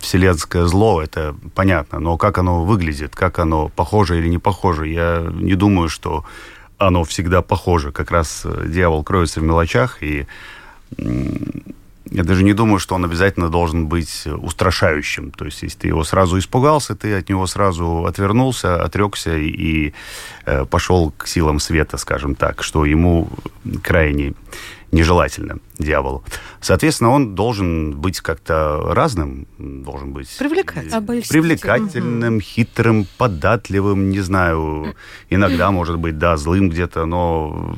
вселенское 0.00 0.66
зло, 0.66 1.00
это 1.00 1.34
понятно. 1.54 2.00
Но 2.00 2.18
как 2.18 2.38
оно 2.38 2.64
выглядит, 2.64 3.14
как 3.14 3.38
оно 3.38 3.68
похоже 3.68 4.18
или 4.18 4.28
не 4.28 4.38
похоже, 4.38 4.88
я 4.88 5.26
не 5.32 5.54
думаю, 5.54 5.88
что 5.88 6.24
оно 6.78 7.04
всегда 7.04 7.42
похоже. 7.42 7.92
Как 7.92 8.10
раз 8.10 8.42
э, 8.44 8.66
дьявол 8.68 9.02
кроется 9.02 9.40
в 9.40 9.42
мелочах, 9.42 10.02
и 10.02 10.26
я 12.10 12.22
даже 12.22 12.44
не 12.44 12.52
думаю, 12.52 12.78
что 12.78 12.94
он 12.94 13.04
обязательно 13.04 13.48
должен 13.48 13.88
быть 13.88 14.26
устрашающим. 14.26 15.32
То 15.32 15.44
есть, 15.44 15.62
если 15.62 15.78
ты 15.78 15.88
его 15.88 16.04
сразу 16.04 16.38
испугался, 16.38 16.94
ты 16.94 17.14
от 17.14 17.28
него 17.28 17.46
сразу 17.46 18.04
отвернулся, 18.04 18.82
отрекся 18.82 19.36
и, 19.36 19.48
и 19.48 19.94
э, 20.44 20.64
пошел 20.64 21.12
к 21.16 21.26
силам 21.26 21.58
света, 21.58 21.96
скажем 21.96 22.36
так, 22.36 22.62
что 22.62 22.84
ему 22.84 23.28
крайне 23.82 24.34
нежелательно 24.92 25.58
дьяволу. 25.78 26.24
Соответственно, 26.60 27.10
он 27.10 27.34
должен 27.34 27.92
быть 27.92 28.20
как-то 28.20 28.92
разным, 28.92 29.46
должен 29.58 30.12
быть 30.12 30.28
привлекательным, 30.38 31.22
привлекательным 31.28 32.40
хитрым, 32.40 33.06
податливым, 33.18 34.10
не 34.10 34.20
знаю, 34.20 34.94
иногда, 35.30 35.70
может 35.70 35.98
быть, 35.98 36.18
да, 36.18 36.36
злым 36.36 36.70
где-то, 36.70 37.04
но 37.06 37.74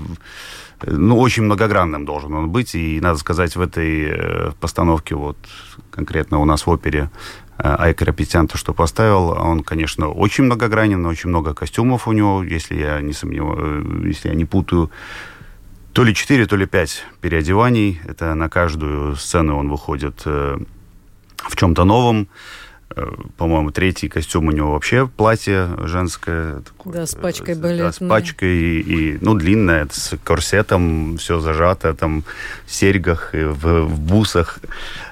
ну, 0.86 1.18
очень 1.18 1.42
многогранным 1.44 2.04
должен 2.04 2.34
он 2.34 2.50
быть. 2.50 2.74
И, 2.74 3.00
надо 3.00 3.18
сказать, 3.18 3.56
в 3.56 3.60
этой 3.60 4.04
э, 4.10 4.50
постановке, 4.60 5.14
вот 5.14 5.36
конкретно 5.90 6.38
у 6.38 6.44
нас 6.44 6.66
в 6.66 6.70
опере 6.70 7.10
э, 7.58 7.62
Айка 7.78 8.12
Петян, 8.12 8.46
то, 8.46 8.56
что 8.56 8.72
поставил, 8.72 9.30
он, 9.30 9.64
конечно, 9.64 10.08
очень 10.08 10.44
многогранен, 10.44 11.04
очень 11.06 11.30
много 11.30 11.54
костюмов 11.54 12.06
у 12.06 12.12
него, 12.12 12.44
если 12.44 12.76
я 12.76 13.00
не 13.00 13.12
сомневаюсь, 13.12 13.58
э, 13.58 14.08
если 14.08 14.28
я 14.28 14.34
не 14.34 14.44
путаю 14.44 14.90
то 15.92 16.04
ли 16.04 16.14
4, 16.14 16.46
то 16.46 16.56
ли 16.56 16.66
5 16.66 17.04
переодеваний. 17.20 18.00
Это 18.06 18.34
на 18.34 18.48
каждую 18.48 19.16
сцену 19.16 19.58
он 19.58 19.68
выходит 19.68 20.22
э, 20.24 20.58
в 21.36 21.56
чем-то 21.56 21.84
новом. 21.84 22.28
Э, 22.94 23.06
по-моему, 23.36 23.70
третий 23.70 24.08
костюм 24.08 24.48
у 24.48 24.52
него 24.52 24.72
вообще 24.72 25.06
платье 25.06 25.68
женское. 25.84 26.60
Такое, 26.60 26.92
да, 26.92 27.06
с 27.06 27.14
пачкой 27.14 27.54
балетной. 27.54 27.86
Да, 27.86 27.92
с 27.92 27.98
пачкой, 27.98 28.56
и, 28.56 28.80
и, 28.80 29.18
ну, 29.20 29.34
длинное, 29.34 29.88
с 29.90 30.16
корсетом, 30.24 31.16
все 31.18 31.40
зажато, 31.40 31.94
там, 31.94 32.24
в 32.66 32.72
серьгах, 32.72 33.34
и 33.34 33.42
в, 33.42 33.82
в 33.84 34.00
бусах. 34.00 34.60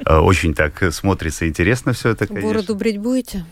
Э, 0.04 0.18
очень 0.18 0.54
так 0.54 0.92
смотрится 0.92 1.48
интересно 1.48 1.92
все 1.92 2.10
это, 2.10 2.26
конечно. 2.26 2.48
Бороду 2.48 2.74
брить 2.74 2.98
будете? 2.98 3.44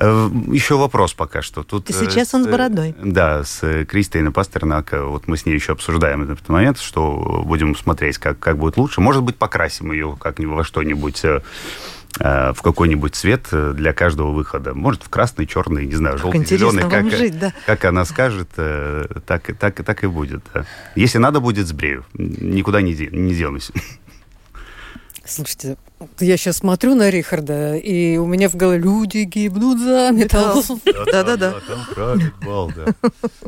Э, 0.00 0.30
еще 0.48 0.76
вопрос 0.76 1.14
пока 1.14 1.42
что. 1.42 1.62
Тут, 1.62 1.90
И 1.90 1.92
сейчас 1.92 2.28
с, 2.28 2.34
он 2.34 2.44
с 2.44 2.46
бородой. 2.46 2.94
Да, 3.02 3.44
с 3.44 3.84
Кристиной 3.84 4.30
Пастернак. 4.30 4.92
Вот 4.92 5.26
мы 5.26 5.36
с 5.36 5.46
ней 5.46 5.54
еще 5.54 5.72
обсуждаем 5.72 6.22
этот 6.22 6.48
момент, 6.48 6.78
что 6.78 7.42
будем 7.44 7.74
смотреть, 7.76 8.18
как, 8.18 8.38
как 8.38 8.58
будет 8.58 8.76
лучше. 8.76 9.00
Может 9.00 9.22
быть, 9.22 9.36
покрасим 9.36 9.92
ее 9.92 10.16
как-нибудь 10.18 10.56
во 10.56 10.64
что-нибудь 10.64 11.24
э, 11.24 11.40
в 12.20 12.62
какой-нибудь 12.62 13.14
цвет 13.14 13.48
для 13.50 13.92
каждого 13.92 14.30
выхода. 14.30 14.74
Может, 14.74 15.02
в 15.02 15.08
красный, 15.08 15.46
черный, 15.46 15.86
не 15.86 15.94
знаю, 15.94 16.18
желтый, 16.18 16.44
зеленый. 16.44 16.88
Как, 16.88 17.10
жить, 17.10 17.38
да. 17.38 17.52
как 17.66 17.84
она 17.84 18.04
скажет, 18.04 18.48
так, 19.26 19.50
так, 19.58 19.84
так 19.84 20.04
и 20.04 20.06
будет. 20.06 20.42
Да. 20.54 20.64
Если 20.94 21.18
надо 21.18 21.40
будет, 21.40 21.66
сбрею. 21.66 22.04
Никуда 22.14 22.82
не, 22.82 22.94
де, 22.94 23.08
не 23.08 23.34
денусь. 23.34 23.70
Слушайте, 25.24 25.76
я 26.20 26.36
сейчас 26.36 26.58
смотрю 26.58 26.94
на 26.94 27.10
Рихарда, 27.10 27.76
и 27.76 28.16
у 28.16 28.26
меня 28.26 28.48
в 28.48 28.54
голове 28.54 28.78
люди 28.78 29.18
гибнут 29.18 29.80
за 29.80 30.10
металл. 30.12 30.64
Да-да-да. 31.12 31.54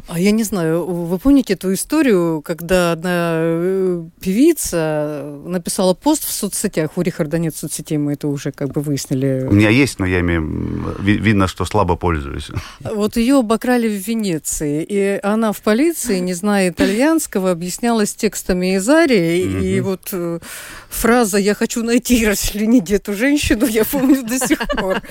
А 0.09 0.19
я 0.19 0.33
не 0.33 0.43
знаю, 0.43 0.85
вы 0.85 1.19
помните 1.19 1.55
эту 1.55 1.73
историю, 1.73 2.43
когда 2.43 2.93
одна 2.93 3.33
э, 3.35 4.05
певица 4.21 5.39
написала 5.45 5.95
пост 5.95 6.25
в 6.25 6.33
соцсетях, 6.33 6.97
у 6.97 7.03
Рихарда 7.03 7.39
нет 7.39 7.55
соцсетей, 7.55 7.97
мы 7.97 8.15
это 8.15 8.27
уже 8.29 8.51
как 8.51 8.73
бы 8.73 8.81
выяснили. 8.81 9.47
У 9.49 9.53
меня 9.53 9.69
есть, 9.69 9.99
но 9.99 10.07
я 10.07 10.21
имею... 10.21 10.97
Видно, 11.01 11.47
что 11.47 11.65
слабо 11.65 11.97
пользуюсь. 11.97 12.51
Вот 12.81 13.17
ее 13.17 13.39
обокрали 13.39 13.89
в 13.89 14.07
Венеции, 14.07 14.85
и 14.89 15.21
она 15.23 15.53
в 15.53 15.61
полиции, 15.61 16.19
не 16.19 16.35
зная 16.35 16.71
итальянского, 16.71 17.53
объяснялась 17.53 18.15
текстами 18.15 18.77
из 18.77 18.89
Арии, 18.89 19.41
и 19.41 19.81
вот 19.81 20.09
э, 20.13 20.41
фраза 20.89 21.39
«я 21.39 21.55
хочу 21.55 21.85
найти 21.85 22.27
расчленить 22.41 22.91
эту 22.91 23.15
женщину, 23.15 23.67
я 23.67 23.85
помню 23.85 24.23
до 24.23 24.39
сих 24.39 24.59
пор. 24.69 25.03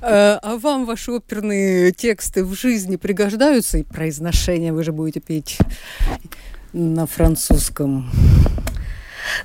Э, 0.00 0.38
а 0.42 0.56
вам 0.58 0.86
ваши 0.86 1.12
оперные 1.12 1.92
тексты 1.92 2.44
в 2.44 2.54
жизни 2.54 2.96
пригождаются? 2.96 3.78
И 3.78 3.82
произношение 3.82 4.72
вы 4.72 4.84
же 4.84 4.92
будете 4.92 5.20
петь 5.20 5.58
на 6.72 7.06
французском. 7.06 8.10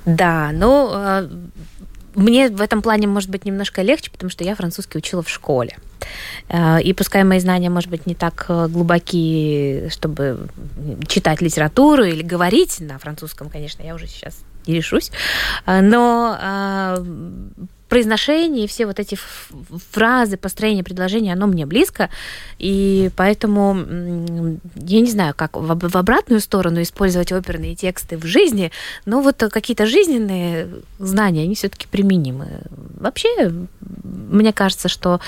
Да, 0.04 0.50
ну, 0.52 0.90
э, 0.94 1.28
мне 2.14 2.48
в 2.48 2.60
этом 2.60 2.82
плане 2.82 3.06
может 3.06 3.30
быть 3.30 3.44
немножко 3.44 3.82
легче, 3.82 4.10
потому 4.10 4.30
что 4.30 4.44
я 4.44 4.54
французский 4.54 4.98
учила 4.98 5.22
в 5.22 5.28
школе. 5.28 5.76
Э, 6.48 6.80
и 6.80 6.92
пускай 6.92 7.24
мои 7.24 7.40
знания, 7.40 7.70
может 7.70 7.90
быть, 7.90 8.06
не 8.06 8.14
так 8.14 8.46
глубоки, 8.48 9.88
чтобы 9.90 10.48
читать 11.08 11.40
литературу 11.40 12.04
или 12.04 12.22
говорить 12.22 12.80
на 12.80 12.98
французском, 12.98 13.50
конечно, 13.50 13.82
я 13.82 13.94
уже 13.94 14.06
сейчас 14.06 14.36
не 14.66 14.74
решусь. 14.74 15.10
А, 15.66 15.80
но 15.80 16.36
а, 16.40 17.04
произношение 17.88 18.66
все 18.66 18.86
вот 18.86 18.98
эти 18.98 19.16
фразы, 19.92 20.36
построение 20.36 20.82
предложения, 20.82 21.32
оно 21.32 21.46
мне 21.46 21.64
близко, 21.64 22.10
и 22.58 23.10
поэтому 23.16 23.76
я 24.74 25.00
не 25.00 25.10
знаю, 25.10 25.34
как 25.36 25.56
в 25.56 25.96
обратную 25.96 26.40
сторону 26.40 26.82
использовать 26.82 27.30
оперные 27.30 27.76
тексты 27.76 28.16
в 28.16 28.24
жизни, 28.24 28.72
но 29.06 29.20
вот 29.20 29.36
какие-то 29.36 29.86
жизненные 29.86 30.68
знания, 30.98 31.42
они 31.42 31.54
все-таки 31.54 31.86
применимы. 31.86 32.62
Вообще, 32.98 33.52
мне 34.02 34.52
кажется, 34.52 34.88
что 34.88 35.20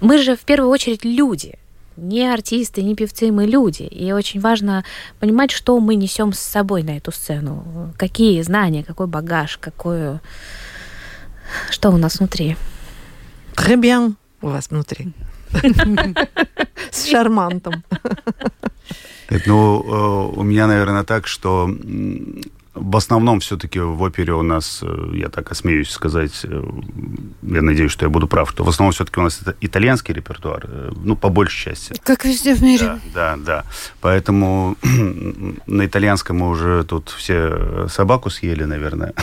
мы 0.00 0.18
же 0.18 0.34
в 0.34 0.40
первую 0.40 0.70
очередь 0.70 1.04
люди– 1.04 1.58
не 1.98 2.26
артисты, 2.32 2.82
не 2.82 2.94
певцы, 2.94 3.32
мы 3.32 3.46
люди. 3.46 3.82
И 3.82 4.12
очень 4.12 4.40
важно 4.40 4.84
понимать, 5.18 5.50
что 5.50 5.78
мы 5.80 5.94
несем 5.94 6.32
с 6.32 6.38
собой 6.38 6.82
на 6.82 6.96
эту 6.96 7.12
сцену. 7.12 7.92
Какие 7.96 8.42
знания, 8.42 8.84
какой 8.84 9.06
багаж, 9.06 9.58
какое... 9.58 10.20
Что 11.70 11.90
у 11.90 11.96
нас 11.96 12.18
внутри? 12.18 12.56
Très 13.54 13.76
bien 13.76 14.14
у 14.40 14.48
вас 14.48 14.70
внутри. 14.70 15.12
С 16.90 17.06
шармантом. 17.08 17.82
Ну, 19.46 19.82
э, 19.82 20.38
у 20.38 20.42
меня, 20.42 20.66
наверное, 20.66 21.04
так, 21.04 21.26
что 21.26 21.68
в 22.80 22.96
основном 22.96 23.40
все-таки 23.40 23.80
в 23.80 24.02
опере 24.02 24.32
у 24.32 24.42
нас, 24.42 24.80
э, 24.82 25.10
я 25.14 25.28
так 25.28 25.50
осмеюсь 25.50 25.90
сказать, 25.90 26.40
э, 26.44 26.62
я 27.42 27.62
надеюсь, 27.62 27.92
что 27.92 28.06
я 28.06 28.10
буду 28.10 28.26
прав, 28.26 28.50
что 28.50 28.64
в 28.64 28.68
основном 28.68 28.92
все-таки 28.92 29.20
у 29.20 29.22
нас 29.22 29.40
это 29.42 29.54
итальянский 29.60 30.14
репертуар, 30.14 30.64
э, 30.68 30.92
ну, 31.04 31.16
по 31.16 31.28
большей 31.28 31.70
части. 31.70 31.94
Как 32.02 32.24
везде 32.24 32.54
в 32.54 32.62
мире. 32.62 32.86
Да, 32.86 33.00
да, 33.14 33.36
да. 33.36 33.64
Поэтому 34.00 34.76
на 35.66 35.86
итальянском 35.86 36.38
мы 36.38 36.48
уже 36.48 36.84
тут 36.84 37.10
все 37.10 37.88
собаку 37.88 38.30
съели, 38.30 38.64
наверное. 38.64 39.14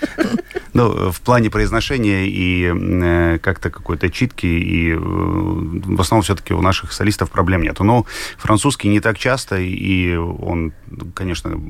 Ну, 0.78 1.10
в 1.10 1.20
плане 1.22 1.50
произношения 1.50 2.26
и 2.26 2.72
э, 2.72 3.38
как-то 3.38 3.68
какой-то 3.68 4.10
читки, 4.10 4.46
и 4.46 4.92
э, 4.92 4.96
в 4.96 6.00
основном 6.00 6.22
все-таки 6.22 6.54
у 6.54 6.62
наших 6.62 6.92
солистов 6.92 7.32
проблем 7.32 7.62
нет. 7.62 7.80
Но 7.80 8.06
французский 8.36 8.88
не 8.88 9.00
так 9.00 9.18
часто, 9.18 9.58
и 9.58 10.14
он, 10.14 10.72
конечно, 11.14 11.60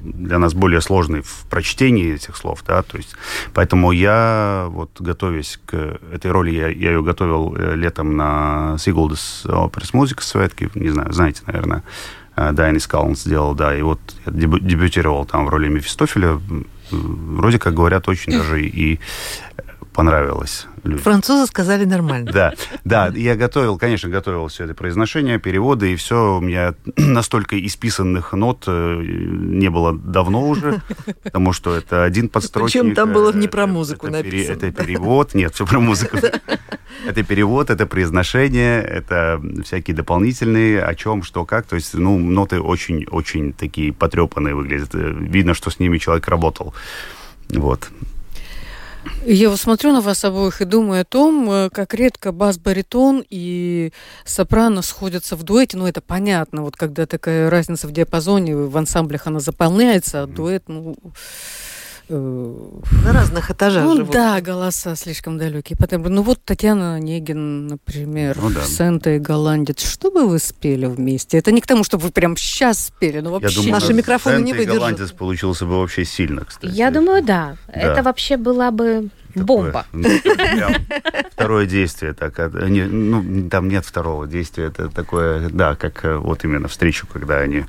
для 0.00 0.38
нас 0.38 0.54
более 0.54 0.80
сложный 0.80 1.20
в 1.20 1.44
прочтении 1.50 2.14
этих 2.14 2.38
слов, 2.38 2.64
да, 2.66 2.80
то 2.82 2.96
есть, 2.96 3.14
поэтому 3.52 3.92
я, 3.92 4.68
вот, 4.70 4.98
готовясь 4.98 5.60
к 5.66 5.98
этой 6.10 6.30
роли, 6.30 6.50
я, 6.50 6.68
я 6.68 6.92
ее 6.92 7.02
готовил 7.02 7.54
э, 7.58 7.76
летом 7.76 8.16
на 8.16 8.78
Сигулдес 8.78 9.44
Оперс 9.44 9.92
Музыка 9.92 10.22
Светки, 10.22 10.70
не 10.74 10.88
знаю, 10.88 11.12
знаете, 11.12 11.42
наверное, 11.46 11.82
Дайнис 12.34 12.86
Каллан 12.86 13.14
сделал, 13.14 13.54
да, 13.54 13.76
и 13.76 13.82
вот 13.82 14.00
я 14.24 14.32
дебютировал 14.32 15.26
там 15.26 15.44
в 15.44 15.50
роли 15.50 15.68
Мефистофеля, 15.68 16.40
вроде 16.94 17.58
как 17.58 17.74
говорят 17.74 18.08
очень 18.08 18.32
даже 18.32 18.62
и 18.62 19.00
понравилось 19.92 20.66
людям. 20.84 21.02
Французы 21.02 21.46
сказали 21.46 21.84
нормально. 21.84 22.30
Да, 22.32 22.54
да, 22.84 23.08
я 23.08 23.36
готовил, 23.36 23.78
конечно, 23.78 24.08
готовил 24.08 24.48
все 24.48 24.64
это 24.64 24.74
произношение, 24.74 25.38
переводы, 25.38 25.92
и 25.92 25.96
все, 25.96 26.36
у 26.38 26.40
меня 26.40 26.74
настолько 26.96 27.58
исписанных 27.64 28.32
нот 28.32 28.64
э, 28.66 29.02
не 29.04 29.70
было 29.70 29.92
давно 29.92 30.48
уже, 30.48 30.82
потому 31.22 31.52
что 31.52 31.74
это 31.74 32.04
один 32.04 32.28
подстрочник. 32.28 32.82
Причем 32.82 32.94
там 32.94 33.12
было 33.12 33.32
не 33.32 33.46
э, 33.46 33.50
про 33.50 33.66
музыку 33.66 34.06
это, 34.06 34.18
написано. 34.18 34.56
Это 34.56 34.70
перевод, 34.70 35.34
нет, 35.34 35.54
все 35.54 35.66
про 35.66 35.80
музыку. 35.80 36.18
Это 37.06 37.22
перевод, 37.22 37.70
это 37.70 37.86
произношение, 37.86 38.80
это 38.82 39.40
всякие 39.64 39.96
дополнительные, 39.96 40.82
о 40.82 40.94
чем, 40.94 41.22
что, 41.22 41.44
как. 41.44 41.66
То 41.66 41.76
есть, 41.76 41.94
ну, 41.94 42.18
ноты 42.18 42.60
очень-очень 42.60 43.52
такие 43.52 43.92
потрепанные 43.92 44.54
выглядят. 44.54 44.94
Э, 44.94 45.12
видно, 45.12 45.54
что 45.54 45.70
с 45.70 45.78
ними 45.78 45.98
человек 45.98 46.28
работал. 46.28 46.74
Вот. 47.50 47.90
Я 49.26 49.50
вот 49.50 49.58
смотрю 49.58 49.92
на 49.92 50.00
вас 50.00 50.24
обоих 50.24 50.60
и 50.60 50.64
думаю 50.64 51.02
о 51.02 51.04
том, 51.04 51.50
э, 51.50 51.70
как 51.70 51.94
редко 51.94 52.32
бас-баритон 52.32 53.24
и 53.28 53.92
сопрано 54.24 54.82
сходятся 54.82 55.36
в 55.36 55.42
дуэте. 55.42 55.76
Ну, 55.76 55.86
это 55.86 56.00
понятно, 56.00 56.62
вот 56.62 56.76
когда 56.76 57.06
такая 57.06 57.48
разница 57.50 57.88
в 57.88 57.92
диапазоне, 57.92 58.56
в 58.56 58.76
ансамблях 58.76 59.26
она 59.26 59.40
заполняется, 59.40 60.22
а 60.22 60.26
дуэт, 60.26 60.64
ну... 60.68 60.96
На 62.08 63.12
разных 63.12 63.50
этажах 63.50 63.84
ну, 63.84 63.96
живут. 63.96 64.12
да, 64.12 64.40
голоса 64.40 64.94
слишком 64.94 65.38
далекие. 65.38 65.76
Потом, 65.78 66.02
ну 66.02 66.22
вот 66.22 66.44
Татьяна 66.44 66.96
Онегин, 66.96 67.66
например, 67.66 68.38
Ну 68.40 68.50
да. 68.50 68.62
Сента 68.62 69.10
и 69.10 69.18
Голландец. 69.18 69.82
Что 69.82 70.10
бы 70.10 70.28
вы 70.28 70.38
спели 70.38 70.86
вместе? 70.86 71.38
Это 71.38 71.50
не 71.50 71.60
к 71.60 71.66
тому, 71.66 71.82
чтобы 71.84 72.04
вы 72.04 72.10
прям 72.10 72.36
сейчас 72.36 72.86
спели, 72.86 73.20
но 73.20 73.30
вообще. 73.30 73.48
Я 73.48 73.54
думаю, 73.56 73.72
Наши 73.72 73.94
микрофоны 73.94 74.36
не 74.36 74.52
Сента 74.52 74.56
и 74.56 74.58
выдержат. 74.58 74.78
голландец 74.78 75.12
получился 75.12 75.64
бы 75.64 75.80
вообще 75.80 76.04
сильно, 76.04 76.44
кстати. 76.44 76.72
Я 76.74 76.90
думаю, 76.90 77.22
да. 77.22 77.56
Это 77.68 78.02
вообще 78.02 78.36
была 78.36 78.70
бы 78.70 79.08
бомба. 79.34 79.86
ну, 79.92 80.08
прям 80.20 80.74
Второе 81.32 81.66
действие, 81.66 82.12
так, 82.14 82.38
а, 82.38 82.48
не, 82.68 82.84
ну, 82.84 83.48
там 83.48 83.68
нет 83.68 83.84
второго 83.84 84.26
действия, 84.26 84.64
это 84.66 84.88
такое, 84.88 85.48
да, 85.48 85.74
как 85.74 86.04
э, 86.04 86.16
вот 86.16 86.44
именно 86.44 86.68
встречу, 86.68 87.06
когда 87.06 87.38
они, 87.38 87.64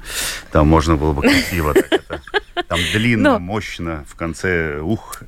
там 0.52 0.68
можно 0.68 0.96
было 0.96 1.14
бы 1.14 1.22
красиво, 1.22 1.74
так 1.74 1.92
это, 1.92 2.22
там 2.68 2.80
длинно, 2.94 3.34
Но- 3.34 3.40
мощно, 3.40 4.06
в 4.08 4.16
конце, 4.16 4.80
ух, 4.80 5.22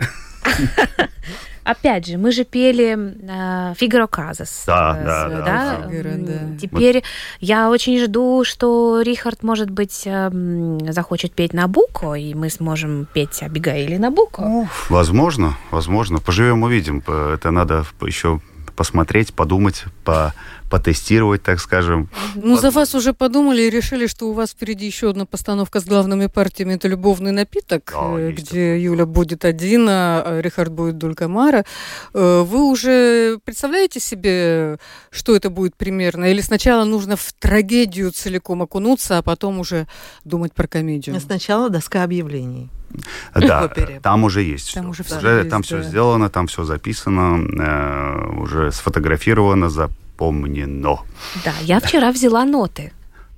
Опять 1.67 2.07
же, 2.07 2.17
мы 2.17 2.31
же 2.31 2.45
пели 2.45 2.97
э, 2.97 3.73
Фигаро 3.75 4.07
Казас. 4.07 4.63
Да, 4.65 4.97
э, 4.97 5.05
да, 5.05 5.29
да, 5.29 5.41
да. 5.45 5.75
М, 5.83 5.91
Фигаро, 5.91 6.15
да. 6.17 6.57
Теперь 6.57 7.03
я 7.41 7.69
очень 7.69 7.99
жду, 7.99 8.45
что 8.45 9.01
Рихард, 9.01 9.43
может 9.43 9.69
быть, 9.69 10.03
эм, 10.05 10.79
захочет 10.93 11.33
петь 11.33 11.53
Набуко, 11.53 12.13
и 12.13 12.33
мы 12.33 12.49
сможем 12.49 13.05
петь 13.13 13.43
Абигаили 13.43 13.97
Набуко. 13.97 14.69
возможно, 14.89 15.57
возможно, 15.69 16.19
поживем, 16.19 16.63
увидим, 16.63 17.03
это 17.05 17.51
надо 17.51 17.83
еще 18.01 18.39
посмотреть, 18.77 19.33
подумать, 19.33 19.83
по, 20.05 20.33
потестировать, 20.69 21.43
так 21.43 21.59
скажем. 21.59 22.09
Ну, 22.35 22.57
за 22.57 22.71
вас 22.71 22.95
уже 22.95 23.13
подумали 23.13 23.63
и 23.63 23.69
решили, 23.69 24.07
что 24.07 24.29
у 24.29 24.33
вас 24.33 24.51
впереди 24.51 24.85
еще 24.85 25.09
одна 25.09 25.25
постановка 25.25 25.79
с 25.79 25.85
главными 25.85 26.27
партиями. 26.27 26.73
Это 26.73 26.87
«Любовный 26.87 27.31
напиток», 27.31 27.91
Да, 27.93 28.19
э, 28.19 28.31
где 28.31 28.81
Юля 28.81 29.05
будет 29.05 29.45
один, 29.45 29.87
а 29.89 30.39
Рихард 30.41 30.71
будет 30.71 30.97
Дулькамара. 30.97 31.65
Э, 32.13 32.43
Вы 32.45 32.63
уже 32.63 33.39
представляете 33.43 33.99
себе, 33.99 34.77
что 35.09 35.35
это 35.35 35.49
будет 35.49 35.75
примерно? 35.75 36.25
Или 36.25 36.41
сначала 36.41 36.83
нужно 36.85 37.15
в 37.15 37.33
трагедию 37.39 38.11
целиком 38.11 38.61
окунуться, 38.61 39.17
а 39.17 39.21
потом 39.21 39.59
уже 39.59 39.87
думать 40.25 40.53
про 40.53 40.67
комедию? 40.67 41.19
Сначала 41.19 41.69
доска 41.69 42.03
объявлений. 42.03 42.69
Да, 43.35 43.69
там 44.01 44.23
уже 44.23 44.41
есть 44.43 44.73
Там 44.73 44.89
уже 44.89 45.03
Уже 45.03 45.37
есть, 45.39 45.49
там 45.49 45.61
все 45.61 45.77
да. 45.77 45.83
сделано, 45.83 46.29
там 46.29 46.47
все 46.47 46.63
записано, 46.63 47.45
э, 47.61 48.39
уже 48.41 48.71
сфотографировано, 48.71 49.69
запомнено. 50.17 50.99
Да, 51.45 51.53
я 51.61 51.79
вчера 51.79 52.11
взяла 52.11 52.45
ноты 52.45 52.91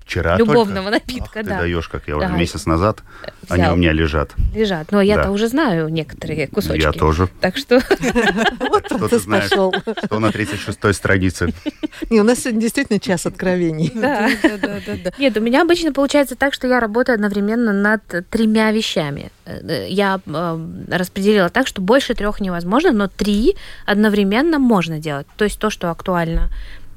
Вчера 0.10 0.38
любовного 0.38 0.89
только? 0.89 0.91
напитка, 1.07 1.39
Ах, 1.41 1.45
да. 1.45 1.55
ты 1.57 1.62
даешь, 1.62 1.88
как 1.88 2.07
я 2.07 2.18
уже 2.18 2.28
Да. 2.28 2.34
месяц 2.34 2.66
назад, 2.66 3.03
они 3.47 3.62
Взял. 3.62 3.74
у 3.76 3.78
меня 3.78 3.91
лежат. 3.91 4.32
Лежат. 4.55 4.91
Но 4.91 5.01
я-то 5.01 5.26
Да. 5.26 5.32
уже 5.32 5.47
знаю 5.47 5.88
некоторые 5.89 6.47
кусочки. 6.47 6.82
Я 6.82 6.91
тоже. 6.91 7.30
Так 7.41 7.57
что 7.57 7.80
Вот 8.60 8.86
Что 8.88 9.07
ты 9.07 9.20
знаешь? 9.20 9.45
Что 9.45 9.72
на 10.20 10.32
36-й 10.32 10.93
странице? 10.95 11.53
Не, 12.10 12.22
у 12.22 12.24
нас 12.24 12.39
сегодня 12.39 12.60
действительно 12.62 12.99
час 12.99 13.28
откровений. 13.28 13.91
да. 13.95 14.30
Нет, 15.20 15.38
у 15.38 15.41
меня 15.41 15.62
обычно 15.62 15.93
получается 15.93 16.36
так, 16.36 16.55
что 16.55 16.68
я 16.68 16.80
работаю 16.80 17.14
одновременно 17.14 17.72
над 17.72 18.01
тремя 18.32 18.72
вещами. 18.72 19.32
Э, 19.45 19.86
Я 19.88 20.20
э, 20.26 20.68
распределила 20.89 21.49
так, 21.49 21.68
что 21.68 21.82
больше 21.84 22.16
трех 22.16 22.39
невозможно, 22.41 22.91
но 22.93 23.07
три 23.07 23.55
одновременно 23.86 24.57
можно 24.57 24.97
делать. 24.97 25.28
То 25.38 25.45
есть 25.45 25.60
то, 25.60 25.70
что 25.70 25.91
актуально 25.91 26.49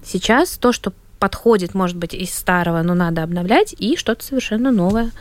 сейчас, 0.02 0.56
то, 0.56 0.72
что 0.72 0.94
подходит, 1.22 1.72
может 1.72 1.96
быть, 1.96 2.14
из 2.14 2.34
старого, 2.34 2.82
но 2.82 2.94
надо 2.94 3.22
обновлять, 3.22 3.76
и 3.78 3.96
что-то 3.96 4.24
совершенно 4.24 4.72
новое. 4.72 5.12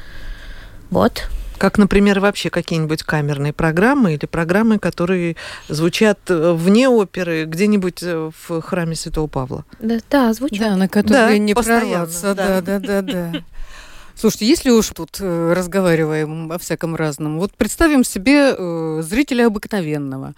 Вот. 0.90 1.30
Как, 1.60 1.78
например, 1.78 2.20
вообще 2.20 2.50
какие-нибудь 2.50 3.04
камерные 3.04 3.54
программы 3.54 4.16
или 4.16 4.26
программы, 4.26 4.80
которые 4.80 5.36
звучат 5.70 6.18
э, 6.28 6.54
вне 6.54 6.90
оперы, 6.90 7.46
где-нибудь 7.46 8.02
э, 8.02 8.32
в 8.48 8.62
храме 8.62 8.96
Святого 8.96 9.28
Павла. 9.28 9.64
Да, 9.80 10.00
да 10.10 10.34
звучит. 10.34 10.60
Да, 10.60 10.76
на 10.76 10.90
которые 10.90 11.28
Да, 11.28 11.38
не 11.38 11.54
прорваться. 11.54 12.34
да. 12.34 12.62
Да, 12.62 12.80
да, 12.80 12.80
да, 12.80 13.02
да. 13.04 13.32
Слушайте, 14.16 14.48
если 14.48 14.72
уж 14.72 14.88
тут 14.88 15.18
э, 15.20 15.54
разговариваем 15.56 16.52
о 16.52 16.58
всяком 16.58 16.96
разном, 16.96 17.38
вот 17.38 17.54
представим 17.54 18.04
себе 18.04 18.56
э, 18.58 19.04
зрителя 19.04 19.46
обыкновенного. 19.46 20.34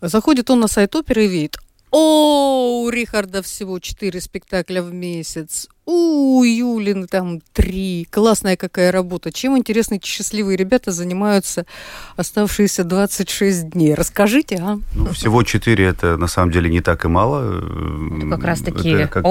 Заходит 0.00 0.48
он 0.48 0.60
на 0.60 0.68
сайт 0.68 0.96
оперы 0.96 1.26
и 1.26 1.28
видит, 1.28 1.58
о, 1.98 2.82
у 2.82 2.90
Рихарда 2.90 3.40
всего 3.42 3.78
четыре 3.78 4.20
спектакля 4.20 4.82
в 4.82 4.92
месяц. 4.92 5.66
У 5.86 6.42
Юлин 6.42 7.06
там 7.06 7.40
три. 7.54 8.06
Классная 8.10 8.58
какая 8.58 8.92
работа. 8.92 9.32
Чем, 9.32 9.56
интересно, 9.56 9.94
эти 9.94 10.06
счастливые 10.06 10.58
ребята 10.58 10.90
занимаются 10.90 11.64
оставшиеся 12.16 12.84
26 12.84 13.70
дней? 13.70 13.94
Расскажите, 13.94 14.56
а? 14.56 14.78
Ну, 14.94 15.12
всего 15.12 15.42
4 15.42 15.84
это 15.86 16.18
на 16.18 16.26
самом 16.26 16.52
деле 16.52 16.68
не 16.68 16.82
так 16.82 17.06
и 17.06 17.08
мало. 17.08 17.62
Это 18.18 18.28
как 18.28 18.44
раз 18.44 18.60
таки, 18.60 19.06
как 19.06 19.24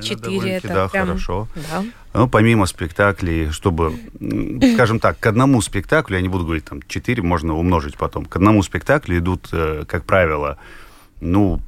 4 0.00 0.20
довольно-таки, 0.22 0.48
это 0.48 0.68
да, 0.68 0.88
прям... 0.88 1.06
хорошо. 1.06 1.48
Да. 1.54 1.84
Ну, 2.14 2.28
помимо 2.28 2.64
спектаклей, 2.64 3.50
чтобы, 3.50 3.92
скажем 4.74 5.00
так, 5.00 5.18
к 5.18 5.26
одному 5.26 5.60
спектаклю, 5.60 6.16
я 6.16 6.22
не 6.22 6.28
буду 6.28 6.44
говорить, 6.44 6.64
там, 6.64 6.80
4 6.88 7.22
можно 7.22 7.54
умножить 7.54 7.98
потом, 7.98 8.24
к 8.24 8.36
одному 8.36 8.62
спектаклю 8.62 9.18
идут, 9.18 9.48
э, 9.52 9.84
как 9.86 10.04
правило, 10.04 10.56
ну, 11.20 11.60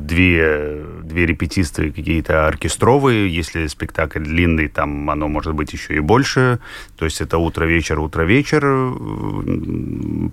две, 0.00 0.84
две 1.02 1.26
репетиции 1.26 1.90
какие-то 1.90 2.46
оркестровые, 2.46 3.34
если 3.34 3.66
спектакль 3.66 4.20
длинный, 4.20 4.68
там 4.68 5.08
оно 5.10 5.28
может 5.28 5.54
быть 5.54 5.72
еще 5.72 5.96
и 5.96 6.00
больше, 6.00 6.58
то 6.96 7.04
есть 7.04 7.20
это 7.20 7.38
утро-вечер, 7.38 7.98
утро-вечер, 7.98 8.94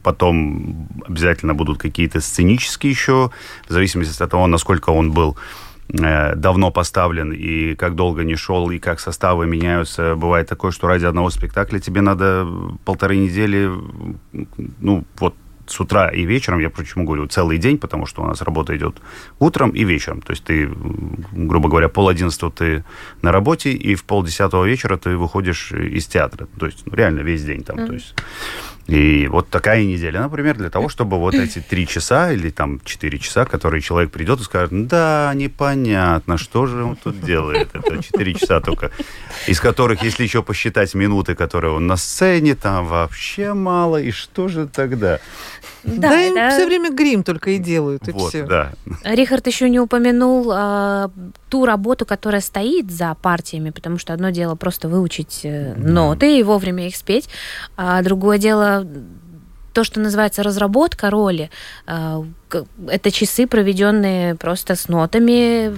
потом 0.04 0.90
обязательно 1.08 1.54
будут 1.54 1.78
какие-то 1.78 2.20
сценические 2.20 2.92
еще, 2.92 3.32
в 3.68 3.74
зависимости 3.74 4.22
от 4.22 4.30
того, 4.30 4.48
насколько 4.48 4.90
он 4.90 5.12
был 5.12 5.38
э, 5.90 6.36
давно 6.36 6.72
поставлен 6.72 7.32
и 7.32 7.76
как 7.76 7.96
долго 7.96 8.24
не 8.24 8.36
шел, 8.36 8.70
и 8.70 8.80
как 8.80 9.00
составы 9.00 9.48
меняются. 9.48 10.16
Бывает 10.16 10.50
такое, 10.50 10.72
что 10.72 10.88
ради 10.88 11.06
одного 11.06 11.30
спектакля 11.30 11.80
тебе 11.80 12.02
надо 12.02 12.48
полторы 12.84 13.16
недели, 13.16 13.70
ну, 14.80 15.06
вот 15.20 15.36
с 15.68 15.80
утра 15.80 16.10
и 16.10 16.26
вечером, 16.26 16.60
я 16.60 16.70
почему 16.70 17.06
говорю 17.06 17.28
целый 17.28 17.58
день, 17.58 17.78
потому 17.78 18.06
что 18.06 18.24
у 18.24 18.28
нас 18.28 18.42
работа 18.42 18.76
идет 18.76 19.02
утром 19.40 19.72
и 19.72 19.84
вечером. 19.84 20.22
То 20.22 20.32
есть 20.32 20.44
ты, 20.44 20.70
грубо 21.32 21.70
говоря, 21.70 21.90
пол 21.90 22.08
одиннадцатого 22.08 22.52
ты 22.52 22.84
на 23.22 23.32
работе, 23.32 23.72
и 23.72 23.96
в 23.96 24.04
полдесятого 24.04 24.66
вечера 24.66 24.98
ты 24.98 25.18
выходишь 25.18 25.72
из 25.72 26.06
театра. 26.08 26.48
То 26.60 26.66
есть 26.66 26.84
ну, 26.86 26.96
реально 26.96 27.22
весь 27.22 27.44
день 27.44 27.64
там. 27.64 27.86
То 27.88 27.94
есть 27.94 28.16
и 28.88 29.28
вот 29.28 29.50
такая 29.50 29.84
неделя, 29.84 30.22
например, 30.22 30.58
для 30.58 30.70
того, 30.70 30.90
чтобы 30.90 31.18
вот 31.18 31.34
эти 31.34 31.60
три 31.60 31.88
часа 31.88 32.32
или 32.32 32.52
там 32.52 32.80
четыре 32.84 33.18
часа, 33.18 33.46
которые 33.46 33.82
человек 33.82 34.12
придет 34.12 34.40
и 34.42 34.44
скажет, 34.44 34.88
да, 34.88 35.32
непонятно, 35.34 36.38
что 36.38 36.68
же 36.68 36.84
он 36.84 36.96
тут 36.96 37.20
делает. 37.22 37.70
Это 37.74 38.04
четыре 38.04 38.36
часа 38.36 38.62
только, 38.62 38.92
из 39.48 39.60
которых, 39.60 40.04
если 40.04 40.24
еще 40.24 40.44
посчитать 40.44 40.94
минуты, 40.94 41.34
которые 41.34 41.74
он 41.74 41.88
на 41.88 41.98
сцене, 41.98 42.56
там 42.56 42.86
вообще 42.86 43.54
мало, 43.54 44.00
и 44.00 44.12
что 44.12 44.48
же 44.48 44.68
тогда? 44.68 45.20
Да, 45.86 46.10
Да, 46.10 46.22
им 46.22 46.36
это- 46.36 46.56
все 46.56 46.66
время 46.66 46.92
грим 46.92 47.24
только 47.24 47.52
и 47.52 47.58
делают, 47.58 48.08
и 48.08 48.12
вот, 48.12 48.30
все. 48.30 48.46
да. 48.46 48.72
Рихард 49.04 49.46
еще 49.48 49.70
не 49.70 49.80
упомянул 49.80 50.50
а, 50.52 51.12
ту 51.50 51.66
работу, 51.66 52.06
которая 52.06 52.42
стоит 52.42 52.92
за 52.92 53.16
партиями, 53.22 53.70
потому 53.70 53.98
что 54.00 54.14
одно 54.14 54.32
дело 54.32 54.56
просто 54.56 54.88
выучить 54.90 55.42
э, 55.44 55.74
ноты 55.78 56.40
и 56.40 56.44
вовремя 56.44 56.88
их 56.88 56.96
спеть, 56.96 57.30
а 57.78 58.02
другое 58.02 58.38
дело 58.38 58.86
то, 59.74 59.84
что 59.84 60.00
называется 60.00 60.42
разработка 60.42 61.10
роли. 61.10 61.50
А, 61.86 62.24
Это 62.88 63.12
часы, 63.12 63.46
проведенные 63.46 64.36
просто 64.36 64.76
с 64.76 64.88
нотами, 64.88 65.72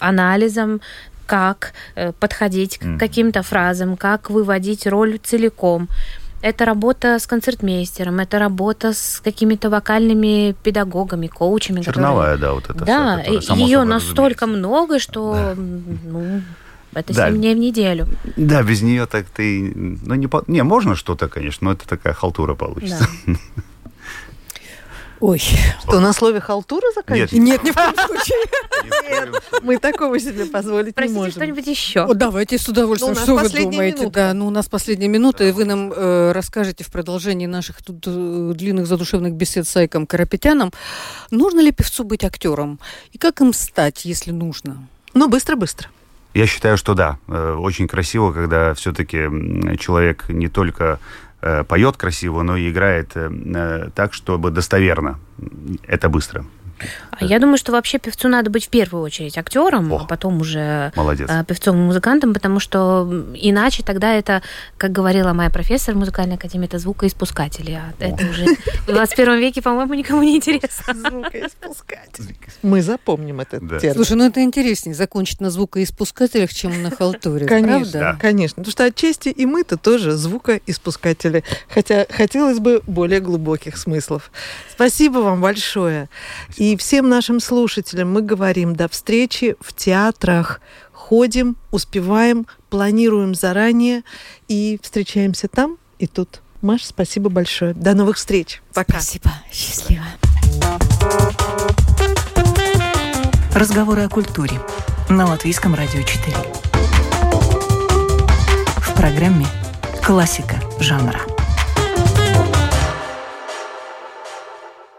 анализом, 0.00 0.80
как 1.26 1.72
э, 1.94 2.12
подходить 2.12 2.78
к 2.78 2.98
каким-то 2.98 3.42
фразам, 3.42 3.96
как 3.96 4.30
выводить 4.30 4.86
роль 4.86 5.18
целиком. 5.22 5.88
Это 6.42 6.64
работа 6.64 7.18
с 7.18 7.26
концертмейстером, 7.26 8.18
это 8.18 8.38
работа 8.38 8.92
с 8.92 9.20
какими-то 9.24 9.70
вокальными 9.70 10.54
педагогами, 10.62 11.28
коучами. 11.28 11.80
Черновая, 11.82 12.36
которые... 12.36 12.40
да, 12.40 12.52
вот 12.52 12.64
это 12.70 12.84
Да, 12.84 13.40
все, 13.40 13.54
ее 13.54 13.84
настолько 13.84 14.46
много, 14.46 14.98
что 14.98 15.32
да. 15.34 15.54
ну, 15.56 16.42
это 16.94 17.14
да. 17.14 17.28
7 17.28 17.36
дней 17.36 17.54
в 17.54 17.58
неделю. 17.58 18.06
Да, 18.36 18.62
без 18.62 18.82
нее 18.82 19.06
так 19.06 19.26
ты... 19.26 19.72
Ну, 19.74 20.14
не, 20.14 20.28
не 20.48 20.62
можно 20.62 20.96
что-то, 20.96 21.28
конечно, 21.28 21.66
но 21.66 21.72
это 21.72 21.88
такая 21.88 22.12
халтура 22.12 22.54
получится. 22.54 23.06
Да. 23.26 23.34
Ой, 25.22 25.38
что, 25.38 26.00
на 26.00 26.12
слове 26.12 26.40
халтура 26.40 26.84
заканчиваем? 26.96 27.44
Нет, 27.44 27.62
ни 27.62 27.70
в 27.70 27.74
коем 27.76 27.94
случае. 27.94 28.38
Нет, 29.08 29.42
мы 29.62 29.78
такого 29.78 30.18
себе 30.18 30.46
позволить 30.46 30.96
Простите, 30.96 31.14
не 31.14 31.24
можем. 31.24 31.32
что-нибудь 31.32 31.66
еще? 31.68 32.12
Давайте 32.12 32.58
с 32.58 32.68
удовольствием. 32.68 33.14
Ну, 33.14 33.20
что 33.22 33.36
вы 33.36 33.48
думаете? 33.48 34.10
Да, 34.10 34.34
ну 34.34 34.48
у 34.48 34.50
нас 34.50 34.68
последняя 34.68 35.06
минута, 35.06 35.44
и 35.44 35.52
вы 35.52 35.64
нам 35.64 35.92
э, 35.92 36.32
расскажете 36.32 36.82
в 36.82 36.90
продолжении 36.90 37.46
наших 37.46 37.84
тут 37.84 38.04
э, 38.04 38.52
длинных 38.56 38.88
задушевных 38.88 39.34
бесед 39.34 39.68
с 39.68 39.76
Айком 39.76 40.08
Карапетяном, 40.08 40.72
нужно 41.30 41.60
ли 41.60 41.70
певцу 41.70 42.02
быть 42.02 42.24
актером? 42.24 42.80
И 43.12 43.18
как 43.18 43.40
им 43.42 43.52
стать, 43.52 44.04
если 44.04 44.32
нужно? 44.32 44.88
Ну, 45.14 45.28
быстро-быстро. 45.28 45.88
Я 46.34 46.46
считаю, 46.48 46.76
что 46.76 46.94
да. 46.94 47.18
Э, 47.28 47.54
очень 47.54 47.86
красиво, 47.86 48.32
когда 48.32 48.74
все-таки 48.74 49.18
человек 49.78 50.28
не 50.28 50.48
только 50.48 50.98
поет 51.68 51.96
красиво, 51.96 52.42
но 52.42 52.56
и 52.56 52.70
играет 52.70 53.12
э, 53.16 53.90
так, 53.94 54.14
чтобы 54.14 54.50
достоверно. 54.50 55.18
Это 55.86 56.08
быстро. 56.08 56.44
А 57.10 57.24
я 57.24 57.38
думаю, 57.38 57.56
что 57.56 57.72
вообще 57.72 57.98
певцу 57.98 58.28
надо 58.28 58.50
быть 58.50 58.66
в 58.66 58.68
первую 58.68 59.02
очередь 59.02 59.36
актером, 59.38 59.92
О, 59.92 60.00
а 60.02 60.06
потом 60.06 60.40
уже 60.40 60.92
молодец. 60.96 61.28
А, 61.30 61.44
певцом 61.44 61.76
и 61.76 61.80
музыкантом, 61.80 62.34
потому 62.34 62.60
что 62.60 63.08
иначе 63.34 63.82
тогда 63.82 64.12
это, 64.14 64.42
как 64.76 64.92
говорила 64.92 65.32
моя 65.32 65.50
профессор 65.50 65.94
музыкальной 65.94 66.36
академии, 66.36 66.66
это 66.66 66.78
звукоиспускатели. 66.78 67.72
А 67.72 67.92
это 67.98 68.24
уже 68.26 68.46
в 68.86 68.86
21 68.86 69.38
веке, 69.38 69.62
по-моему, 69.62 69.94
никому 69.94 70.22
не 70.22 70.36
интересно. 70.36 70.94
Звукоиспускатель. 70.94 72.36
Мы 72.62 72.82
запомним 72.82 73.40
этот 73.40 73.66
да. 73.66 73.78
термин. 73.78 73.96
Слушай, 73.96 74.16
ну 74.16 74.26
это 74.26 74.42
интереснее 74.42 74.94
закончить 74.94 75.40
на 75.40 75.50
звукоиспускателях, 75.50 76.52
чем 76.52 76.82
на 76.82 76.90
халтуре. 76.90 77.46
Конечно, 77.46 78.00
правда? 78.00 78.18
конечно. 78.20 78.56
Потому 78.56 78.72
что 78.72 78.84
отчасти 78.84 79.28
и 79.28 79.46
мы-то 79.46 79.76
тоже 79.76 80.12
звукоиспускатели. 80.12 81.44
Хотя 81.68 82.06
хотелось 82.08 82.58
бы 82.58 82.82
более 82.86 83.20
глубоких 83.20 83.76
смыслов. 83.76 84.30
Спасибо 84.70 85.18
вам 85.18 85.40
большое. 85.40 86.08
И 86.56 86.71
и 86.72 86.76
всем 86.76 87.10
нашим 87.10 87.38
слушателям 87.38 88.10
мы 88.10 88.22
говорим 88.22 88.74
до 88.74 88.88
встречи 88.88 89.56
в 89.60 89.74
театрах. 89.74 90.62
Ходим, 90.92 91.56
успеваем, 91.70 92.46
планируем 92.70 93.34
заранее 93.34 94.04
и 94.48 94.80
встречаемся 94.82 95.48
там 95.48 95.76
и 95.98 96.06
тут. 96.06 96.40
Маш, 96.62 96.84
спасибо 96.84 97.28
большое. 97.28 97.74
До 97.74 97.92
новых 97.92 98.16
встреч. 98.16 98.62
Пока. 98.72 99.00
Спасибо. 99.00 99.30
Счастливо. 99.52 100.04
Разговоры 103.54 104.04
о 104.04 104.08
культуре 104.08 104.58
на 105.10 105.26
Латвийском 105.26 105.74
радио 105.74 106.00
4. 106.00 106.34
В 108.78 108.94
программе 108.94 109.46
«Классика 110.02 110.56
жанра». 110.80 111.31